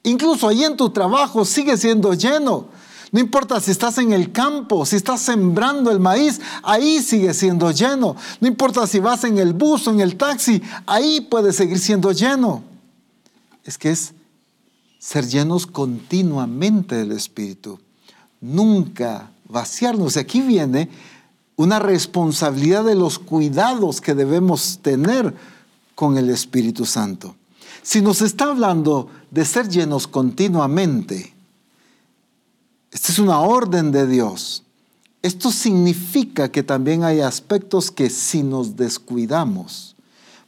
Incluso 0.04 0.48
allí 0.48 0.64
en 0.64 0.76
tu 0.76 0.90
trabajo 0.90 1.44
sigue 1.44 1.76
siendo 1.76 2.14
lleno. 2.14 2.66
No 3.10 3.20
importa 3.20 3.58
si 3.60 3.70
estás 3.70 3.98
en 3.98 4.12
el 4.12 4.32
campo, 4.32 4.84
si 4.84 4.96
estás 4.96 5.22
sembrando 5.22 5.90
el 5.90 5.98
maíz, 5.98 6.40
ahí 6.62 7.02
sigue 7.02 7.32
siendo 7.34 7.70
lleno. 7.70 8.16
No 8.40 8.48
importa 8.48 8.86
si 8.86 9.00
vas 9.00 9.24
en 9.24 9.38
el 9.38 9.54
bus 9.54 9.88
o 9.88 9.90
en 9.90 10.00
el 10.00 10.16
taxi, 10.16 10.62
ahí 10.86 11.22
puede 11.22 11.52
seguir 11.52 11.78
siendo 11.78 12.12
lleno 12.12 12.62
es 13.68 13.76
que 13.76 13.90
es 13.90 14.14
ser 14.98 15.26
llenos 15.26 15.66
continuamente 15.66 16.94
del 16.94 17.12
Espíritu. 17.12 17.78
Nunca 18.40 19.30
vaciarnos. 19.46 20.16
Aquí 20.16 20.40
viene 20.40 20.88
una 21.58 21.78
responsabilidad 21.78 22.84
de 22.84 22.94
los 22.94 23.18
cuidados 23.18 24.00
que 24.00 24.14
debemos 24.14 24.78
tener 24.80 25.34
con 25.94 26.16
el 26.16 26.30
Espíritu 26.30 26.86
Santo. 26.86 27.36
Si 27.82 28.00
nos 28.00 28.22
está 28.22 28.46
hablando 28.46 29.10
de 29.30 29.44
ser 29.44 29.68
llenos 29.68 30.06
continuamente, 30.06 31.34
esta 32.90 33.12
es 33.12 33.18
una 33.18 33.40
orden 33.40 33.92
de 33.92 34.06
Dios. 34.06 34.62
Esto 35.20 35.50
significa 35.50 36.50
que 36.50 36.62
también 36.62 37.04
hay 37.04 37.20
aspectos 37.20 37.90
que 37.90 38.08
si 38.08 38.42
nos 38.42 38.76
descuidamos 38.76 39.94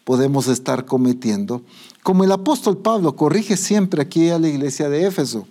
podemos 0.04 0.48
estar 0.48 0.86
cometiendo 0.86 1.62
como 2.02 2.24
el 2.24 2.32
apóstol 2.32 2.78
Pablo 2.78 3.14
corrige 3.14 3.56
siempre 3.56 4.02
aquí 4.02 4.30
a 4.30 4.38
la 4.38 4.48
iglesia 4.48 4.88
de 4.88 5.06
Éfeso, 5.06 5.46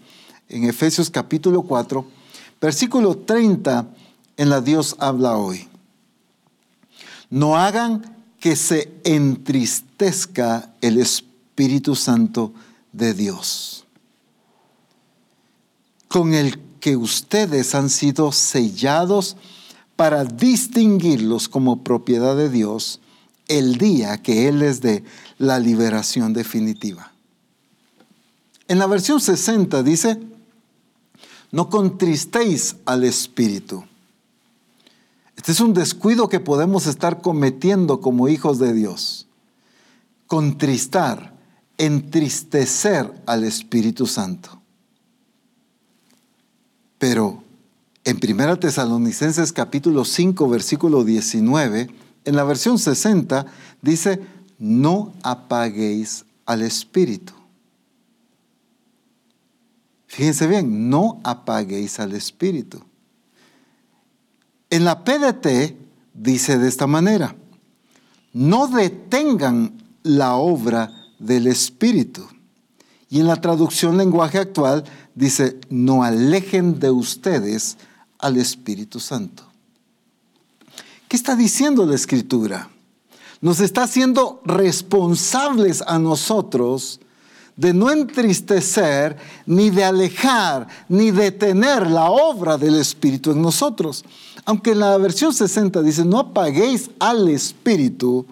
en 0.48 0.64
Efesios 0.64 1.10
capítulo 1.10 1.62
4, 1.62 2.04
versículo 2.60 3.16
30, 3.18 3.88
en 4.40 4.50
la 4.50 4.62
Dios 4.62 4.96
habla 5.00 5.36
hoy. 5.36 5.68
No 7.30 7.58
hagan 7.58 8.16
que 8.40 8.56
se 8.56 8.90
entristezca 9.04 10.74
el 10.80 10.98
Espíritu 10.98 11.94
Santo 11.94 12.54
de 12.94 13.14
Dios, 13.14 13.86
con 16.08 16.34
el 16.34 16.58
que 16.80 16.96
ustedes 16.96 17.76
han 17.76 17.90
sido 17.90 18.32
sellados 18.32 19.36
para 19.98 20.24
distinguirlos 20.24 21.50
como 21.50 21.84
propiedad 21.84 22.38
de 22.38 22.50
Dios 22.50 23.02
el 23.50 23.78
día 23.78 24.22
que 24.22 24.48
Él 24.48 24.60
les 24.60 24.80
dé 24.80 25.04
la 25.38 25.60
liberación 25.60 26.32
definitiva. 26.32 27.12
En 28.70 28.80
la 28.80 28.88
versión 28.88 29.20
60 29.20 29.84
dice, 29.84 30.18
no 31.52 31.70
contristéis 31.70 32.78
al 32.86 33.04
Espíritu. 33.04 33.89
Este 35.50 35.64
es 35.64 35.68
un 35.68 35.74
descuido 35.74 36.30
que 36.30 36.40
podemos 36.40 36.86
estar 36.86 37.22
cometiendo 37.22 38.02
como 38.02 38.28
hijos 38.28 38.60
de 38.60 38.72
Dios. 38.72 39.28
Contristar, 40.28 41.34
entristecer 41.80 43.12
al 43.26 43.44
Espíritu 43.44 44.06
Santo. 44.06 44.62
Pero 47.00 47.42
en 48.04 48.20
1 48.24 48.60
Tesalonicenses 48.60 49.52
capítulo 49.52 50.06
5 50.06 50.48
versículo 50.48 51.04
19, 51.04 51.90
en 52.26 52.36
la 52.36 52.44
versión 52.44 52.78
60 52.78 53.48
dice, 53.82 54.22
no 54.60 55.14
apaguéis 55.24 56.26
al 56.46 56.62
Espíritu. 56.62 57.34
Fíjense 60.06 60.46
bien, 60.46 60.92
no 60.92 61.20
apaguéis 61.24 62.00
al 62.00 62.14
Espíritu. 62.14 62.84
En 64.70 64.86
la 64.86 65.04
PDT 65.04 65.76
dice 66.14 66.60
de 66.60 66.68
esta 66.68 66.86
manera, 66.86 67.36
no 68.34 68.68
detengan 68.68 69.82
la 70.04 70.36
obra 70.36 70.92
del 71.18 71.48
Espíritu. 71.48 72.28
Y 73.10 73.20
en 73.20 73.28
la 73.28 73.42
traducción 73.42 73.98
lenguaje 73.98 74.38
actual 74.38 74.84
dice, 75.16 75.60
no 75.70 76.04
alejen 76.04 76.80
de 76.80 76.92
ustedes 76.92 77.78
al 78.20 78.38
Espíritu 78.38 79.00
Santo. 79.00 79.44
¿Qué 81.08 81.16
está 81.16 81.36
diciendo 81.36 81.88
la 81.88 81.96
Escritura? 81.96 82.70
Nos 83.42 83.62
está 83.62 83.84
haciendo 83.84 84.42
responsables 84.46 85.82
a 85.82 85.98
nosotros 85.98 87.00
de 87.60 87.74
no 87.74 87.92
entristecer, 87.92 89.18
ni 89.46 89.70
de 89.70 89.84
alejar, 89.84 90.68
ni 90.88 91.12
detener 91.12 91.90
la 91.90 92.10
obra 92.10 92.58
del 92.58 92.76
Espíritu 92.76 93.32
en 93.32 93.42
nosotros. 93.42 94.06
Aunque 94.50 94.72
en 94.72 94.80
la 94.80 94.98
versión 94.98 95.32
60 95.32 95.84
dice, 95.84 96.04
no 96.04 96.18
apaguéis 96.18 96.90
al 96.98 97.30
Espíritu, 97.30 98.26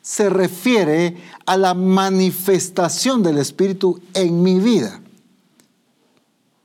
se 0.00 0.30
refiere 0.30 1.18
a 1.44 1.58
la 1.58 1.74
manifestación 1.74 3.22
del 3.22 3.36
Espíritu 3.36 4.00
en 4.14 4.42
mi 4.42 4.58
vida. 4.58 5.00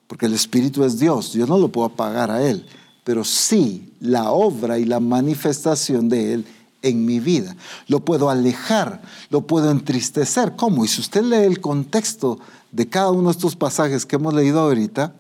Porque 0.07 0.27
el 0.27 0.33
Espíritu 0.33 0.85
es 0.85 0.97
Dios, 0.97 1.33
yo 1.33 1.45
no 1.45 1.57
lo 1.57 1.67
puedo 1.67 1.87
apagar 1.87 2.31
a 2.31 2.41
Él 2.41 2.65
pero 3.05 3.23
sí 3.23 3.93
la 4.01 4.31
obra 4.31 4.79
y 4.79 4.83
la 4.83 4.99
manifestación 4.99 6.09
de 6.09 6.33
Él 6.33 6.45
en 6.81 7.05
mi 7.05 7.19
vida. 7.19 7.55
Lo 7.87 8.03
puedo 8.03 8.31
alejar, 8.31 9.03
lo 9.29 9.41
puedo 9.41 9.69
entristecer. 9.69 10.55
¿Cómo? 10.55 10.83
Y 10.83 10.87
si 10.87 11.01
usted 11.01 11.23
lee 11.23 11.45
el 11.45 11.61
contexto 11.61 12.39
de 12.71 12.89
cada 12.89 13.11
uno 13.11 13.29
de 13.29 13.33
estos 13.33 13.55
pasajes 13.55 14.07
que 14.07 14.15
hemos 14.15 14.33
leído 14.33 14.59
ahorita, 14.59 15.13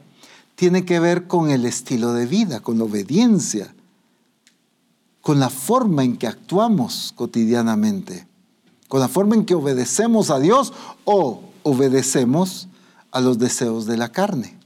tiene 0.55 0.85
que 0.85 0.99
ver 0.99 1.27
con 1.27 1.49
el 1.49 1.65
estilo 1.65 2.13
de 2.13 2.25
vida, 2.25 2.61
con 2.61 2.77
la 2.77 2.85
obediencia, 2.85 3.73
con 5.21 5.39
la 5.39 5.49
forma 5.49 6.03
en 6.03 6.17
que 6.17 6.27
actuamos 6.27 7.13
cotidianamente, 7.15 8.27
con 8.87 8.99
la 8.99 9.07
forma 9.07 9.35
en 9.35 9.45
que 9.45 9.55
obedecemos 9.55 10.29
a 10.29 10.39
Dios 10.39 10.73
o 11.03 11.41
obedecemos 11.63 12.67
a 13.11 13.21
los 13.21 13.39
deseos 13.39 13.85
de 13.85 13.97
la 13.97 14.11
carne. 14.11 14.57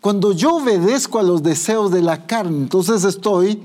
Cuando 0.00 0.32
yo 0.32 0.56
obedezco 0.56 1.18
a 1.18 1.22
los 1.22 1.42
deseos 1.42 1.90
de 1.90 2.02
la 2.02 2.26
carne, 2.26 2.58
entonces 2.58 3.04
estoy 3.04 3.62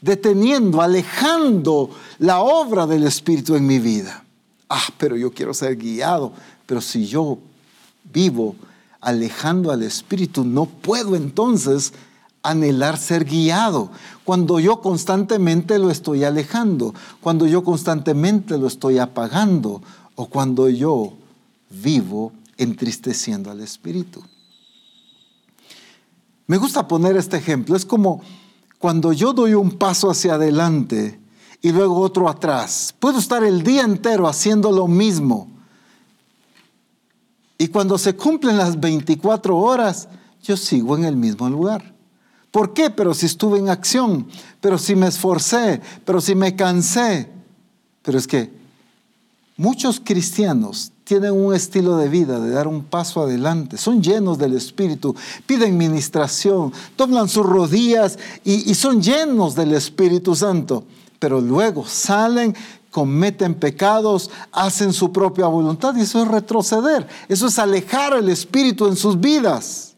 deteniendo, 0.00 0.82
alejando 0.82 1.90
la 2.18 2.40
obra 2.40 2.86
del 2.86 3.04
Espíritu 3.04 3.54
en 3.54 3.66
mi 3.66 3.78
vida. 3.78 4.24
Ah, 4.68 4.88
pero 4.98 5.16
yo 5.16 5.32
quiero 5.32 5.54
ser 5.54 5.76
guiado. 5.76 6.32
Pero 6.66 6.80
si 6.80 7.06
yo 7.06 7.38
vivo 8.12 8.56
alejando 9.04 9.70
al 9.70 9.82
Espíritu, 9.82 10.44
no 10.44 10.66
puedo 10.66 11.14
entonces 11.14 11.92
anhelar 12.42 12.96
ser 12.96 13.24
guiado. 13.24 13.90
Cuando 14.24 14.60
yo 14.60 14.80
constantemente 14.80 15.78
lo 15.78 15.90
estoy 15.90 16.24
alejando, 16.24 16.94
cuando 17.20 17.46
yo 17.46 17.62
constantemente 17.64 18.58
lo 18.58 18.66
estoy 18.66 18.98
apagando 18.98 19.82
o 20.14 20.26
cuando 20.26 20.68
yo 20.68 21.12
vivo 21.70 22.32
entristeciendo 22.56 23.50
al 23.50 23.60
Espíritu. 23.60 24.22
Me 26.46 26.58
gusta 26.58 26.86
poner 26.86 27.16
este 27.16 27.36
ejemplo. 27.36 27.74
Es 27.74 27.86
como 27.86 28.22
cuando 28.78 29.12
yo 29.12 29.32
doy 29.32 29.54
un 29.54 29.72
paso 29.72 30.10
hacia 30.10 30.34
adelante 30.34 31.18
y 31.62 31.72
luego 31.72 31.98
otro 32.00 32.28
atrás. 32.28 32.94
Puedo 32.98 33.18
estar 33.18 33.42
el 33.42 33.62
día 33.62 33.82
entero 33.82 34.28
haciendo 34.28 34.70
lo 34.70 34.86
mismo. 34.86 35.48
Y 37.58 37.68
cuando 37.68 37.98
se 37.98 38.16
cumplen 38.16 38.56
las 38.56 38.78
24 38.78 39.56
horas, 39.56 40.08
yo 40.42 40.56
sigo 40.56 40.96
en 40.96 41.04
el 41.04 41.16
mismo 41.16 41.48
lugar. 41.48 41.94
¿Por 42.50 42.72
qué? 42.72 42.90
Pero 42.90 43.14
si 43.14 43.26
estuve 43.26 43.58
en 43.58 43.68
acción, 43.68 44.28
pero 44.60 44.78
si 44.78 44.94
me 44.94 45.08
esforcé, 45.08 45.80
pero 46.04 46.20
si 46.20 46.34
me 46.34 46.54
cansé. 46.54 47.28
Pero 48.02 48.18
es 48.18 48.26
que 48.26 48.52
muchos 49.56 50.00
cristianos 50.00 50.92
tienen 51.04 51.32
un 51.32 51.54
estilo 51.54 51.96
de 51.96 52.08
vida 52.08 52.38
de 52.40 52.50
dar 52.50 52.66
un 52.66 52.84
paso 52.84 53.22
adelante, 53.22 53.76
son 53.76 54.02
llenos 54.02 54.38
del 54.38 54.54
Espíritu, 54.54 55.14
piden 55.46 55.76
ministración, 55.76 56.72
doblan 56.96 57.28
sus 57.28 57.44
rodillas 57.44 58.18
y, 58.42 58.70
y 58.70 58.74
son 58.74 59.02
llenos 59.02 59.54
del 59.54 59.74
Espíritu 59.74 60.34
Santo, 60.34 60.84
pero 61.18 61.40
luego 61.40 61.86
salen 61.86 62.54
cometen 62.94 63.56
pecados, 63.56 64.30
hacen 64.52 64.92
su 64.92 65.12
propia 65.12 65.46
voluntad 65.46 65.96
y 65.96 66.02
eso 66.02 66.22
es 66.22 66.28
retroceder, 66.28 67.08
eso 67.28 67.48
es 67.48 67.58
alejar 67.58 68.12
el 68.12 68.28
Espíritu 68.28 68.86
en 68.86 68.94
sus 68.94 69.18
vidas. 69.18 69.96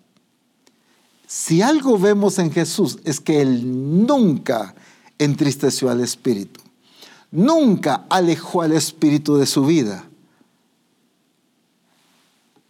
Si 1.27 1.61
algo 1.61 1.99
vemos 1.99 2.39
en 2.39 2.51
Jesús 2.51 2.99
es 3.05 3.21
que 3.21 3.43
Él 3.43 4.07
nunca 4.07 4.75
entristeció 5.19 5.91
al 5.91 6.01
Espíritu, 6.01 6.63
nunca 7.31 8.07
alejó 8.09 8.63
al 8.63 8.73
Espíritu 8.73 9.37
de 9.37 9.45
su 9.45 9.67
vida. 9.67 10.07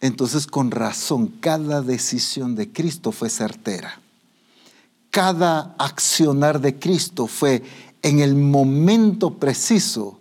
Entonces 0.01 0.49
con 0.49 0.73
razón, 0.73 1.29
cada 1.39 1.83
decisión 1.83 2.57
de 2.57 2.73
Cristo 2.73 3.13
fue 3.13 3.31
certera. 3.31 4.01
Cada 5.13 5.77
accionar 5.79 6.61
de 6.61 6.81
Cristo 6.81 7.29
fue 7.29 7.63
en 8.07 8.21
el 8.21 8.37
momento 8.37 9.35
preciso, 9.35 10.21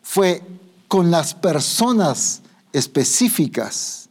fue 0.00 0.42
con 0.88 1.10
las 1.10 1.34
personas 1.34 2.40
específicas. 2.72 4.08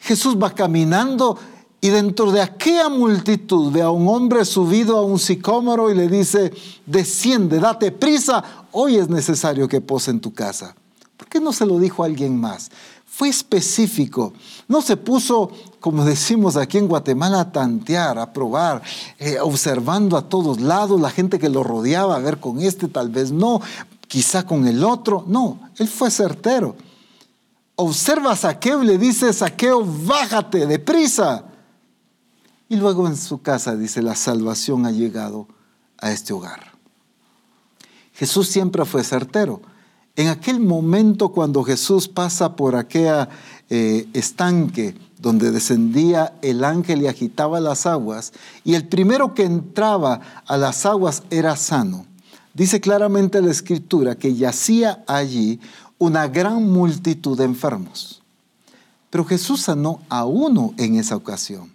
Jesús 0.00 0.36
va 0.36 0.52
caminando 0.52 1.38
y 1.80 1.90
dentro 1.90 2.32
de 2.32 2.40
aquella 2.40 2.88
multitud 2.88 3.70
ve 3.70 3.82
a 3.82 3.90
un 3.90 4.08
hombre 4.08 4.44
subido 4.44 4.96
a 4.98 5.04
un 5.04 5.20
sicómoro 5.20 5.90
y 5.90 5.94
le 5.94 6.08
dice, 6.08 6.52
desciende, 6.86 7.60
date 7.60 7.92
prisa, 7.92 8.66
hoy 8.72 8.96
es 8.96 9.08
necesario 9.08 9.68
que 9.68 9.80
pose 9.80 10.10
en 10.10 10.20
tu 10.20 10.32
casa. 10.34 10.74
¿Por 11.16 11.28
qué 11.28 11.38
no 11.38 11.52
se 11.52 11.66
lo 11.66 11.78
dijo 11.78 12.02
a 12.02 12.06
alguien 12.06 12.36
más? 12.36 12.68
Fue 13.06 13.28
específico. 13.28 14.32
No 14.66 14.82
se 14.82 14.96
puso, 14.96 15.52
como 15.82 16.04
decimos 16.04 16.56
aquí 16.56 16.78
en 16.78 16.86
Guatemala, 16.86 17.40
a 17.40 17.52
tantear, 17.52 18.16
a 18.16 18.32
probar, 18.32 18.82
eh, 19.18 19.38
observando 19.40 20.16
a 20.16 20.28
todos 20.28 20.60
lados 20.60 21.00
la 21.00 21.10
gente 21.10 21.40
que 21.40 21.48
lo 21.48 21.64
rodeaba, 21.64 22.14
a 22.14 22.20
ver 22.20 22.38
con 22.38 22.60
este 22.60 22.86
tal 22.86 23.10
vez 23.10 23.32
no, 23.32 23.60
quizá 24.06 24.46
con 24.46 24.66
el 24.68 24.84
otro. 24.84 25.24
No, 25.26 25.58
él 25.76 25.88
fue 25.88 26.10
certero. 26.10 26.76
Observa 27.74 28.30
a 28.30 28.36
Saqueo 28.36 28.84
y 28.84 28.86
le 28.86 28.96
dice, 28.96 29.32
Saqueo, 29.32 29.84
bájate, 29.84 30.66
deprisa. 30.66 31.46
Y 32.68 32.76
luego 32.76 33.08
en 33.08 33.16
su 33.16 33.42
casa 33.42 33.74
dice, 33.74 34.02
la 34.02 34.14
salvación 34.14 34.86
ha 34.86 34.92
llegado 34.92 35.48
a 35.98 36.12
este 36.12 36.32
hogar. 36.32 36.72
Jesús 38.14 38.46
siempre 38.46 38.84
fue 38.84 39.02
certero. 39.02 39.60
En 40.14 40.28
aquel 40.28 40.60
momento 40.60 41.30
cuando 41.30 41.64
Jesús 41.64 42.06
pasa 42.06 42.54
por 42.54 42.76
aquel 42.76 43.26
eh, 43.68 44.06
estanque 44.12 44.94
donde 45.22 45.52
descendía 45.52 46.34
el 46.42 46.64
ángel 46.64 47.02
y 47.02 47.06
agitaba 47.06 47.60
las 47.60 47.86
aguas, 47.86 48.32
y 48.64 48.74
el 48.74 48.88
primero 48.88 49.32
que 49.32 49.44
entraba 49.44 50.20
a 50.46 50.56
las 50.56 50.84
aguas 50.84 51.22
era 51.30 51.56
sano. 51.56 52.06
Dice 52.52 52.80
claramente 52.80 53.40
la 53.40 53.50
escritura 53.50 54.16
que 54.16 54.34
yacía 54.34 55.02
allí 55.06 55.60
una 55.98 56.26
gran 56.26 56.70
multitud 56.70 57.38
de 57.38 57.44
enfermos. 57.44 58.20
Pero 59.08 59.24
Jesús 59.24 59.62
sanó 59.62 60.00
a 60.08 60.24
uno 60.24 60.74
en 60.76 60.96
esa 60.96 61.16
ocasión. 61.16 61.72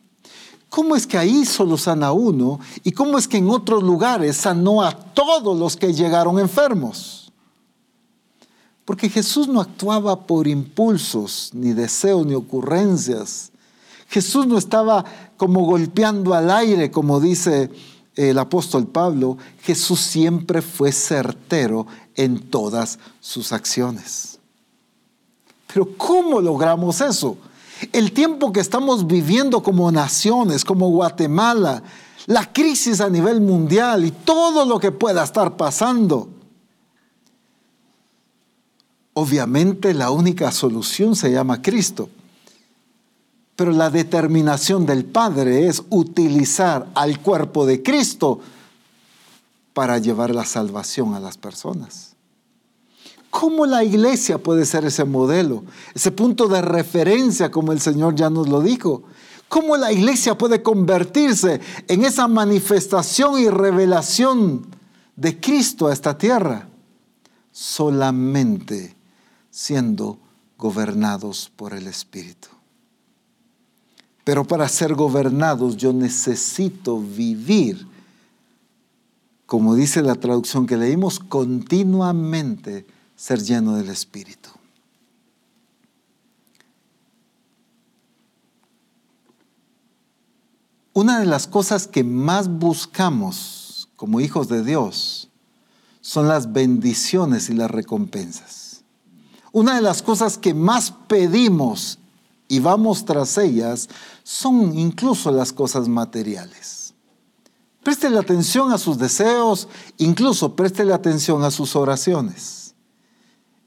¿Cómo 0.69 0.95
es 0.95 1.07
que 1.07 1.17
ahí 1.17 1.45
solo 1.45 1.77
sana 1.77 2.11
uno 2.11 2.59
y 2.83 2.91
cómo 2.91 3.17
es 3.17 3.27
que 3.27 3.37
en 3.37 3.49
otros 3.49 3.81
lugares 3.83 4.35
sanó 4.35 4.83
a 4.83 4.91
todos 4.91 5.57
los 5.57 5.77
que 5.77 5.93
llegaron 5.93 6.39
enfermos? 6.39 7.26
Porque 8.87 9.09
Jesús 9.09 9.49
no 9.49 9.59
actuaba 9.59 10.25
por 10.25 10.47
impulsos, 10.47 11.49
ni 11.53 11.73
deseos, 11.73 12.25
ni 12.25 12.35
ocurrencias. 12.35 13.51
Jesús 14.07 14.47
no 14.47 14.57
estaba 14.57 15.03
como 15.35 15.65
golpeando 15.65 16.33
al 16.33 16.49
aire, 16.49 16.89
como 16.89 17.19
dice 17.19 17.69
el 18.15 18.39
apóstol 18.39 18.87
Pablo. 18.87 19.37
Jesús 19.61 19.99
siempre 19.99 20.61
fue 20.61 20.93
certero 20.93 21.85
en 22.15 22.49
todas 22.49 22.97
sus 23.19 23.51
acciones. 23.51 24.39
Pero 25.73 25.89
¿cómo 25.97 26.39
logramos 26.39 27.01
eso? 27.01 27.37
El 27.91 28.13
tiempo 28.13 28.53
que 28.53 28.61
estamos 28.61 29.05
viviendo 29.05 29.61
como 29.61 29.91
naciones, 29.91 30.63
como 30.63 30.87
Guatemala, 30.91 31.83
la 32.25 32.53
crisis 32.53 33.01
a 33.01 33.09
nivel 33.09 33.41
mundial 33.41 34.05
y 34.05 34.11
todo 34.11 34.63
lo 34.63 34.79
que 34.79 34.93
pueda 34.93 35.25
estar 35.25 35.57
pasando 35.57 36.36
Obviamente 39.19 39.95
la 39.95 40.11
única 40.11 40.51
solución 40.51 41.15
se 41.15 41.31
llama 41.31 41.59
Cristo. 41.59 42.07
Pero 43.55 43.71
la 43.71 43.89
determinación 43.89 44.85
del 44.85 45.05
Padre 45.05 45.65
es 45.67 45.81
utilizar 45.89 46.87
al 46.93 47.19
cuerpo 47.19 47.65
de 47.65 47.81
Cristo 47.81 48.39
para 49.73 49.97
llevar 49.97 50.35
la 50.35 50.45
salvación 50.45 51.15
a 51.15 51.19
las 51.19 51.35
personas. 51.35 52.13
¿Cómo 53.31 53.65
la 53.65 53.83
iglesia 53.83 54.37
puede 54.37 54.67
ser 54.67 54.85
ese 54.85 55.03
modelo, 55.03 55.63
ese 55.95 56.11
punto 56.11 56.47
de 56.47 56.61
referencia 56.61 57.49
como 57.49 57.71
el 57.71 57.81
Señor 57.81 58.13
ya 58.13 58.29
nos 58.29 58.47
lo 58.47 58.61
dijo? 58.61 59.01
¿Cómo 59.49 59.77
la 59.77 59.91
iglesia 59.91 60.37
puede 60.37 60.61
convertirse 60.61 61.59
en 61.87 62.05
esa 62.05 62.27
manifestación 62.27 63.39
y 63.39 63.49
revelación 63.49 64.67
de 65.15 65.39
Cristo 65.39 65.87
a 65.87 65.93
esta 65.93 66.15
tierra? 66.15 66.69
Solamente 67.51 68.96
siendo 69.57 70.19
gobernados 70.55 71.51
por 71.55 71.73
el 71.73 71.87
Espíritu. 71.87 72.47
Pero 74.23 74.45
para 74.45 74.69
ser 74.69 74.93
gobernados 74.93 75.77
yo 75.77 75.91
necesito 75.93 76.99
vivir, 76.99 77.87
como 79.47 79.73
dice 79.73 80.03
la 80.03 80.13
traducción 80.13 80.67
que 80.67 80.77
leímos, 80.77 81.19
continuamente 81.19 82.85
ser 83.15 83.41
lleno 83.41 83.75
del 83.75 83.89
Espíritu. 83.89 84.51
Una 90.93 91.19
de 91.19 91.25
las 91.25 91.47
cosas 91.47 91.87
que 91.87 92.03
más 92.03 92.47
buscamos 92.47 93.89
como 93.95 94.21
hijos 94.21 94.49
de 94.49 94.63
Dios 94.63 95.29
son 96.01 96.27
las 96.27 96.53
bendiciones 96.53 97.49
y 97.49 97.55
las 97.55 97.71
recompensas. 97.71 98.66
Una 99.57 99.73
de 99.73 99.81
las 99.81 100.03
cosas 100.03 100.37
que 100.37 100.53
más 100.53 100.93
pedimos 101.07 101.97
y 102.47 102.59
vamos 102.59 103.05
tras 103.05 103.39
ellas 103.39 103.89
son 104.21 104.77
incluso 104.77 105.31
las 105.31 105.51
cosas 105.51 105.87
materiales. 105.87 106.93
Préstele 107.81 108.19
atención 108.19 108.71
a 108.71 108.77
sus 108.77 108.99
deseos, 108.99 109.67
incluso 109.97 110.55
préstele 110.55 110.93
atención 110.93 111.43
a 111.43 111.49
sus 111.49 111.75
oraciones. 111.75 112.75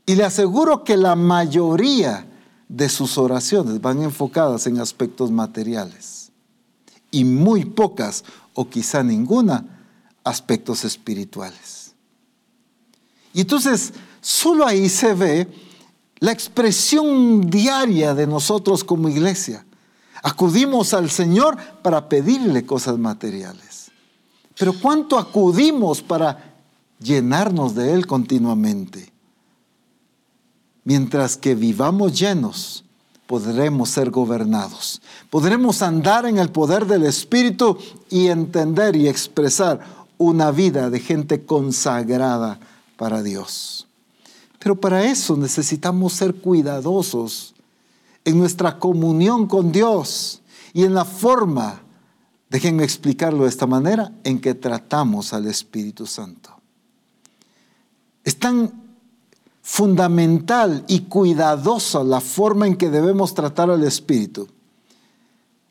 Y 0.06 0.14
le 0.14 0.22
aseguro 0.22 0.84
que 0.84 0.96
la 0.96 1.16
mayoría 1.16 2.24
de 2.68 2.88
sus 2.88 3.18
oraciones 3.18 3.80
van 3.80 4.00
enfocadas 4.00 4.68
en 4.68 4.78
aspectos 4.78 5.32
materiales 5.32 6.30
y 7.10 7.24
muy 7.24 7.64
pocas 7.64 8.22
o 8.54 8.70
quizá 8.70 9.02
ninguna 9.02 9.88
aspectos 10.22 10.84
espirituales. 10.84 11.96
Y 13.34 13.40
entonces, 13.40 13.92
solo 14.20 14.64
ahí 14.64 14.88
se 14.88 15.14
ve 15.14 15.69
la 16.20 16.32
expresión 16.32 17.50
diaria 17.50 18.14
de 18.14 18.26
nosotros 18.26 18.84
como 18.84 19.08
iglesia. 19.08 19.64
Acudimos 20.22 20.92
al 20.92 21.10
Señor 21.10 21.56
para 21.82 22.08
pedirle 22.08 22.66
cosas 22.66 22.98
materiales. 22.98 23.90
Pero 24.58 24.74
¿cuánto 24.74 25.18
acudimos 25.18 26.02
para 26.02 26.54
llenarnos 27.00 27.74
de 27.74 27.94
Él 27.94 28.06
continuamente? 28.06 29.10
Mientras 30.84 31.38
que 31.38 31.54
vivamos 31.54 32.18
llenos, 32.18 32.84
podremos 33.26 33.88
ser 33.88 34.10
gobernados. 34.10 35.00
Podremos 35.30 35.80
andar 35.80 36.26
en 36.26 36.36
el 36.36 36.50
poder 36.50 36.84
del 36.84 37.04
Espíritu 37.04 37.78
y 38.10 38.26
entender 38.26 38.96
y 38.96 39.08
expresar 39.08 39.80
una 40.18 40.50
vida 40.50 40.90
de 40.90 41.00
gente 41.00 41.46
consagrada 41.46 42.60
para 42.98 43.22
Dios. 43.22 43.86
Pero 44.60 44.78
para 44.78 45.04
eso 45.06 45.36
necesitamos 45.36 46.12
ser 46.12 46.34
cuidadosos 46.34 47.54
en 48.24 48.38
nuestra 48.38 48.78
comunión 48.78 49.46
con 49.46 49.72
Dios 49.72 50.42
y 50.74 50.84
en 50.84 50.92
la 50.92 51.06
forma, 51.06 51.80
déjenme 52.50 52.84
explicarlo 52.84 53.44
de 53.44 53.48
esta 53.48 53.66
manera, 53.66 54.12
en 54.22 54.38
que 54.38 54.54
tratamos 54.54 55.32
al 55.32 55.46
Espíritu 55.46 56.06
Santo. 56.06 56.50
Es 58.22 58.38
tan 58.38 58.70
fundamental 59.62 60.84
y 60.88 61.00
cuidadosa 61.00 62.04
la 62.04 62.20
forma 62.20 62.66
en 62.66 62.76
que 62.76 62.90
debemos 62.90 63.32
tratar 63.32 63.70
al 63.70 63.82
Espíritu, 63.82 64.46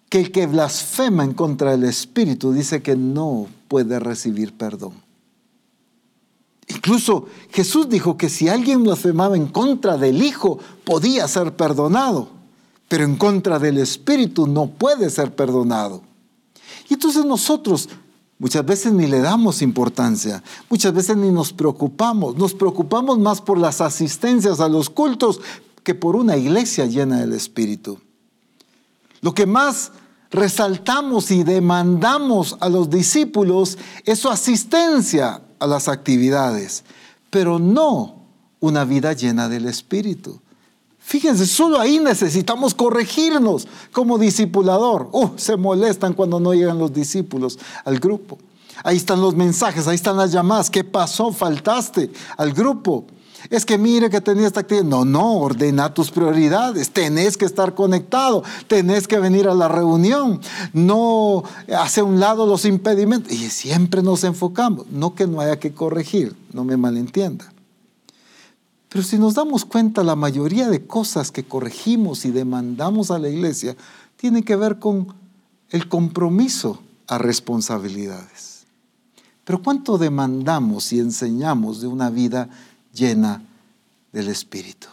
que 0.09 0.19
el 0.19 0.31
que 0.31 0.47
blasfema 0.47 1.23
en 1.23 1.33
contra 1.33 1.71
del 1.71 1.83
Espíritu 1.83 2.51
dice 2.51 2.81
que 2.81 2.95
no 2.95 3.45
puede 3.67 3.99
recibir 3.99 4.57
perdón. 4.57 5.08
Incluso 6.69 7.25
Jesús 7.51 7.89
dijo 7.89 8.15
que 8.15 8.29
si 8.29 8.47
alguien 8.47 8.83
blasfemaba 8.83 9.35
en 9.35 9.47
contra 9.47 9.97
del 9.97 10.21
Hijo, 10.23 10.59
podía 10.85 11.27
ser 11.27 11.55
perdonado, 11.55 12.29
pero 12.87 13.03
en 13.03 13.15
contra 13.15 13.57
del 13.57 13.79
Espíritu 13.79 14.47
no 14.47 14.67
puede 14.67 15.09
ser 15.09 15.35
perdonado. 15.35 16.03
Y 16.87 16.93
entonces 16.93 17.25
nosotros 17.25 17.89
muchas 18.37 18.63
veces 18.65 18.93
ni 18.93 19.07
le 19.07 19.19
damos 19.19 19.63
importancia, 19.63 20.43
muchas 20.69 20.93
veces 20.93 21.17
ni 21.17 21.31
nos 21.31 21.51
preocupamos, 21.53 22.37
nos 22.37 22.53
preocupamos 22.53 23.17
más 23.17 23.41
por 23.41 23.57
las 23.57 23.81
asistencias 23.81 24.59
a 24.59 24.69
los 24.69 24.91
cultos 24.91 25.41
que 25.83 25.95
por 25.95 26.15
una 26.15 26.37
iglesia 26.37 26.85
llena 26.85 27.19
del 27.19 27.33
Espíritu. 27.33 27.99
Lo 29.21 29.33
que 29.33 29.47
más 29.47 29.91
resaltamos 30.29 31.31
y 31.31 31.43
demandamos 31.43 32.57
a 32.59 32.69
los 32.69 32.91
discípulos 32.91 33.79
es 34.05 34.19
su 34.19 34.29
asistencia 34.29 35.41
a 35.59 35.67
las 35.67 35.87
actividades, 35.87 36.83
pero 37.29 37.59
no 37.59 38.15
una 38.59 38.85
vida 38.85 39.13
llena 39.13 39.49
del 39.49 39.65
Espíritu. 39.67 40.39
Fíjense, 40.99 41.47
solo 41.47 41.79
ahí 41.79 41.99
necesitamos 41.99 42.75
corregirnos 42.75 43.67
como 43.91 44.19
discipulador. 44.19 45.09
Uh, 45.11 45.29
se 45.37 45.55
molestan 45.57 46.13
cuando 46.13 46.39
no 46.39 46.53
llegan 46.53 46.77
los 46.77 46.93
discípulos 46.93 47.57
al 47.83 47.99
grupo. 47.99 48.37
Ahí 48.83 48.97
están 48.97 49.21
los 49.21 49.35
mensajes, 49.35 49.87
ahí 49.87 49.95
están 49.95 50.17
las 50.17 50.31
llamadas. 50.31 50.69
¿Qué 50.69 50.83
pasó? 50.83 51.31
Faltaste 51.31 52.11
al 52.37 52.53
grupo. 52.53 53.05
Es 53.49 53.65
que 53.65 53.77
mire 53.77 54.09
que 54.09 54.21
tenía 54.21 54.47
esta 54.47 54.61
actividad. 54.61 54.83
No, 54.83 55.05
no, 55.05 55.37
ordena 55.37 55.93
tus 55.93 56.11
prioridades. 56.11 56.91
Tenés 56.91 57.37
que 57.37 57.45
estar 57.45 57.73
conectado. 57.73 58.43
Tenés 58.67 59.07
que 59.07 59.19
venir 59.19 59.47
a 59.47 59.55
la 59.55 59.67
reunión. 59.67 60.41
No 60.73 61.43
hace 61.77 62.01
un 62.01 62.19
lado 62.19 62.45
los 62.45 62.65
impedimentos. 62.65 63.31
Y 63.31 63.49
siempre 63.49 64.03
nos 64.03 64.23
enfocamos. 64.23 64.87
No 64.91 65.15
que 65.15 65.27
no 65.27 65.39
haya 65.41 65.59
que 65.59 65.71
corregir, 65.71 66.35
no 66.53 66.63
me 66.63 66.77
malentienda. 66.77 67.51
Pero 68.89 69.03
si 69.03 69.17
nos 69.19 69.35
damos 69.35 69.65
cuenta, 69.65 70.03
la 70.03 70.15
mayoría 70.15 70.67
de 70.67 70.85
cosas 70.85 71.31
que 71.31 71.43
corregimos 71.43 72.25
y 72.25 72.31
demandamos 72.31 73.11
a 73.11 73.19
la 73.19 73.29
iglesia 73.29 73.77
tienen 74.17 74.43
que 74.43 74.55
ver 74.55 74.79
con 74.79 75.13
el 75.69 75.87
compromiso 75.87 76.79
a 77.07 77.19
responsabilidades. 77.19 78.65
Pero 79.45 79.61
¿cuánto 79.61 79.97
demandamos 79.97 80.91
y 80.91 80.99
enseñamos 80.99 81.81
de 81.81 81.87
una 81.87 82.09
vida 82.09 82.49
llena 82.99 83.41
del 84.11 84.27
Espíritu? 84.27 84.87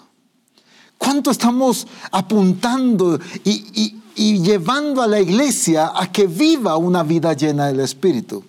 ¿Cuánto 0.96 1.30
estamos 1.30 1.86
apuntando 2.10 3.18
y, 3.44 3.94
llevando 4.14 5.02
a 5.02 5.06
la 5.06 5.20
iglesia 5.20 5.92
a 5.94 6.10
que 6.10 6.26
viva 6.26 6.76
una 6.76 7.02
vida 7.02 7.34
llena 7.34 7.66
del 7.66 7.80
Espíritu? 7.80 8.44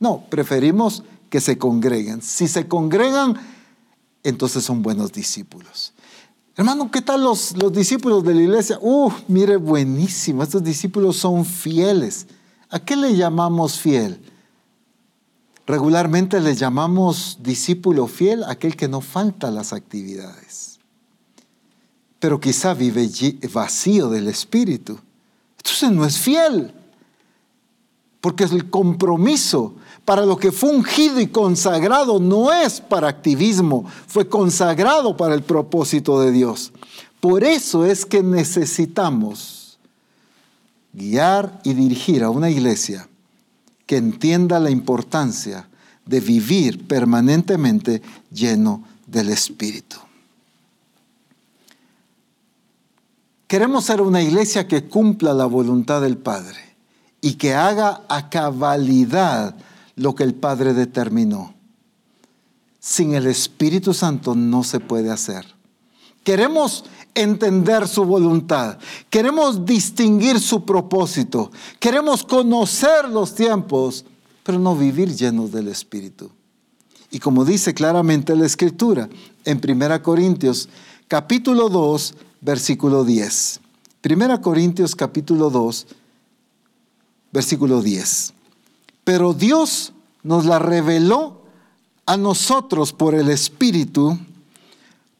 No, 0.00 0.24
preferimos 0.30 1.02
que 1.28 1.40
se 1.40 1.58
congreguen. 1.58 2.22
Si 2.22 2.48
se 2.48 2.66
congregan, 2.66 3.36
entonces 4.22 4.64
son 4.64 4.82
buenos 4.82 5.12
discípulos. 5.12 5.92
Hermano, 6.56 6.90
¿qué 6.90 7.02
tal 7.02 7.22
los, 7.22 7.56
los 7.56 7.72
discípulos 7.72 8.24
de 8.24 8.34
la 8.34 8.42
iglesia? 8.42 8.78
Uh, 8.80 9.10
mire, 9.28 9.56
buenísimo, 9.56 10.42
estos 10.42 10.62
discípulos 10.62 11.16
son 11.16 11.44
fieles. 11.44 12.26
¿A 12.70 12.78
qué 12.78 12.96
le 12.96 13.14
llamamos 13.14 13.78
fiel? 13.78 14.20
Regularmente 15.66 16.40
le 16.40 16.54
llamamos 16.54 17.38
discípulo 17.40 18.08
fiel 18.08 18.42
aquel 18.44 18.76
que 18.76 18.88
no 18.88 19.00
falta 19.00 19.50
las 19.50 19.72
actividades, 19.72 20.80
pero 22.18 22.40
quizá 22.40 22.74
vive 22.74 23.08
vacío 23.52 24.08
del 24.08 24.26
espíritu. 24.26 24.98
Entonces 25.58 25.90
no 25.92 26.04
es 26.04 26.18
fiel, 26.18 26.74
porque 28.20 28.44
el 28.44 28.70
compromiso 28.70 29.74
para 30.04 30.26
lo 30.26 30.36
que 30.36 30.50
fue 30.50 30.70
ungido 30.70 31.20
y 31.20 31.28
consagrado 31.28 32.18
no 32.18 32.52
es 32.52 32.80
para 32.80 33.08
activismo, 33.08 33.84
fue 34.08 34.28
consagrado 34.28 35.16
para 35.16 35.34
el 35.34 35.42
propósito 35.42 36.20
de 36.20 36.32
Dios. 36.32 36.72
Por 37.20 37.44
eso 37.44 37.86
es 37.86 38.04
que 38.04 38.20
necesitamos 38.20 39.78
guiar 40.92 41.60
y 41.62 41.72
dirigir 41.74 42.24
a 42.24 42.30
una 42.30 42.50
iglesia 42.50 43.08
que 43.92 43.98
entienda 43.98 44.58
la 44.58 44.70
importancia 44.70 45.68
de 46.06 46.18
vivir 46.18 46.88
permanentemente 46.88 48.00
lleno 48.32 48.82
del 49.06 49.28
Espíritu. 49.28 49.98
Queremos 53.46 53.84
ser 53.84 54.00
una 54.00 54.22
iglesia 54.22 54.66
que 54.66 54.88
cumpla 54.88 55.34
la 55.34 55.44
voluntad 55.44 56.00
del 56.00 56.16
Padre 56.16 56.74
y 57.20 57.34
que 57.34 57.52
haga 57.52 58.00
a 58.08 58.30
cabalidad 58.30 59.56
lo 59.96 60.14
que 60.14 60.24
el 60.24 60.32
Padre 60.32 60.72
determinó. 60.72 61.52
Sin 62.80 63.12
el 63.12 63.26
Espíritu 63.26 63.92
Santo 63.92 64.34
no 64.34 64.64
se 64.64 64.80
puede 64.80 65.10
hacer. 65.10 65.44
Queremos 66.24 66.86
entender 67.14 67.86
su 67.86 68.04
voluntad, 68.04 68.78
queremos 69.10 69.64
distinguir 69.66 70.40
su 70.40 70.64
propósito, 70.64 71.50
queremos 71.78 72.24
conocer 72.24 73.08
los 73.08 73.34
tiempos, 73.34 74.04
pero 74.42 74.58
no 74.58 74.74
vivir 74.76 75.14
llenos 75.14 75.52
del 75.52 75.68
Espíritu. 75.68 76.30
Y 77.10 77.18
como 77.18 77.44
dice 77.44 77.74
claramente 77.74 78.34
la 78.34 78.46
Escritura 78.46 79.08
en 79.44 79.60
1 79.62 80.02
Corintios 80.02 80.68
capítulo 81.08 81.68
2, 81.68 82.14
versículo 82.40 83.04
10. 83.04 83.60
1 84.02 84.40
Corintios 84.40 84.96
capítulo 84.96 85.50
2, 85.50 85.86
versículo 87.30 87.82
10. 87.82 88.32
Pero 89.04 89.34
Dios 89.34 89.92
nos 90.22 90.46
la 90.46 90.58
reveló 90.58 91.42
a 92.06 92.16
nosotros 92.16 92.92
por 92.92 93.14
el 93.14 93.28
Espíritu, 93.28 94.18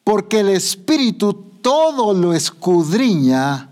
porque 0.02 0.40
el 0.40 0.48
Espíritu 0.48 1.51
todo 1.62 2.12
lo 2.12 2.34
escudriña, 2.34 3.70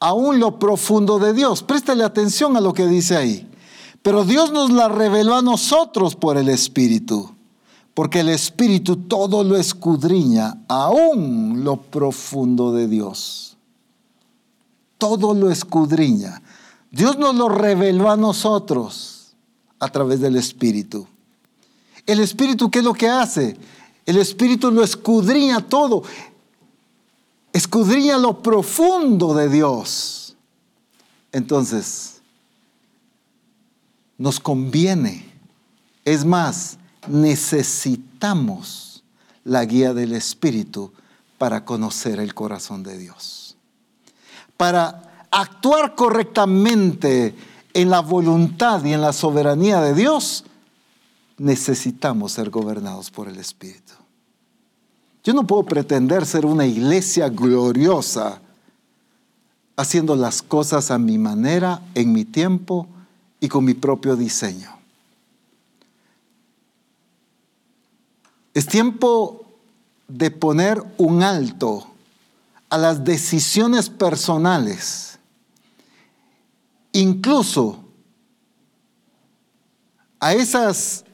aún 0.00 0.38
lo 0.38 0.58
profundo 0.58 1.18
de 1.18 1.34
Dios. 1.34 1.62
Préstale 1.62 2.04
atención 2.04 2.56
a 2.56 2.60
lo 2.60 2.72
que 2.72 2.86
dice 2.86 3.16
ahí. 3.16 3.48
Pero 4.02 4.24
Dios 4.24 4.52
nos 4.52 4.70
la 4.70 4.88
reveló 4.88 5.34
a 5.34 5.42
nosotros 5.42 6.14
por 6.14 6.36
el 6.36 6.48
Espíritu, 6.48 7.34
porque 7.94 8.20
el 8.20 8.28
Espíritu 8.28 8.96
todo 8.96 9.44
lo 9.44 9.56
escudriña, 9.56 10.62
aún 10.68 11.64
lo 11.64 11.76
profundo 11.76 12.72
de 12.72 12.86
Dios. 12.86 13.56
Todo 14.96 15.34
lo 15.34 15.50
escudriña. 15.50 16.42
Dios 16.90 17.18
nos 17.18 17.34
lo 17.34 17.48
reveló 17.48 18.10
a 18.10 18.16
nosotros 18.16 19.34
a 19.78 19.88
través 19.88 20.20
del 20.20 20.36
Espíritu. 20.36 21.06
El 22.06 22.20
Espíritu, 22.20 22.70
¿qué 22.70 22.78
es 22.78 22.84
lo 22.84 22.94
que 22.94 23.08
hace? 23.08 23.56
El 24.06 24.16
Espíritu 24.16 24.70
lo 24.70 24.82
escudriña 24.82 25.60
todo. 25.60 26.02
Escudriña 27.58 28.18
lo 28.18 28.40
profundo 28.40 29.34
de 29.34 29.48
Dios. 29.48 30.36
Entonces, 31.32 32.20
nos 34.16 34.38
conviene. 34.38 35.28
Es 36.04 36.24
más, 36.24 36.78
necesitamos 37.08 39.02
la 39.42 39.64
guía 39.64 39.92
del 39.92 40.12
Espíritu 40.12 40.92
para 41.36 41.64
conocer 41.64 42.20
el 42.20 42.32
corazón 42.32 42.84
de 42.84 42.96
Dios. 42.96 43.56
Para 44.56 45.26
actuar 45.32 45.96
correctamente 45.96 47.34
en 47.74 47.90
la 47.90 47.98
voluntad 47.98 48.84
y 48.84 48.92
en 48.92 49.00
la 49.00 49.12
soberanía 49.12 49.80
de 49.80 49.94
Dios, 49.94 50.44
necesitamos 51.38 52.30
ser 52.30 52.50
gobernados 52.50 53.10
por 53.10 53.26
el 53.26 53.40
Espíritu. 53.40 53.97
Yo 55.28 55.34
no 55.34 55.46
puedo 55.46 55.62
pretender 55.62 56.24
ser 56.24 56.46
una 56.46 56.64
iglesia 56.64 57.28
gloriosa 57.28 58.40
haciendo 59.76 60.16
las 60.16 60.40
cosas 60.40 60.90
a 60.90 60.96
mi 60.96 61.18
manera, 61.18 61.82
en 61.94 62.14
mi 62.14 62.24
tiempo 62.24 62.88
y 63.38 63.46
con 63.46 63.62
mi 63.62 63.74
propio 63.74 64.16
diseño. 64.16 64.70
Es 68.54 68.66
tiempo 68.68 69.44
de 70.08 70.30
poner 70.30 70.82
un 70.96 71.22
alto 71.22 71.86
a 72.70 72.78
las 72.78 73.04
decisiones 73.04 73.90
personales 73.90 75.18
incluso 76.92 77.84
a 80.20 80.32
esas 80.32 81.04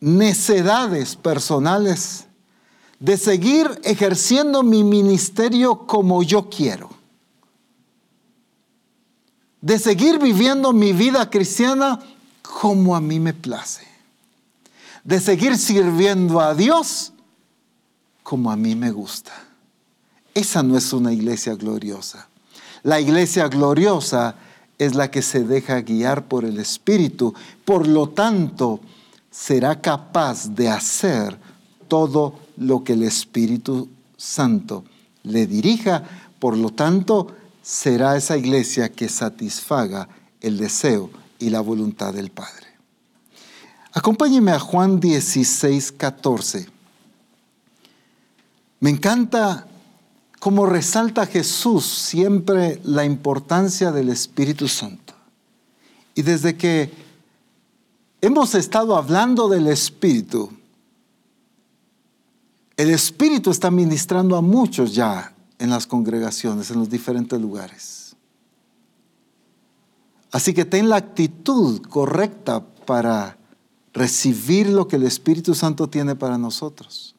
necedades 0.00 1.14
personales 1.14 2.26
de 2.98 3.16
seguir 3.16 3.80
ejerciendo 3.84 4.62
mi 4.62 4.84
ministerio 4.84 5.86
como 5.86 6.22
yo 6.22 6.48
quiero, 6.48 6.90
de 9.60 9.78
seguir 9.78 10.18
viviendo 10.18 10.72
mi 10.72 10.92
vida 10.92 11.28
cristiana 11.28 12.00
como 12.42 12.94
a 12.94 13.00
mí 13.00 13.18
me 13.18 13.32
place, 13.32 13.86
de 15.02 15.20
seguir 15.20 15.56
sirviendo 15.56 16.40
a 16.40 16.54
Dios 16.54 17.12
como 18.22 18.50
a 18.50 18.56
mí 18.56 18.74
me 18.74 18.90
gusta. 18.90 19.32
Esa 20.34 20.62
no 20.62 20.76
es 20.76 20.92
una 20.92 21.12
iglesia 21.12 21.54
gloriosa. 21.54 22.28
La 22.82 23.00
iglesia 23.00 23.48
gloriosa 23.48 24.34
es 24.78 24.94
la 24.94 25.10
que 25.10 25.22
se 25.22 25.44
deja 25.44 25.80
guiar 25.80 26.26
por 26.26 26.44
el 26.44 26.58
Espíritu. 26.58 27.34
Por 27.64 27.86
lo 27.86 28.08
tanto, 28.08 28.80
será 29.30 29.80
capaz 29.80 30.48
de 30.54 30.68
hacer 30.68 31.38
todo 31.88 32.34
lo 32.56 32.84
que 32.84 32.94
el 32.94 33.02
Espíritu 33.02 33.88
Santo 34.16 34.84
le 35.22 35.46
dirija. 35.46 36.02
Por 36.38 36.56
lo 36.56 36.70
tanto, 36.70 37.28
será 37.62 38.16
esa 38.16 38.36
iglesia 38.36 38.90
que 38.90 39.08
satisfaga 39.08 40.08
el 40.40 40.58
deseo 40.58 41.10
y 41.38 41.50
la 41.50 41.60
voluntad 41.60 42.12
del 42.12 42.30
Padre. 42.30 42.66
Acompáñeme 43.92 44.50
a 44.52 44.58
Juan 44.58 45.00
16, 45.00 45.92
14. 45.92 46.66
Me 48.80 48.90
encanta 48.90 49.66
cómo 50.40 50.66
resalta 50.66 51.24
Jesús 51.26 51.86
siempre 51.86 52.80
la 52.84 53.04
importancia 53.04 53.92
del 53.92 54.10
Espíritu 54.10 54.68
Santo. 54.68 55.14
Y 56.14 56.22
desde 56.22 56.56
que 56.56 56.92
hemos 58.20 58.54
estado 58.54 58.96
hablando 58.96 59.48
del 59.48 59.68
Espíritu, 59.68 60.52
el 62.76 62.90
Espíritu 62.90 63.50
está 63.50 63.70
ministrando 63.70 64.36
a 64.36 64.40
muchos 64.40 64.94
ya 64.94 65.34
en 65.58 65.70
las 65.70 65.86
congregaciones, 65.86 66.70
en 66.70 66.78
los 66.78 66.90
diferentes 66.90 67.40
lugares. 67.40 68.16
Así 70.32 70.52
que 70.52 70.64
ten 70.64 70.88
la 70.88 70.96
actitud 70.96 71.80
correcta 71.82 72.64
para 72.84 73.38
recibir 73.92 74.68
lo 74.68 74.88
que 74.88 74.96
el 74.96 75.04
Espíritu 75.04 75.54
Santo 75.54 75.88
tiene 75.88 76.16
para 76.16 76.38
nosotros. 76.38 77.14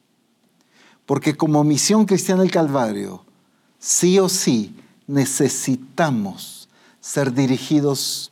Porque 1.06 1.38
como 1.38 1.64
misión 1.64 2.06
cristiana 2.06 2.41
del 2.41 2.52
Calvario, 2.52 3.23
sí 3.80 4.19
o 4.19 4.27
sí 4.27 4.76
necesitamos 5.07 6.68
ser 6.99 7.34
dirigidos 7.34 8.32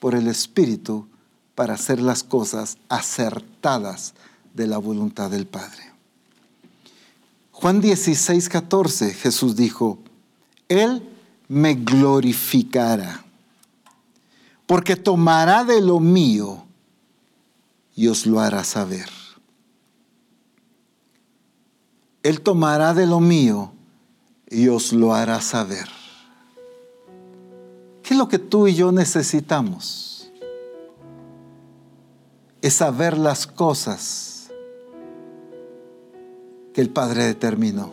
por 0.00 0.14
el 0.14 0.28
Espíritu 0.28 1.06
para 1.54 1.74
hacer 1.74 2.00
las 2.00 2.22
cosas 2.22 2.78
acertadas 2.88 4.14
de 4.54 4.66
la 4.66 4.78
voluntad 4.78 5.30
del 5.30 5.46
Padre. 5.46 5.93
Juan 7.64 7.80
16, 7.80 8.50
14, 8.50 9.14
Jesús 9.14 9.56
dijo, 9.56 9.98
Él 10.68 11.02
me 11.48 11.72
glorificará, 11.72 13.24
porque 14.66 14.96
tomará 14.96 15.64
de 15.64 15.80
lo 15.80 15.98
mío 15.98 16.62
y 17.96 18.08
os 18.08 18.26
lo 18.26 18.40
hará 18.40 18.64
saber. 18.64 19.08
Él 22.22 22.42
tomará 22.42 22.92
de 22.92 23.06
lo 23.06 23.20
mío 23.20 23.72
y 24.50 24.68
os 24.68 24.92
lo 24.92 25.14
hará 25.14 25.40
saber. 25.40 25.88
¿Qué 28.02 28.12
es 28.12 28.18
lo 28.18 28.28
que 28.28 28.38
tú 28.38 28.68
y 28.68 28.74
yo 28.74 28.92
necesitamos? 28.92 30.30
Es 32.60 32.74
saber 32.74 33.16
las 33.16 33.46
cosas 33.46 34.33
que 36.74 36.80
el 36.80 36.90
Padre 36.90 37.24
determinó. 37.24 37.92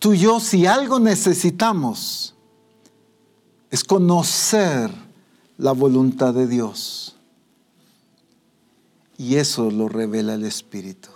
Tú 0.00 0.12
y 0.12 0.18
yo, 0.18 0.40
si 0.40 0.66
algo 0.66 0.98
necesitamos, 0.98 2.34
es 3.70 3.84
conocer 3.84 4.90
la 5.56 5.72
voluntad 5.72 6.34
de 6.34 6.46
Dios. 6.46 7.16
Y 9.16 9.36
eso 9.36 9.70
lo 9.70 9.88
revela 9.88 10.34
el 10.34 10.44
Espíritu. 10.44 11.08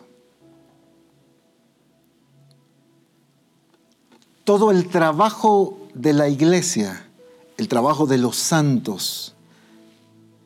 Todo 4.44 4.70
el 4.70 4.88
trabajo 4.88 5.78
de 5.94 6.12
la 6.12 6.28
iglesia, 6.28 7.08
el 7.56 7.68
trabajo 7.68 8.06
de 8.06 8.18
los 8.18 8.36
santos, 8.36 9.34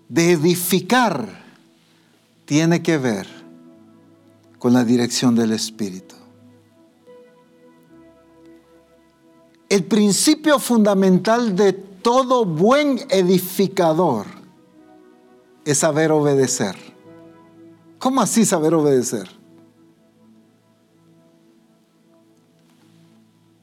de 0.09 0.33
edificar, 0.33 1.45
tiene 2.45 2.83
que 2.83 2.99
ver 2.99 3.46
con 4.59 4.73
la 4.73 4.85
dirección 4.85 5.35
del 5.35 5.53
Espíritu. 5.53 6.15
El 9.69 9.85
principio 9.85 10.59
fundamental 10.59 11.57
de 11.57 11.73
todo 11.73 12.45
buen 12.45 13.01
edificador 13.11 14.27
es 15.65 15.79
saber 15.79 16.13
obedecer. 16.13 16.77
¿Cómo 17.99 18.21
así 18.21 18.45
saber 18.45 18.75
obedecer? 18.75 19.29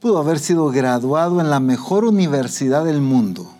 Pudo 0.00 0.18
haber 0.18 0.38
sido 0.38 0.70
graduado 0.70 1.40
en 1.40 1.48
la 1.48 1.60
mejor 1.60 2.04
universidad 2.04 2.84
del 2.84 3.00
mundo. 3.00 3.50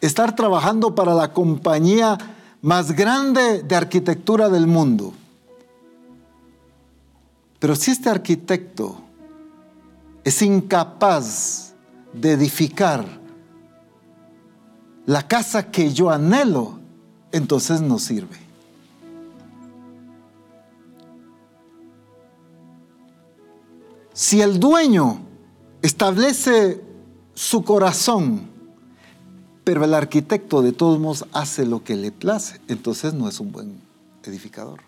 Estar 0.00 0.34
trabajando 0.34 0.96
para 0.96 1.14
la 1.14 1.32
compañía 1.32 2.18
más 2.60 2.96
grande 2.96 3.62
de 3.62 3.76
arquitectura 3.76 4.48
del 4.48 4.66
mundo. 4.66 5.12
Pero 7.58 7.74
si 7.74 7.90
este 7.90 8.08
arquitecto 8.08 9.00
es 10.24 10.42
incapaz 10.42 11.74
de 12.12 12.32
edificar 12.32 13.04
la 15.06 15.26
casa 15.26 15.70
que 15.70 15.92
yo 15.92 16.10
anhelo, 16.10 16.78
entonces 17.32 17.80
no 17.80 17.98
sirve. 17.98 18.36
Si 24.12 24.40
el 24.42 24.58
dueño 24.58 25.20
establece 25.80 26.82
su 27.34 27.64
corazón, 27.64 28.48
pero 29.64 29.84
el 29.84 29.94
arquitecto 29.94 30.60
de 30.60 30.72
todos 30.72 30.98
modos 30.98 31.24
hace 31.32 31.64
lo 31.64 31.84
que 31.84 31.94
le 31.94 32.10
place, 32.10 32.60
entonces 32.68 33.14
no 33.14 33.28
es 33.28 33.38
un 33.38 33.52
buen 33.52 33.80
edificador. 34.24 34.87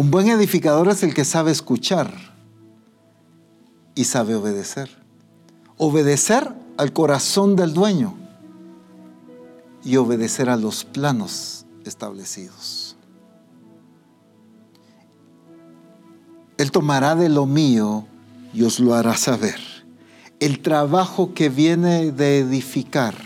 Un 0.00 0.10
buen 0.10 0.28
edificador 0.28 0.88
es 0.88 1.02
el 1.02 1.12
que 1.12 1.26
sabe 1.26 1.50
escuchar 1.50 2.10
y 3.94 4.04
sabe 4.04 4.34
obedecer. 4.34 4.88
Obedecer 5.76 6.54
al 6.78 6.94
corazón 6.94 7.54
del 7.54 7.74
dueño 7.74 8.14
y 9.84 9.98
obedecer 9.98 10.48
a 10.48 10.56
los 10.56 10.86
planos 10.86 11.66
establecidos. 11.84 12.96
Él 16.56 16.70
tomará 16.70 17.14
de 17.14 17.28
lo 17.28 17.44
mío 17.44 18.06
y 18.54 18.62
os 18.62 18.80
lo 18.80 18.94
hará 18.94 19.18
saber. 19.18 19.60
El 20.38 20.60
trabajo 20.60 21.34
que 21.34 21.50
viene 21.50 22.10
de 22.10 22.38
edificar, 22.38 23.16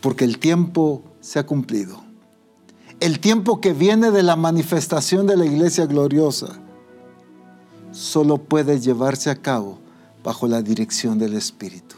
porque 0.00 0.24
el 0.24 0.40
tiempo 0.40 1.04
se 1.20 1.38
ha 1.38 1.46
cumplido. 1.46 2.05
El 3.00 3.20
tiempo 3.20 3.60
que 3.60 3.72
viene 3.74 4.10
de 4.10 4.22
la 4.22 4.36
manifestación 4.36 5.26
de 5.26 5.36
la 5.36 5.44
iglesia 5.44 5.86
gloriosa 5.86 6.58
solo 7.92 8.38
puede 8.38 8.80
llevarse 8.80 9.30
a 9.30 9.36
cabo 9.36 9.78
bajo 10.24 10.46
la 10.46 10.62
dirección 10.62 11.18
del 11.18 11.34
Espíritu. 11.34 11.96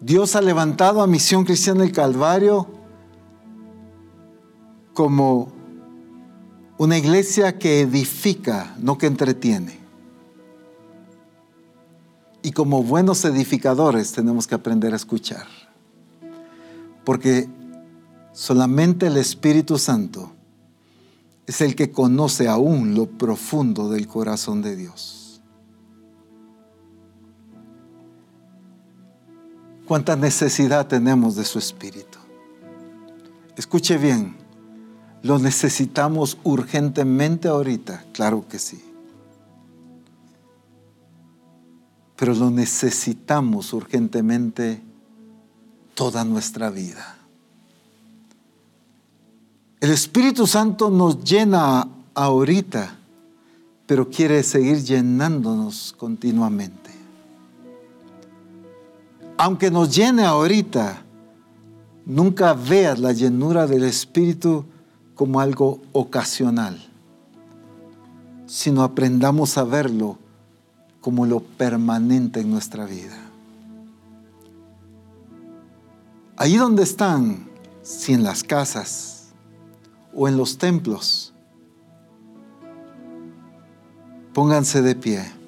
Dios 0.00 0.36
ha 0.36 0.40
levantado 0.40 1.02
a 1.02 1.06
Misión 1.06 1.44
Cristiana 1.44 1.82
del 1.82 1.92
Calvario 1.92 2.66
como 4.94 5.52
una 6.78 6.96
iglesia 6.96 7.58
que 7.58 7.80
edifica, 7.80 8.74
no 8.78 8.96
que 8.96 9.06
entretiene. 9.06 9.78
Y 12.42 12.52
como 12.52 12.82
buenos 12.82 13.24
edificadores 13.24 14.12
tenemos 14.12 14.46
que 14.46 14.54
aprender 14.54 14.94
a 14.94 14.96
escuchar. 14.96 15.46
Porque 17.04 17.48
solamente 18.40 19.08
el 19.08 19.18
Espíritu 19.18 19.76
Santo 19.76 20.32
es 21.46 21.60
el 21.60 21.76
que 21.76 21.92
conoce 21.92 22.48
aún 22.48 22.94
lo 22.94 23.04
profundo 23.04 23.90
del 23.90 24.08
corazón 24.08 24.62
de 24.62 24.76
Dios. 24.76 25.42
Cuánta 29.86 30.16
necesidad 30.16 30.86
tenemos 30.86 31.36
de 31.36 31.44
su 31.44 31.58
Espíritu. 31.58 32.18
Escuche 33.58 33.98
bien, 33.98 34.36
¿Lo 35.22 35.38
necesitamos 35.38 36.38
urgentemente 36.44 37.48
ahorita? 37.48 38.06
Claro 38.14 38.48
que 38.48 38.58
sí. 38.58 38.82
Pero 42.16 42.34
lo 42.34 42.50
necesitamos 42.50 43.74
urgentemente 43.74 44.80
toda 45.94 46.24
nuestra 46.24 46.70
vida. 46.70 47.19
El 49.80 49.92
Espíritu 49.92 50.46
Santo 50.46 50.90
nos 50.90 51.24
llena 51.24 51.88
ahorita, 52.12 52.98
pero 53.86 54.10
quiere 54.10 54.42
seguir 54.42 54.84
llenándonos 54.84 55.94
continuamente. 55.96 56.90
Aunque 59.38 59.70
nos 59.70 59.96
llene 59.96 60.26
ahorita, 60.26 61.02
nunca 62.04 62.52
veas 62.52 62.98
la 62.98 63.12
llenura 63.12 63.66
del 63.66 63.84
Espíritu 63.84 64.66
como 65.14 65.40
algo 65.40 65.80
ocasional, 65.92 66.78
sino 68.46 68.82
aprendamos 68.82 69.56
a 69.56 69.64
verlo 69.64 70.18
como 71.00 71.24
lo 71.24 71.40
permanente 71.40 72.40
en 72.40 72.50
nuestra 72.50 72.84
vida. 72.84 73.16
Ahí 76.36 76.58
donde 76.58 76.82
están, 76.82 77.48
si 77.82 78.12
en 78.12 78.22
las 78.22 78.44
casas 78.44 79.19
o 80.14 80.28
en 80.28 80.36
los 80.36 80.58
templos, 80.58 81.32
pónganse 84.32 84.82
de 84.82 84.94
pie. 84.94 85.40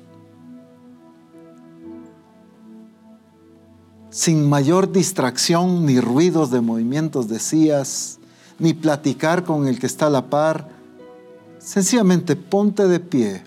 sin 4.13 4.47
mayor 4.47 4.93
distracción 4.93 5.87
ni 5.87 5.99
ruidos 5.99 6.51
de 6.51 6.61
movimientos 6.61 7.29
de 7.29 7.41
sillas, 7.41 8.19
ni 8.59 8.75
platicar 8.75 9.43
con 9.43 9.67
el 9.67 9.81
que 9.81 9.87
está 9.87 10.07
a 10.07 10.11
la 10.11 10.27
par. 10.29 10.69
Sencillamente 11.59 12.37
ponte 12.37 12.87
de 12.87 13.01
pie 13.01 13.43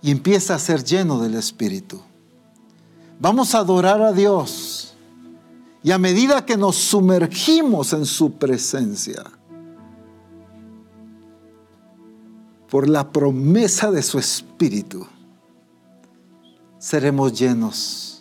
y 0.00 0.12
empieza 0.12 0.54
a 0.54 0.60
ser 0.60 0.84
lleno 0.84 1.18
del 1.18 1.34
Espíritu. 1.34 2.00
Vamos 3.18 3.54
a 3.54 3.58
adorar 3.58 4.00
a 4.00 4.12
Dios. 4.12 4.94
Y 5.82 5.90
a 5.90 5.98
medida 5.98 6.46
que 6.46 6.56
nos 6.56 6.76
sumergimos 6.76 7.92
en 7.92 8.06
su 8.06 8.32
presencia, 8.32 9.24
por 12.74 12.88
la 12.88 13.12
promesa 13.12 13.92
de 13.92 14.02
su 14.02 14.18
Espíritu, 14.18 15.06
seremos 16.76 17.32
llenos 17.32 18.20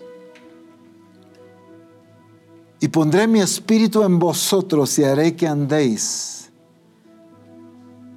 y 2.80 2.88
pondré 2.88 3.28
mi 3.28 3.40
espíritu 3.40 4.04
en 4.04 4.20
vosotros 4.20 5.00
y 5.00 5.06
haré 5.06 5.36
que 5.36 5.48
andéis. 5.48 6.52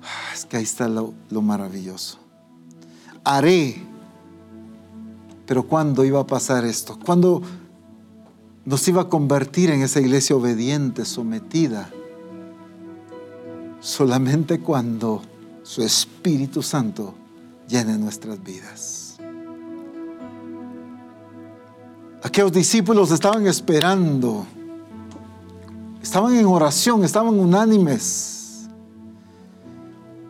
Ah, 0.02 0.34
es 0.34 0.44
que 0.44 0.58
ahí 0.58 0.64
está 0.64 0.88
lo, 0.88 1.14
maravilloso. 1.40 2.18
Haré. 3.24 3.82
Pero 5.46 5.66
¿cuándo 5.66 6.04
iba 6.04 6.20
a 6.20 6.26
pasar 6.26 6.66
esto? 6.66 6.98
¿Cuándo 7.02 7.40
nos 8.66 8.86
iba 8.88 9.00
a 9.00 9.08
convertir 9.08 9.70
en 9.70 9.80
esa 9.80 10.00
iglesia 10.00 10.36
obediente, 10.36 11.06
sometida? 11.06 11.88
Solamente 13.80 14.60
cuando 14.60 15.22
su 15.66 15.82
Espíritu 15.82 16.62
Santo 16.62 17.14
llene 17.68 17.98
nuestras 17.98 18.42
vidas. 18.42 19.16
Aquellos 22.22 22.52
discípulos 22.52 23.10
estaban 23.10 23.46
esperando 23.46 24.46
Estaban 26.06 26.36
en 26.36 26.46
oración, 26.46 27.02
estaban 27.02 27.36
unánimes. 27.36 28.68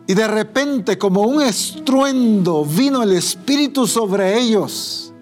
Y 0.07 0.15
de 0.15 0.27
repente, 0.27 0.97
como 0.97 1.21
un 1.21 1.43
estruendo, 1.43 2.65
vino 2.65 3.03
el 3.03 3.13
Espíritu 3.13 3.85
sobre 3.85 4.39
ellos. 4.39 5.13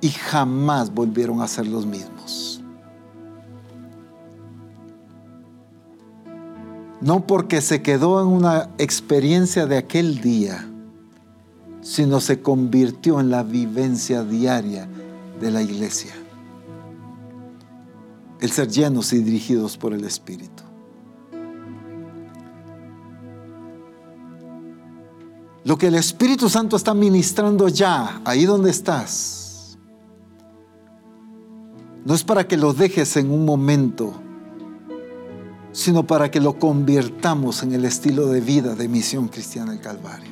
Y 0.00 0.08
jamás 0.08 0.92
volvieron 0.92 1.40
a 1.42 1.46
ser 1.46 1.68
los 1.68 1.86
mismos. 1.86 2.13
No 7.04 7.26
porque 7.26 7.60
se 7.60 7.82
quedó 7.82 8.20
en 8.22 8.28
una 8.28 8.70
experiencia 8.78 9.66
de 9.66 9.76
aquel 9.76 10.20
día, 10.20 10.66
sino 11.82 12.20
se 12.20 12.40
convirtió 12.40 13.20
en 13.20 13.30
la 13.30 13.42
vivencia 13.42 14.24
diaria 14.24 14.88
de 15.38 15.50
la 15.50 15.62
iglesia 15.62 16.14
el 18.40 18.50
ser 18.50 18.68
llenos 18.68 19.12
y 19.14 19.22
dirigidos 19.22 19.78
por 19.78 19.94
el 19.94 20.04
Espíritu. 20.04 20.62
Lo 25.64 25.78
que 25.78 25.86
el 25.86 25.94
Espíritu 25.94 26.50
Santo 26.50 26.76
está 26.76 26.92
ministrando 26.92 27.68
ya, 27.68 28.20
ahí 28.24 28.44
donde 28.44 28.70
estás, 28.70 29.78
no 32.04 32.14
es 32.14 32.22
para 32.22 32.46
que 32.46 32.58
lo 32.58 32.74
dejes 32.74 33.16
en 33.16 33.30
un 33.30 33.46
momento, 33.46 34.12
sino 35.74 36.06
para 36.06 36.30
que 36.30 36.40
lo 36.40 36.56
convirtamos 36.56 37.64
en 37.64 37.72
el 37.74 37.84
estilo 37.84 38.28
de 38.28 38.40
vida 38.40 38.76
de 38.76 38.86
Misión 38.86 39.26
Cristiana 39.26 39.72
del 39.72 39.80
Calvario. 39.80 40.30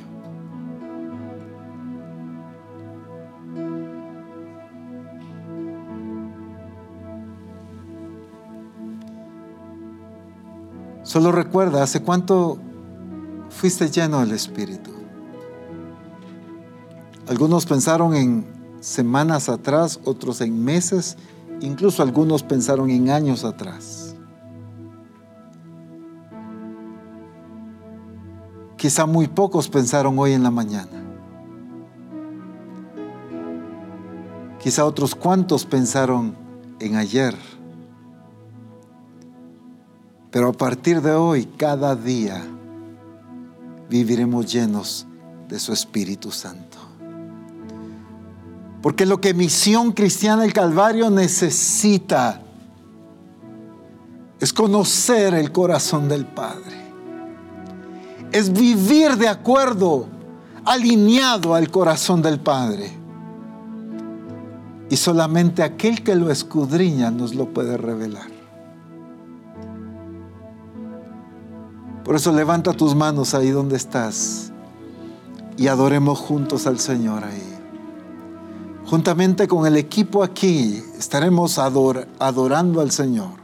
Solo 11.03 11.33
recuerda, 11.33 11.83
¿hace 11.83 12.01
cuánto 12.01 12.57
fuiste 13.49 13.91
lleno 13.91 14.21
del 14.21 14.31
Espíritu? 14.31 14.91
Algunos 17.27 17.65
pensaron 17.65 18.15
en 18.15 18.45
semanas 18.79 19.49
atrás, 19.49 19.99
otros 20.05 20.39
en 20.39 20.63
meses, 20.63 21.17
incluso 21.59 22.01
algunos 22.01 22.43
pensaron 22.43 22.89
en 22.89 23.09
años 23.09 23.43
atrás. 23.43 24.02
Quizá 28.83 29.05
muy 29.05 29.29
pocos 29.29 29.69
pensaron 29.69 30.19
hoy 30.19 30.33
en 30.33 30.43
la 30.43 30.51
mañana. 30.51 31.01
Quizá 34.61 34.83
otros 34.83 35.15
cuantos 35.15 35.63
pensaron 35.63 36.35
en 36.81 36.97
ayer. 36.97 37.33
Pero 40.31 40.49
a 40.49 40.51
partir 40.51 41.01
de 41.01 41.13
hoy, 41.13 41.45
cada 41.45 41.95
día, 41.95 42.43
viviremos 43.89 44.51
llenos 44.51 45.07
de 45.47 45.59
su 45.59 45.71
Espíritu 45.71 46.29
Santo. 46.29 46.77
Porque 48.81 49.05
lo 49.05 49.21
que 49.21 49.33
Misión 49.33 49.93
Cristiana 49.93 50.41
del 50.41 50.51
Calvario 50.51 51.09
necesita 51.09 52.41
es 54.41 54.51
conocer 54.51 55.35
el 55.35 55.53
corazón 55.53 56.09
del 56.09 56.25
Padre. 56.25 56.82
Es 58.33 58.51
vivir 58.51 59.15
de 59.15 59.27
acuerdo, 59.27 60.07
alineado 60.65 61.53
al 61.53 61.69
corazón 61.69 62.23
del 62.23 62.39
Padre. 62.39 62.91
Y 64.89 64.97
solamente 64.97 65.61
aquel 65.61 66.03
que 66.03 66.15
lo 66.15 66.31
escudriña 66.31 67.11
nos 67.11 67.35
lo 67.35 67.53
puede 67.53 67.77
revelar. 67.77 68.27
Por 72.03 72.15
eso 72.15 72.33
levanta 72.33 72.73
tus 72.73 72.95
manos 72.95 73.35
ahí 73.35 73.51
donde 73.51 73.77
estás 73.77 74.51
y 75.55 75.67
adoremos 75.67 76.17
juntos 76.17 76.65
al 76.65 76.79
Señor 76.79 77.23
ahí. 77.23 77.53
Juntamente 78.87 79.47
con 79.47 79.67
el 79.67 79.77
equipo 79.77 80.23
aquí 80.23 80.83
estaremos 80.97 81.59
adorando 81.59 82.81
al 82.81 82.89
Señor. 82.89 83.43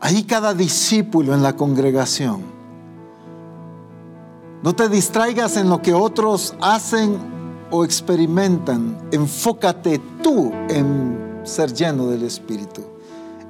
Ahí 0.00 0.24
cada 0.24 0.52
discípulo 0.52 1.32
en 1.32 1.42
la 1.42 1.56
congregación. 1.56 2.57
No 4.62 4.74
te 4.74 4.88
distraigas 4.88 5.56
en 5.56 5.68
lo 5.68 5.80
que 5.80 5.94
otros 5.94 6.54
hacen 6.60 7.18
o 7.70 7.84
experimentan. 7.84 9.08
Enfócate 9.12 10.00
tú 10.22 10.52
en 10.68 11.40
ser 11.44 11.72
lleno 11.72 12.06
del 12.08 12.24
Espíritu. 12.24 12.82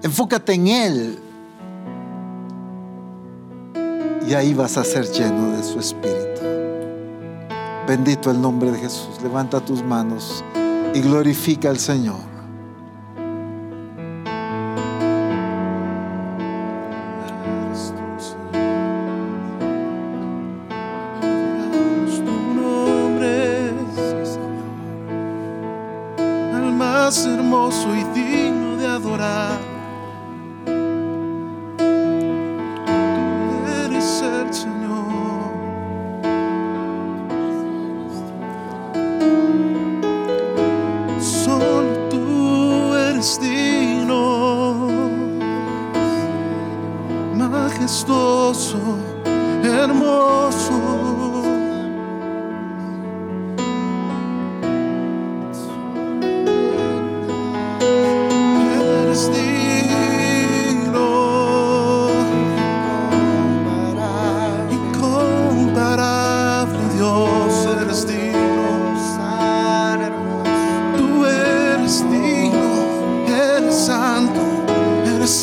Enfócate 0.03 0.53
en 0.53 0.69
Él, 0.69 1.19
y 4.29 4.35
ahí 4.35 4.53
vas 4.53 4.77
a 4.77 4.85
ser 4.85 5.11
lleno 5.11 5.57
de 5.57 5.63
su 5.63 5.79
Espíritu. 5.79 6.43
Bendito 7.87 8.31
el 8.31 8.41
nombre 8.41 8.71
de 8.71 8.79
Jesús. 8.79 9.21
Levanta 9.23 9.59
tus 9.61 9.83
manos 9.83 10.45
y 10.95 11.01
glorifica 11.01 11.71
al 11.71 11.79
Señor. 11.79 12.38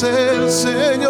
el 0.05 0.51
Señor. 0.51 1.04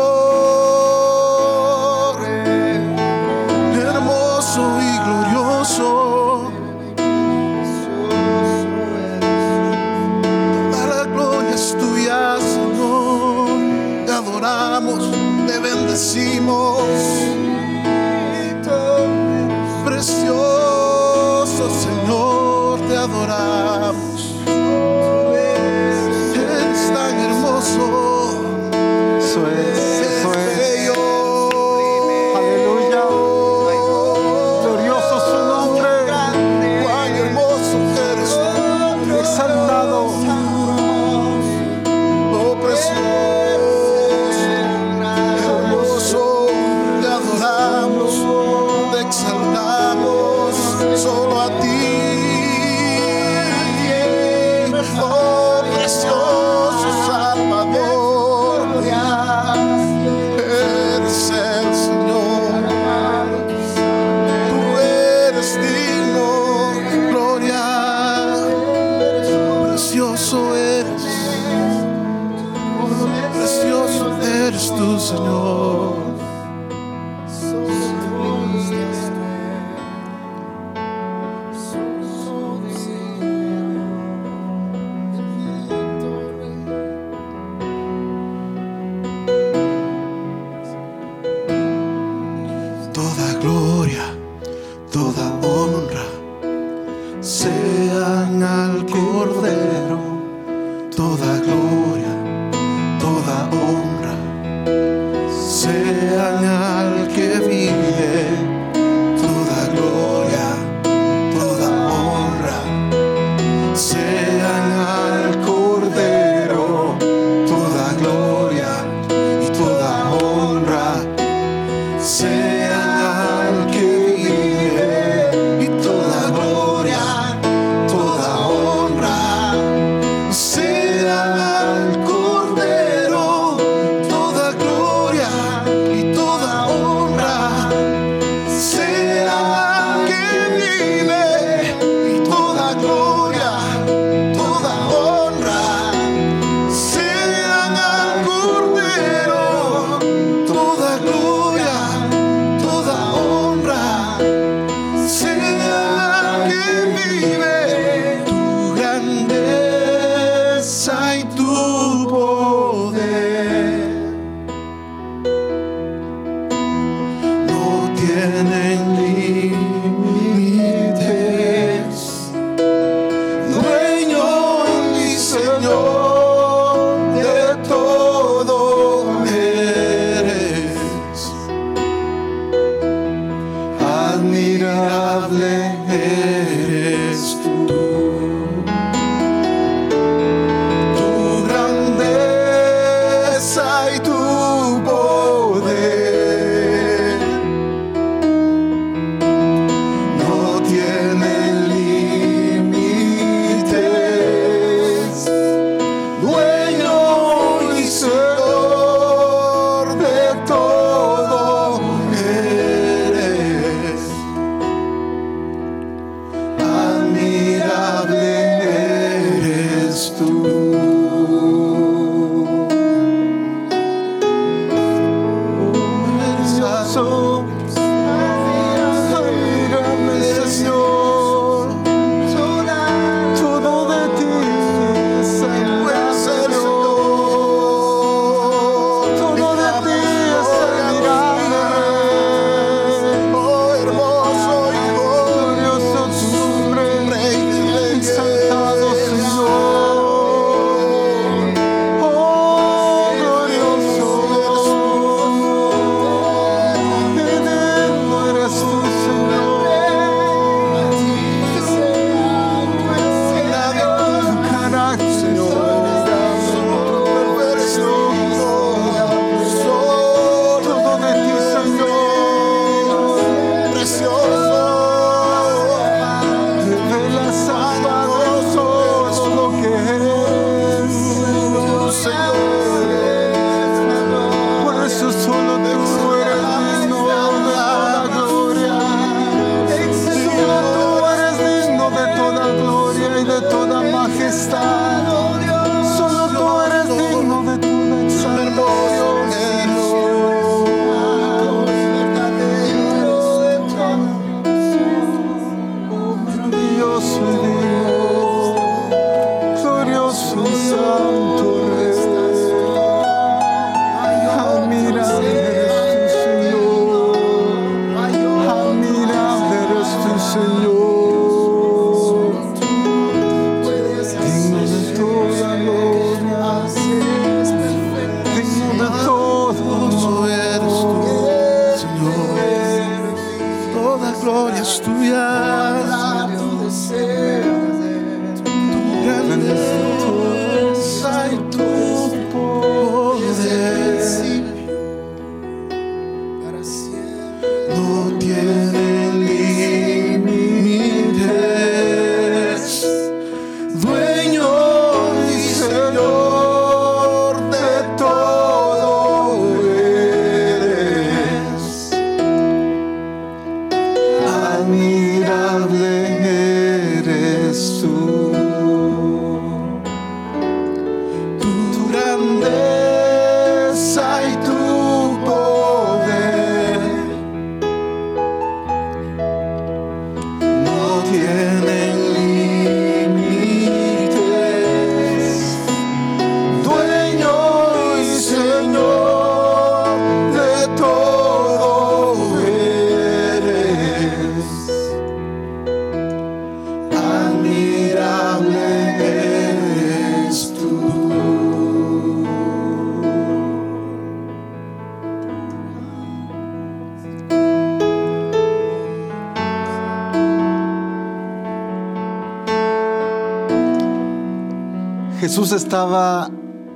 Jesús 415.35 415.51
estaba 415.51 416.31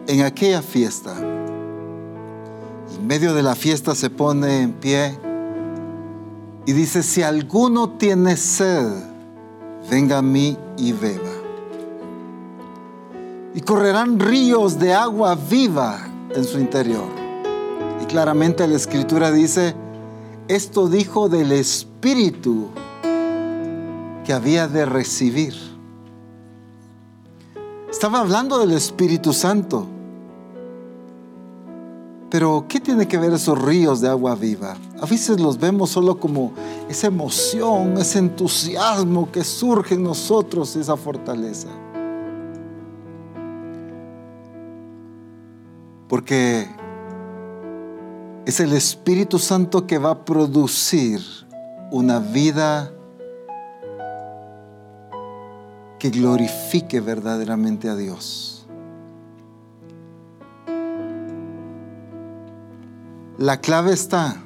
en 0.06 0.22
aquella 0.22 0.62
fiesta. 0.62 1.16
En 1.18 3.08
medio 3.08 3.34
de 3.34 3.42
la 3.42 3.56
fiesta 3.56 3.96
se 3.96 4.10
pone 4.10 4.64
en 4.64 4.74
pie 4.74 5.18
y 6.66 6.74
dice, 6.74 7.02
si 7.02 7.24
alguno 7.24 7.92
tiene 7.92 8.36
sed, 8.36 8.86
venga 9.90 10.18
a 10.18 10.22
mí 10.22 10.58
y 10.78 10.92
beba. 10.92 11.32
Y 13.56 13.62
correrán 13.62 14.20
ríos 14.20 14.78
de 14.78 14.94
agua 14.94 15.36
viva 15.36 16.10
en 16.36 16.44
su 16.44 16.60
interior. 16.60 17.08
Y 18.04 18.08
claramente 18.08 18.68
la 18.68 18.76
escritura 18.76 19.32
dice, 19.32 19.74
esto 20.50 20.90
dijo 20.90 21.30
del 21.30 21.54
Espíritu 21.54 22.68
que 24.26 24.34
había 24.34 24.68
de 24.68 24.86
recibir. 24.86 25.69
Estaba 28.00 28.22
hablando 28.22 28.60
del 28.60 28.72
Espíritu 28.72 29.34
Santo. 29.34 29.86
Pero, 32.30 32.64
¿qué 32.70 32.80
tiene 32.80 33.10
que 33.10 33.18
ver 33.18 33.34
esos 33.34 33.62
ríos 33.62 34.00
de 34.00 34.08
agua 34.08 34.36
viva? 34.36 34.78
A 35.02 35.06
veces 35.06 35.38
los 35.38 35.60
vemos 35.60 35.90
solo 35.90 36.18
como 36.18 36.54
esa 36.88 37.08
emoción, 37.08 37.98
ese 37.98 38.20
entusiasmo 38.20 39.30
que 39.30 39.44
surge 39.44 39.96
en 39.96 40.04
nosotros, 40.04 40.78
esa 40.78 40.96
fortaleza. 40.96 41.68
Porque 46.08 46.70
es 48.46 48.62
el 48.62 48.72
Espíritu 48.72 49.40
Santo 49.40 49.86
que 49.86 49.98
va 49.98 50.12
a 50.12 50.24
producir 50.24 51.20
una 51.92 52.20
vida 52.20 52.94
que 56.00 56.10
glorifique 56.10 57.02
verdaderamente 57.02 57.90
a 57.90 57.96
Dios. 57.96 58.66
La 63.38 63.62
clave 63.62 63.94
está 63.94 64.38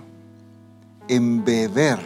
en 1.07 1.45
beber. 1.45 1.99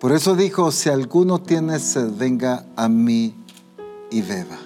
Por 0.00 0.12
eso 0.12 0.34
dijo, 0.34 0.72
si 0.72 0.90
alguno 0.90 1.40
tiene 1.40 1.78
sed, 1.78 2.10
venga 2.16 2.66
a 2.76 2.88
mí 2.88 3.34
y 4.10 4.22
beba. 4.22 4.58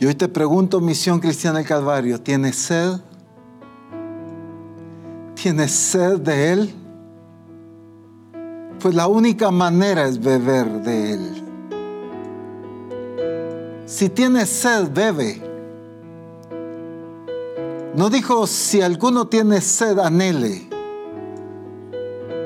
Y 0.00 0.06
hoy 0.06 0.14
te 0.14 0.28
pregunto, 0.28 0.80
Misión 0.80 1.18
Cristiana 1.18 1.58
del 1.58 1.66
Calvario, 1.66 2.20
¿tienes 2.20 2.56
sed? 2.56 3.00
¿Tienes 5.34 5.72
sed 5.72 6.20
de 6.20 6.52
Él? 6.52 6.74
Pues 8.80 8.94
la 8.94 9.08
única 9.08 9.50
manera 9.50 10.06
es 10.06 10.20
beber 10.20 10.66
de 10.82 11.12
Él. 11.12 11.44
Si 13.86 14.08
tienes 14.10 14.48
sed, 14.50 14.90
bebe. 14.92 15.42
No 17.96 18.10
dijo 18.10 18.46
si 18.46 18.80
alguno 18.80 19.26
tiene 19.26 19.60
sed, 19.60 19.98
anhele. 19.98 20.68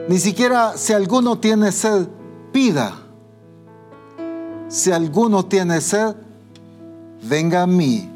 Ni 0.08 0.18
siquiera 0.18 0.76
si 0.76 0.92
alguno 0.92 1.38
tiene 1.38 1.72
sed, 1.72 2.06
pida. 2.52 2.94
Si 4.68 4.90
alguno 4.90 5.44
tiene 5.44 5.80
sed, 5.80 6.14
venga 7.28 7.62
a 7.62 7.66
mí 7.66 8.08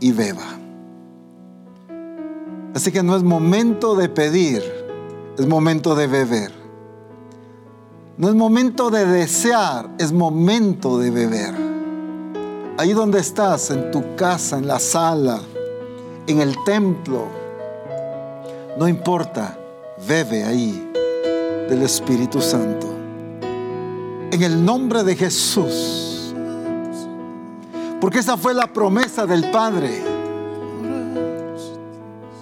y 0.00 0.12
beba. 0.12 0.46
Así 2.74 2.90
que 2.92 3.02
no 3.02 3.16
es 3.16 3.22
momento 3.22 3.96
de 3.96 4.08
pedir, 4.08 4.62
es 5.36 5.46
momento 5.46 5.94
de 5.94 6.06
beber. 6.06 6.59
No 8.16 8.28
es 8.28 8.34
momento 8.34 8.90
de 8.90 9.06
desear, 9.06 9.88
es 9.98 10.12
momento 10.12 10.98
de 10.98 11.10
beber. 11.10 11.54
Ahí 12.76 12.92
donde 12.92 13.20
estás, 13.20 13.70
en 13.70 13.90
tu 13.90 14.16
casa, 14.16 14.58
en 14.58 14.66
la 14.66 14.78
sala, 14.78 15.40
en 16.26 16.40
el 16.40 16.54
templo, 16.64 17.26
no 18.78 18.88
importa, 18.88 19.58
bebe 20.06 20.44
ahí 20.44 20.90
del 21.68 21.82
Espíritu 21.82 22.40
Santo. 22.40 22.86
En 24.30 24.42
el 24.42 24.64
nombre 24.64 25.02
de 25.02 25.16
Jesús. 25.16 26.34
Porque 28.00 28.20
esa 28.20 28.36
fue 28.36 28.54
la 28.54 28.72
promesa 28.72 29.26
del 29.26 29.50
Padre. 29.50 30.02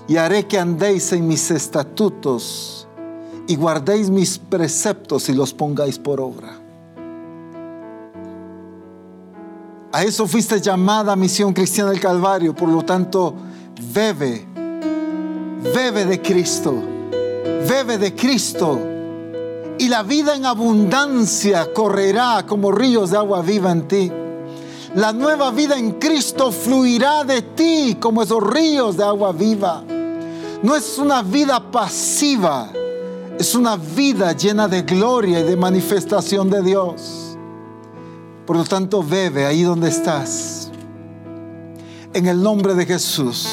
Y 0.06 0.16
haré 0.16 0.46
que 0.46 0.58
andéis 0.58 1.12
en 1.12 1.26
mis 1.26 1.50
estatutos 1.50 2.77
y 3.48 3.56
guardéis 3.56 4.10
mis 4.10 4.38
preceptos 4.38 5.28
y 5.30 5.32
los 5.32 5.54
pongáis 5.54 5.98
por 5.98 6.20
obra. 6.20 6.60
A 9.90 10.04
eso 10.04 10.28
fuiste 10.28 10.60
llamada 10.60 11.16
misión 11.16 11.54
cristiana 11.54 11.90
del 11.90 11.98
Calvario, 11.98 12.54
por 12.54 12.68
lo 12.68 12.84
tanto, 12.84 13.34
bebe, 13.94 14.46
bebe 15.74 16.04
de 16.04 16.20
Cristo, 16.20 16.74
bebe 17.66 17.96
de 17.96 18.14
Cristo. 18.14 18.78
Y 19.78 19.88
la 19.88 20.02
vida 20.02 20.36
en 20.36 20.44
abundancia 20.44 21.72
correrá 21.72 22.44
como 22.46 22.70
ríos 22.70 23.10
de 23.10 23.16
agua 23.16 23.40
viva 23.40 23.72
en 23.72 23.88
ti. 23.88 24.12
La 24.94 25.14
nueva 25.14 25.50
vida 25.52 25.78
en 25.78 25.92
Cristo 25.92 26.52
fluirá 26.52 27.24
de 27.24 27.40
ti 27.40 27.96
como 27.98 28.22
esos 28.22 28.42
ríos 28.42 28.98
de 28.98 29.04
agua 29.04 29.32
viva. 29.32 29.82
No 30.62 30.76
es 30.76 30.98
una 30.98 31.22
vida 31.22 31.70
pasiva, 31.70 32.70
es 33.38 33.54
una 33.54 33.76
vida 33.76 34.32
llena 34.32 34.66
de 34.66 34.82
gloria 34.82 35.38
y 35.40 35.44
de 35.44 35.56
manifestación 35.56 36.50
de 36.50 36.60
Dios. 36.60 37.36
Por 38.44 38.56
lo 38.56 38.64
tanto, 38.64 39.02
bebe 39.02 39.46
ahí 39.46 39.62
donde 39.62 39.88
estás. 39.88 40.70
En 42.12 42.26
el 42.26 42.42
nombre 42.42 42.74
de 42.74 42.84
Jesús. 42.84 43.48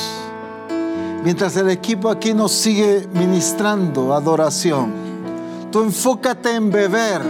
Mientras 1.24 1.56
el 1.57 1.70
equipo 1.70 2.10
aquí 2.10 2.34
nos 2.34 2.52
sigue 2.52 3.07
ministrando 3.14 4.14
adoración, 4.14 4.91
tú 5.72 5.82
enfócate 5.82 6.56
en 6.56 6.72
beber, 6.72 7.22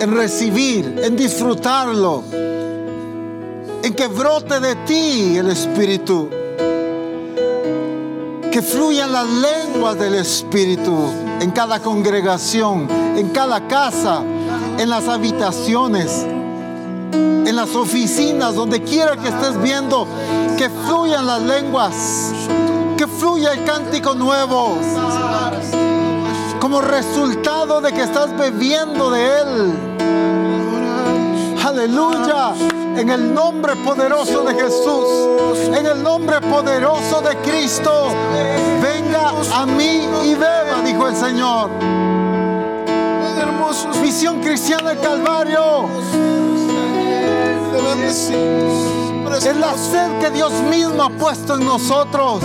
en 0.00 0.14
recibir, 0.14 1.00
en 1.02 1.16
disfrutarlo, 1.16 2.22
en 3.82 3.94
que 3.94 4.06
brote 4.06 4.60
de 4.60 4.74
ti 4.86 5.36
el 5.36 5.50
Espíritu 5.50 6.28
que 8.50 8.62
fluyan 8.62 9.12
las 9.12 9.28
lenguas 9.28 9.98
del 9.98 10.14
Espíritu 10.14 11.25
en 11.40 11.50
cada 11.50 11.80
congregación, 11.80 12.88
en 13.16 13.30
cada 13.30 13.66
casa, 13.68 14.22
en 14.78 14.88
las 14.88 15.08
habitaciones, 15.08 16.24
en 17.12 17.56
las 17.56 17.74
oficinas, 17.74 18.54
donde 18.54 18.82
quiera 18.82 19.16
que 19.16 19.28
estés 19.28 19.60
viendo, 19.62 20.06
que 20.56 20.68
fluyan 20.68 21.26
las 21.26 21.42
lenguas, 21.42 22.32
que 22.96 23.06
fluya 23.06 23.52
el 23.52 23.64
cántico 23.64 24.14
nuevo, 24.14 24.78
como 26.60 26.80
resultado 26.80 27.80
de 27.80 27.92
que 27.92 28.02
estás 28.02 28.36
bebiendo 28.36 29.10
de 29.10 29.26
Él. 29.40 29.72
Aleluya 31.64 32.54
en 32.96 33.10
el 33.10 33.34
nombre 33.34 33.76
poderoso 33.76 34.42
de 34.44 34.54
Jesús, 34.54 35.68
en 35.76 35.86
el 35.86 36.02
nombre 36.02 36.40
poderoso 36.40 37.20
de 37.20 37.36
Cristo. 37.38 38.08
Venga 38.82 39.32
a 39.54 39.66
mí 39.66 40.08
y 40.24 40.34
beba, 40.34 40.82
dijo 40.84 41.08
el 41.08 41.16
Señor. 41.16 41.70
Misión 44.02 44.40
cristiana 44.40 44.90
del 44.90 45.00
Calvario. 45.00 45.88
Es 49.36 49.56
la 49.56 49.76
sed 49.76 50.18
que 50.20 50.30
Dios 50.30 50.52
mismo 50.70 51.02
ha 51.02 51.10
puesto 51.10 51.56
en 51.56 51.66
nosotros 51.66 52.42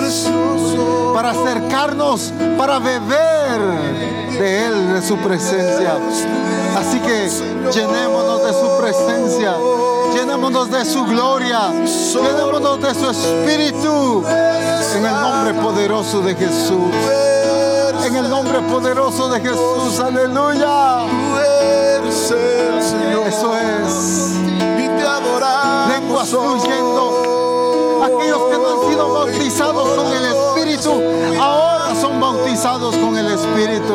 para 1.13 1.31
acercarnos, 1.31 2.33
para 2.57 2.79
beber 2.79 3.59
de 4.37 4.65
Él, 4.65 4.93
de 4.93 5.01
su 5.01 5.15
presencia. 5.17 5.97
Así 6.77 6.99
que 6.99 7.29
llenémonos 7.71 8.43
de 8.43 8.53
su 8.53 8.77
presencia, 8.81 9.55
llenémonos 10.13 10.69
de 10.71 10.85
su 10.85 11.03
gloria, 11.05 11.71
llenémonos 12.13 12.81
de 12.81 12.93
su 12.93 13.09
espíritu. 13.09 14.23
En 14.95 15.05
el 15.05 15.13
nombre 15.13 15.53
poderoso 15.53 16.21
de 16.21 16.35
Jesús. 16.35 16.93
En 18.05 18.15
el 18.15 18.29
nombre 18.29 18.59
poderoso 18.61 19.29
de 19.29 19.39
Jesús. 19.39 19.99
Aleluya. 19.99 21.05
Eso 22.07 23.55
es. 23.57 24.31
Lenguas 25.89 26.29
fluyendo. 26.29 28.01
Aquellos 28.03 28.41
que 28.49 28.57
no 28.57 28.67
han 28.69 28.89
sido 28.89 29.13
bautizados 29.13 29.89
con 29.89 30.07
el 30.07 30.25
Espíritu, 30.25 30.91
ahora 31.39 31.95
son 32.01 32.19
bautizados 32.19 32.97
con 32.97 33.17
el 33.17 33.27
Espíritu. 33.27 33.93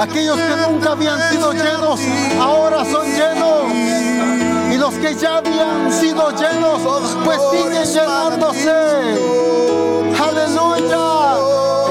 Aquellos 0.00 0.36
que 0.36 0.56
nunca 0.68 0.92
habían 0.92 1.18
sido 1.30 1.52
llenos, 1.52 2.00
ahora 2.40 2.84
son 2.84 3.06
llenos. 3.06 3.67
Y 4.78 4.80
los 4.80 4.94
que 4.94 5.12
ya 5.12 5.38
habían 5.38 5.92
sido 5.92 6.30
llenos, 6.30 6.80
pues 7.24 7.40
siguen 7.50 7.84
llenándose. 7.84 8.70
Aleluya. 10.22 11.34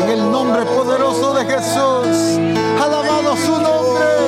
En 0.03 0.09
el 0.09 0.31
nombre 0.31 0.63
poderoso 0.63 1.33
de 1.33 1.43
Jesús. 1.43 2.39
Alabado 2.81 3.35
su 3.35 3.51
nombre. 3.59 4.26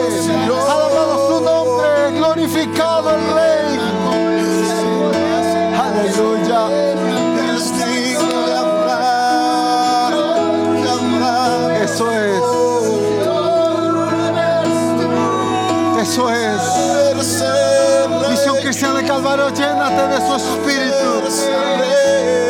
De 19.38 20.18
su 20.26 20.36
espíritu. 20.36 21.22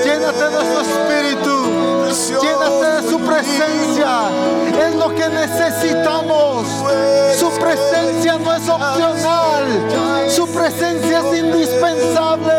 Llénate 0.03 0.45
de 0.49 0.61
su 0.71 0.79
espíritu. 0.79 1.55
Llénate 2.41 3.01
de 3.01 3.09
su 3.09 3.19
presencia. 3.19 4.29
Es 4.79 4.95
lo 4.95 5.13
que 5.13 5.27
necesitamos. 5.29 6.67
Su 7.37 7.49
presencia 7.59 8.37
no 8.37 8.53
es 8.53 8.69
opcional. 8.69 10.29
Su 10.29 10.47
presencia 10.47 11.19
es 11.19 11.39
indispensable. 11.39 12.53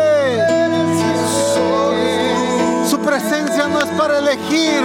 Su 2.87 2.99
presencia 2.99 3.67
no 3.67 3.79
es 3.79 3.89
para 3.97 4.19
elegir. 4.19 4.83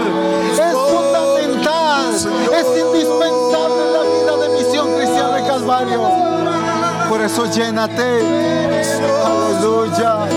Es 0.53 0.73
fundamental. 0.73 2.15
Es 2.15 2.67
indispensable 2.79 3.83
en 3.83 3.93
la 3.93 4.03
vida 4.03 4.37
de 4.37 4.49
Misión 4.57 4.97
Cristiana 4.97 5.37
de 5.37 5.47
Calvario. 5.47 6.26
Por 7.09 7.21
eso 7.23 7.47
llénate. 7.47 8.21
Aleluya. 9.25 10.29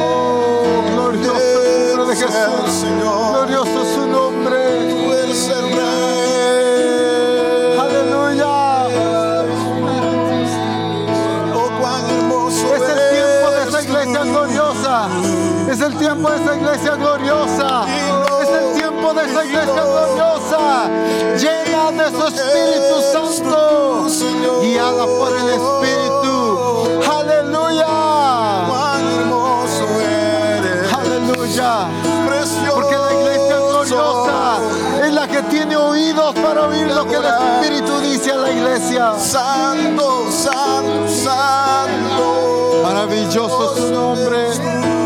Oh, 0.00 0.84
glorioso 0.92 1.62
el 1.64 1.96
nombre 1.96 2.06
de 2.06 2.16
Jesús. 2.16 2.84
Glorioso 3.32 3.84
su 3.94 4.06
nombre. 4.06 4.58
Aleluya. 7.80 8.54
Es 12.74 12.82
el 12.90 13.00
tiempo 13.10 13.50
de 13.50 13.62
esa 13.68 13.82
iglesia 13.82 14.22
gloriosa. 14.24 15.08
Es 15.70 15.80
el 15.80 15.94
tiempo 15.96 16.30
de 16.30 16.36
esa 16.36 16.56
iglesia 16.56 16.94
gloriosa. 16.96 17.86
Esa 19.28 19.44
iglesia 19.44 19.84
gloriosa. 19.84 20.88
Llena 21.36 21.90
de 21.92 22.10
su 22.10 22.26
Espíritu 22.26 22.94
Santo. 23.12 24.06
Guiada 24.60 25.04
por 25.06 25.32
el 25.36 25.48
Espíritu. 25.48 27.00
Aleluya. 27.10 27.86
Aleluya. 30.94 31.88
Porque 32.74 32.96
la 32.96 33.12
iglesia 33.14 33.56
gloriosa 33.58 34.58
es 35.04 35.12
la 35.12 35.26
que 35.26 35.42
tiene 35.44 35.76
oídos 35.76 36.34
para 36.34 36.68
oír 36.68 36.86
lo 36.86 37.04
que 37.06 37.16
el 37.16 37.24
Espíritu 37.24 38.00
dice 38.00 38.32
a 38.32 38.36
la 38.36 38.50
iglesia. 38.50 39.18
Santo, 39.18 40.30
santo, 40.30 41.08
santo. 41.08 42.82
Maravilloso 42.82 43.76
su 43.76 43.92
nombre. 43.92 44.97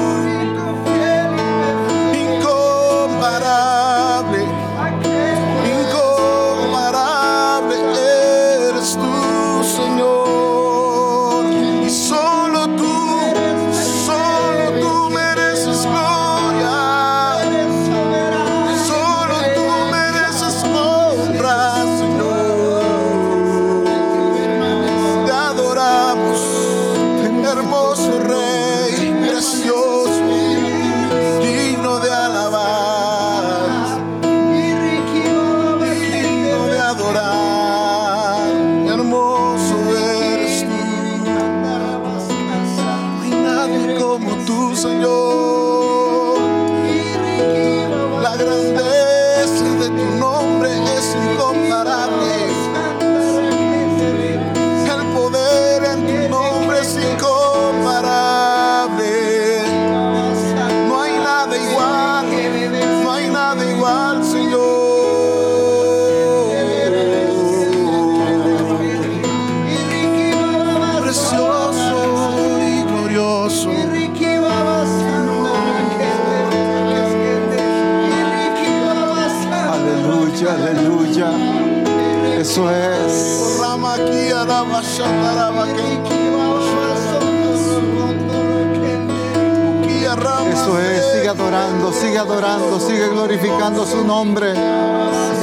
Sigue 91.92 92.18
adorando, 92.18 92.80
sigue 92.80 93.08
glorificando 93.08 93.86
su 93.86 94.04
nombre. 94.04 94.52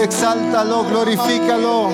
Exáltalo, 0.02 0.84
glorifícalo. 0.86 1.90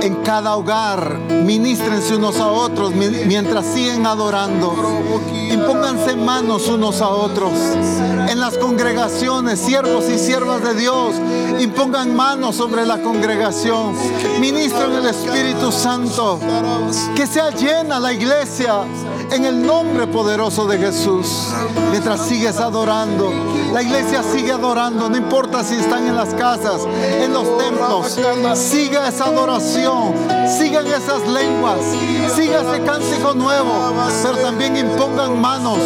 En 0.00 0.14
cada 0.22 0.56
hogar, 0.56 1.18
ministrense 1.44 2.14
unos 2.16 2.38
a 2.38 2.46
otros 2.46 2.94
mi- 2.94 3.08
mientras 3.26 3.66
siguen 3.66 4.06
adorando. 4.06 4.74
Impónganse 5.50 6.14
manos 6.16 6.68
unos 6.68 7.00
a 7.02 7.08
otros. 7.08 7.50
En 8.30 8.38
las 8.40 8.56
congregaciones, 8.58 9.58
siervos 9.58 10.08
y 10.08 10.18
siervas 10.18 10.62
de 10.62 10.74
Dios, 10.74 11.14
impongan 11.58 12.14
manos 12.14 12.56
sobre 12.56 12.86
la 12.86 12.98
congregación. 13.02 13.92
Ministren 14.40 14.92
el 14.94 15.06
Espíritu 15.06 15.72
Santo. 15.72 16.38
Que 17.16 17.26
sea 17.26 17.50
llena 17.50 17.98
la 17.98 18.12
iglesia 18.12 18.84
en 19.30 19.44
el 19.44 19.66
nombre 19.66 20.06
poderoso 20.06 20.66
de 20.66 20.78
Jesús. 20.78 21.48
Mientras 21.90 22.26
sigues 22.26 22.58
adorando, 22.58 23.32
la 23.72 23.82
iglesia 23.82 24.22
sigue 24.22 24.52
adorando, 24.52 25.08
no 25.08 25.16
importa 25.16 25.62
si 25.64 25.76
están 25.76 26.06
en 26.06 26.16
las 26.16 26.34
casas, 26.34 26.82
en 27.22 27.32
los 27.32 27.58
templos. 27.58 28.18
Siga 28.58 29.08
esa 29.08 29.24
adoración, 29.24 30.14
sigan 30.58 30.86
esas 30.86 31.26
lenguas, 31.28 31.78
siga 32.34 32.62
ese 32.62 32.82
cántico 32.84 33.34
nuevo, 33.34 33.92
pero 34.22 34.36
también 34.38 34.76
impongan 34.76 35.40
manos. 35.40 35.78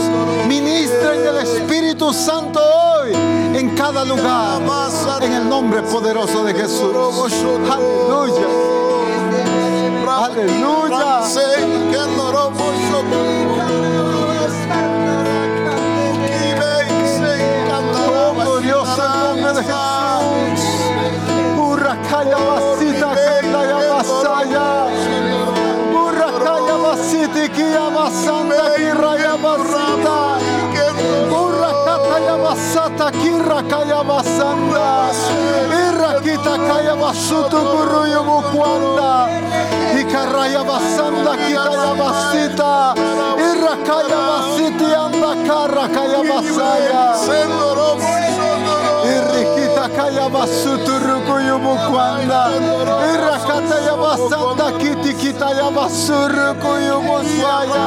Ministren 0.48 1.26
el 1.26 1.38
Espíritu 1.38 2.12
Santo 2.12 2.60
hoy 2.60 3.12
en 3.54 3.74
cada 3.74 4.04
lugar, 4.04 4.60
en 5.20 5.32
el 5.32 5.48
nombre 5.48 5.82
poderoso 5.82 6.44
de 6.44 6.54
Jesús. 6.54 6.94
Aleluya. 7.70 8.46
Aleluya. 10.08 11.22
Irrakita 35.72 36.54
kaya 36.66 36.94
basutu 36.96 37.58
guruyu 37.58 38.20
mukwanda. 38.24 39.41
Carayabasanda 40.12 41.32
Kirayabasita 41.40 42.74
Irrakayabasiti 43.48 44.88
Anda 44.92 45.32
Karakayabasaya. 45.48 47.02
Irrikita 49.02 49.84
Kayabasutu 49.96 50.92
Rukuyumukwanda 51.02 52.40
Irrakatayabasanda 53.12 54.66
Kiti 54.78 55.12
Kitayabasuru 55.16 56.48
Kuyumuswaya 56.62 57.84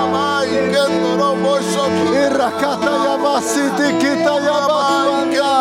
Irrakatayabasiti 2.25 3.87
Kitayabaswanda 4.01 5.51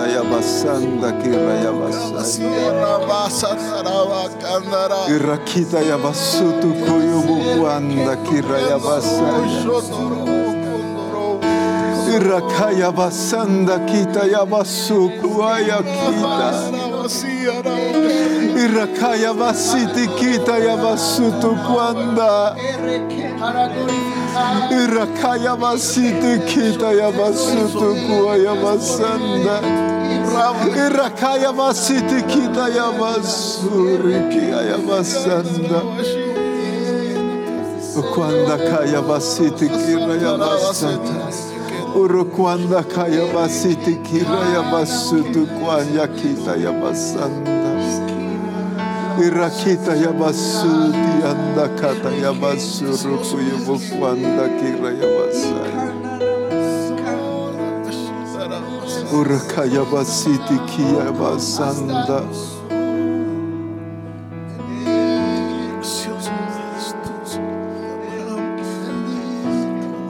Yabasanda 0.00 1.12
Kirayabasanda 1.20 2.22
Irakita 5.14 5.80
Yabasutu 5.90 6.68
Koyubuanda 6.84 8.16
Kirayabasanda 8.24 9.72
Irakaya 12.12 12.90
Basanda 12.92 13.78
Kita 13.86 14.24
Yabasuku 14.28 15.30
Ayakita 15.44 16.50
Irakaya 18.56 19.32
Basiti 19.34 20.08
Kita 20.16 20.58
Yabasutu 20.58 21.56
Kwanda. 21.66 22.54
Rakayabasitu 24.96 26.40
kitayabasutu 26.46 27.96
kuayabasanda. 28.06 29.56
Rakayabasitu 30.98 32.16
kitayabasuri 32.26 34.14
kiayabasanda. 34.32 35.80
Ukwanda 37.98 38.56
kayabasitu 38.58 39.68
kirayabasanda. 39.68 41.26
Urukwanda 41.96 42.82
kayabasitu 42.82 43.96
kirayabasutu 44.02 45.46
kuanya 45.46 46.06
kitayabasanda. 46.06 47.71
Irakita 49.20 49.92
yabasu 49.96 50.92
diyanda 50.92 51.68
kata 51.76 52.10
yabasu 52.16 52.84
ruku 53.04 53.36
yubufanda 53.44 54.48
kira 54.56 54.90
yabasaya. 55.00 55.92
Urka 59.12 59.64
yabasiti 59.68 60.56
ki 60.68 60.84
yabasanda. 60.96 62.24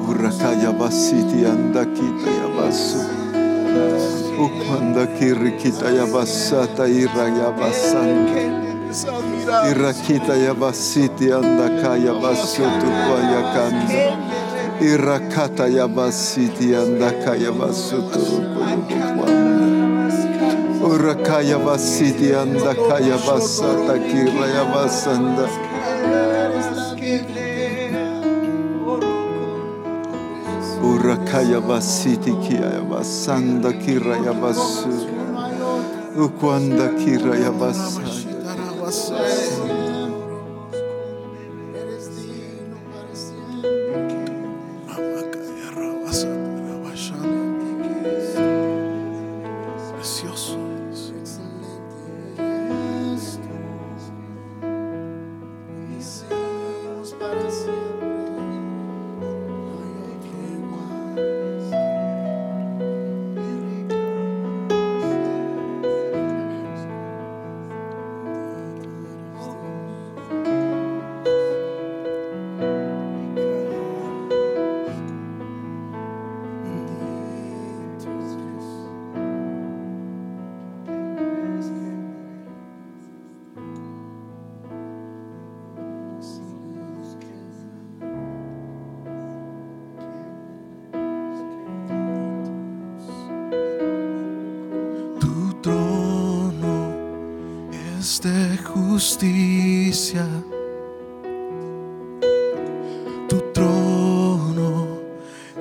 Urka 0.08 0.50
yabasiti 0.62 1.42
anda 1.46 1.82
kita 1.90 2.30
yabasu. 2.30 3.02
Ukmanda 4.38 5.06
kirikita 5.18 5.90
yabasata 5.90 6.86
irayabasanda. 6.86 8.38
Urka 8.38 8.71
Irakita 9.70 10.34
yabasiti 10.36 11.32
andaka 11.32 11.96
yabasutu 12.06 12.86
kwayakanda. 13.04 14.00
Irakata 14.80 15.66
yabasiti 15.66 16.74
andaka 16.76 17.32
yabasutu 17.44 18.22
Urakaya 20.92 21.58
basiti 21.58 22.34
andaka 22.34 22.96
yabasata 23.00 23.94
kira 24.08 24.44
yabasanda. 24.56 25.46
Urakaya 30.84 31.50
yabasiti 31.52 32.32
kia 32.42 32.68
yabasanda 32.76 33.72
kira 33.72 34.16
yabasu. 34.26 34.88
Ukwanda 36.24 36.88
kira 37.00 37.32
yabasanda. 37.44 38.11
Justicia. 98.92 100.26
Tu 103.26 103.40
trono 103.54 105.00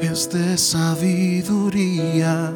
es 0.02 0.30
de 0.30 0.58
sabiduría. 0.58 2.52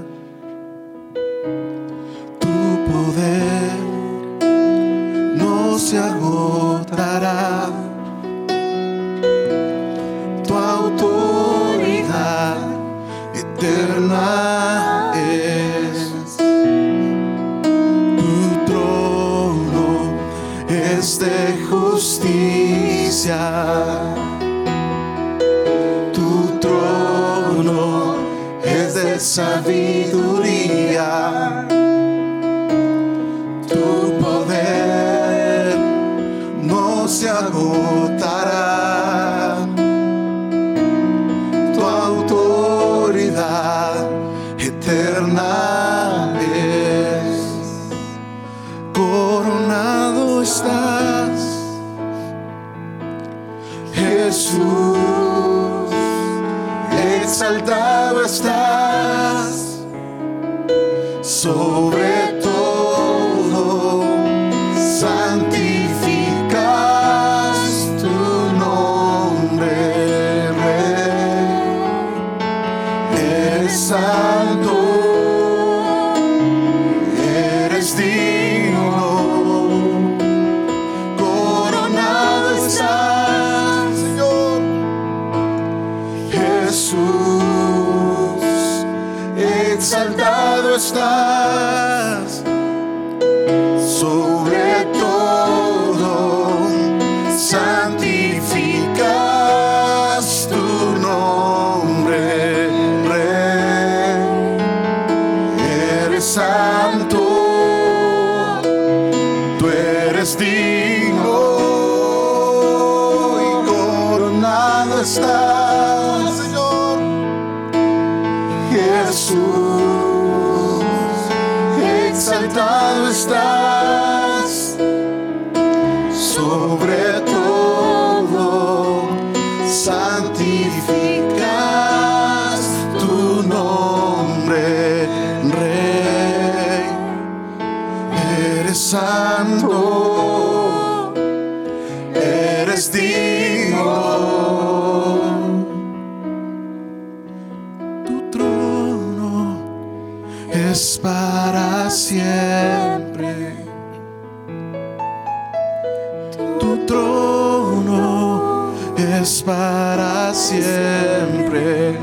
Es 159.06 159.44
para 159.44 160.34
siempre. 160.34 161.98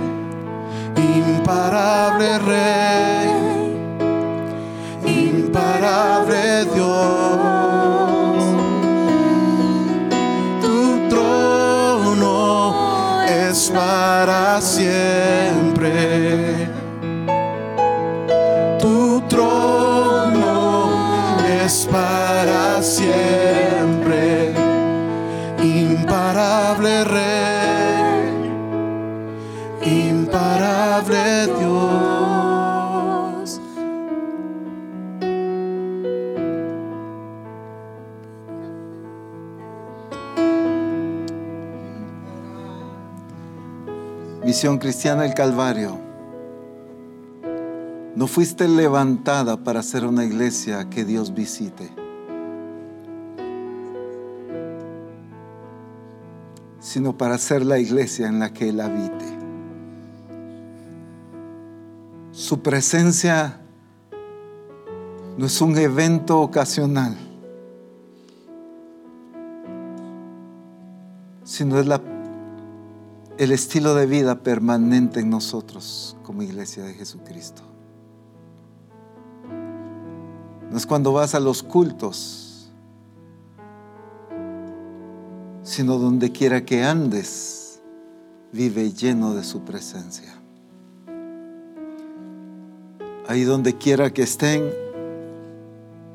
Imparable 0.96 2.38
Rey, 2.38 3.11
Misión 44.62 44.78
Cristiana 44.78 45.22
del 45.22 45.34
Calvario. 45.34 45.98
No 48.14 48.28
fuiste 48.28 48.68
levantada 48.68 49.56
para 49.56 49.82
ser 49.82 50.06
una 50.06 50.24
iglesia 50.24 50.88
que 50.88 51.04
Dios 51.04 51.34
visite. 51.34 51.90
sino 56.78 57.16
para 57.16 57.38
ser 57.38 57.64
la 57.64 57.78
iglesia 57.78 58.28
en 58.28 58.38
la 58.38 58.52
que 58.52 58.68
Él 58.68 58.80
habite. 58.80 59.24
Su 62.30 62.60
presencia 62.60 63.60
no 65.38 65.46
es 65.46 65.60
un 65.60 65.76
evento 65.78 66.40
ocasional, 66.40 67.16
sino 71.44 71.80
es 71.80 71.86
la, 71.86 72.11
el 73.42 73.50
estilo 73.50 73.96
de 73.96 74.06
vida 74.06 74.36
permanente 74.36 75.18
en 75.18 75.28
nosotros 75.28 76.16
como 76.22 76.44
iglesia 76.44 76.84
de 76.84 76.94
Jesucristo. 76.94 77.62
No 80.70 80.76
es 80.76 80.86
cuando 80.86 81.12
vas 81.12 81.34
a 81.34 81.40
los 81.40 81.60
cultos, 81.64 82.70
sino 85.64 85.98
donde 85.98 86.30
quiera 86.30 86.64
que 86.64 86.84
andes, 86.84 87.80
vive 88.52 88.92
lleno 88.92 89.34
de 89.34 89.42
su 89.42 89.62
presencia. 89.62 90.40
Ahí 93.26 93.42
donde 93.42 93.76
quiera 93.76 94.12
que 94.12 94.22
estén, 94.22 94.70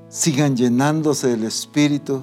sigan 0.08 0.56
llenándose 0.56 1.28
del 1.28 1.44
Espíritu. 1.44 2.22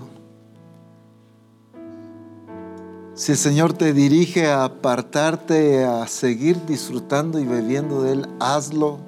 Si 3.16 3.30
el 3.30 3.38
Señor 3.38 3.74
te 3.74 3.92
dirige 3.92 4.48
a 4.48 4.64
apartarte, 4.64 5.84
a 5.84 6.04
seguir 6.08 6.66
disfrutando 6.66 7.38
y 7.38 7.44
bebiendo 7.44 8.02
de 8.02 8.12
Él, 8.12 8.28
hazlo. 8.40 8.98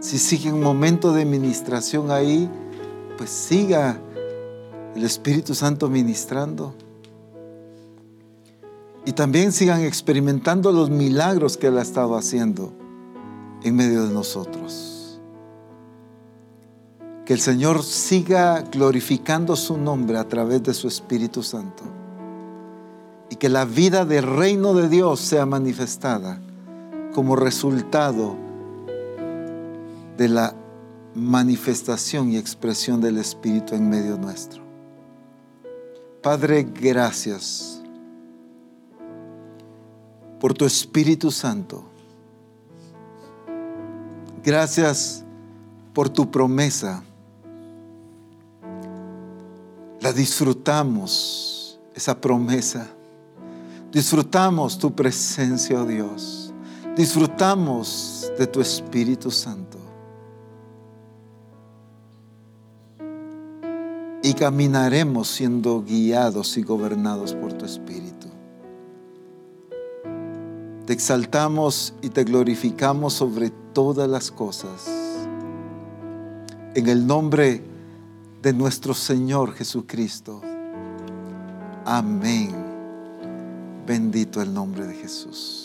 Si 0.00 0.18
sigue 0.18 0.52
un 0.52 0.62
momento 0.62 1.14
de 1.14 1.24
ministración 1.24 2.10
ahí, 2.10 2.46
pues 3.16 3.30
siga 3.30 3.98
el 4.94 5.02
Espíritu 5.02 5.54
Santo 5.54 5.88
ministrando. 5.88 6.74
Y 9.06 9.12
también 9.12 9.52
sigan 9.52 9.80
experimentando 9.80 10.70
los 10.70 10.90
milagros 10.90 11.56
que 11.56 11.68
Él 11.68 11.78
ha 11.78 11.82
estado 11.82 12.18
haciendo 12.18 12.74
en 13.62 13.76
medio 13.76 14.04
de 14.04 14.12
nosotros. 14.12 15.18
Que 17.24 17.32
el 17.32 17.40
Señor 17.40 17.82
siga 17.82 18.60
glorificando 18.60 19.56
su 19.56 19.78
nombre 19.78 20.18
a 20.18 20.28
través 20.28 20.62
de 20.62 20.74
su 20.74 20.86
Espíritu 20.86 21.42
Santo. 21.42 21.97
Y 23.30 23.36
que 23.36 23.48
la 23.48 23.64
vida 23.64 24.04
del 24.04 24.24
reino 24.24 24.74
de 24.74 24.88
Dios 24.88 25.20
sea 25.20 25.46
manifestada 25.46 26.40
como 27.14 27.36
resultado 27.36 28.36
de 30.16 30.28
la 30.28 30.54
manifestación 31.14 32.30
y 32.30 32.36
expresión 32.36 33.00
del 33.00 33.18
Espíritu 33.18 33.74
en 33.74 33.88
medio 33.88 34.16
nuestro. 34.16 34.62
Padre, 36.22 36.64
gracias 36.64 37.82
por 40.40 40.54
tu 40.54 40.64
Espíritu 40.64 41.30
Santo. 41.30 41.84
Gracias 44.44 45.24
por 45.92 46.08
tu 46.08 46.30
promesa. 46.30 47.02
La 50.00 50.12
disfrutamos, 50.12 51.78
esa 51.94 52.20
promesa. 52.20 52.88
Disfrutamos 53.92 54.78
tu 54.78 54.94
presencia, 54.94 55.80
oh 55.80 55.86
Dios. 55.86 56.52
Disfrutamos 56.96 58.30
de 58.38 58.46
tu 58.46 58.60
Espíritu 58.60 59.30
Santo. 59.30 59.78
y 64.28 64.34
caminaremos 64.34 65.28
siendo 65.28 65.82
guiados 65.82 66.58
y 66.58 66.62
gobernados 66.62 67.34
por 67.34 67.52
tu 67.54 67.64
Espíritu. 67.64 68.28
Te 70.86 70.92
exaltamos 70.92 71.94
y 72.02 72.10
te 72.10 72.24
glorificamos 72.24 73.14
sobre 73.14 73.50
todas 73.72 74.08
las 74.08 74.30
cosas. 74.30 74.88
En 76.74 76.88
el 76.88 77.06
nombre 77.06 77.62
de 78.42 78.52
nuestro 78.52 78.92
Señor 78.92 79.54
Jesucristo. 79.54 80.42
Amén. 81.86 82.67
Bendito 83.88 84.42
el 84.42 84.52
nombre 84.52 84.86
de 84.86 84.92
Jesús. 84.92 85.57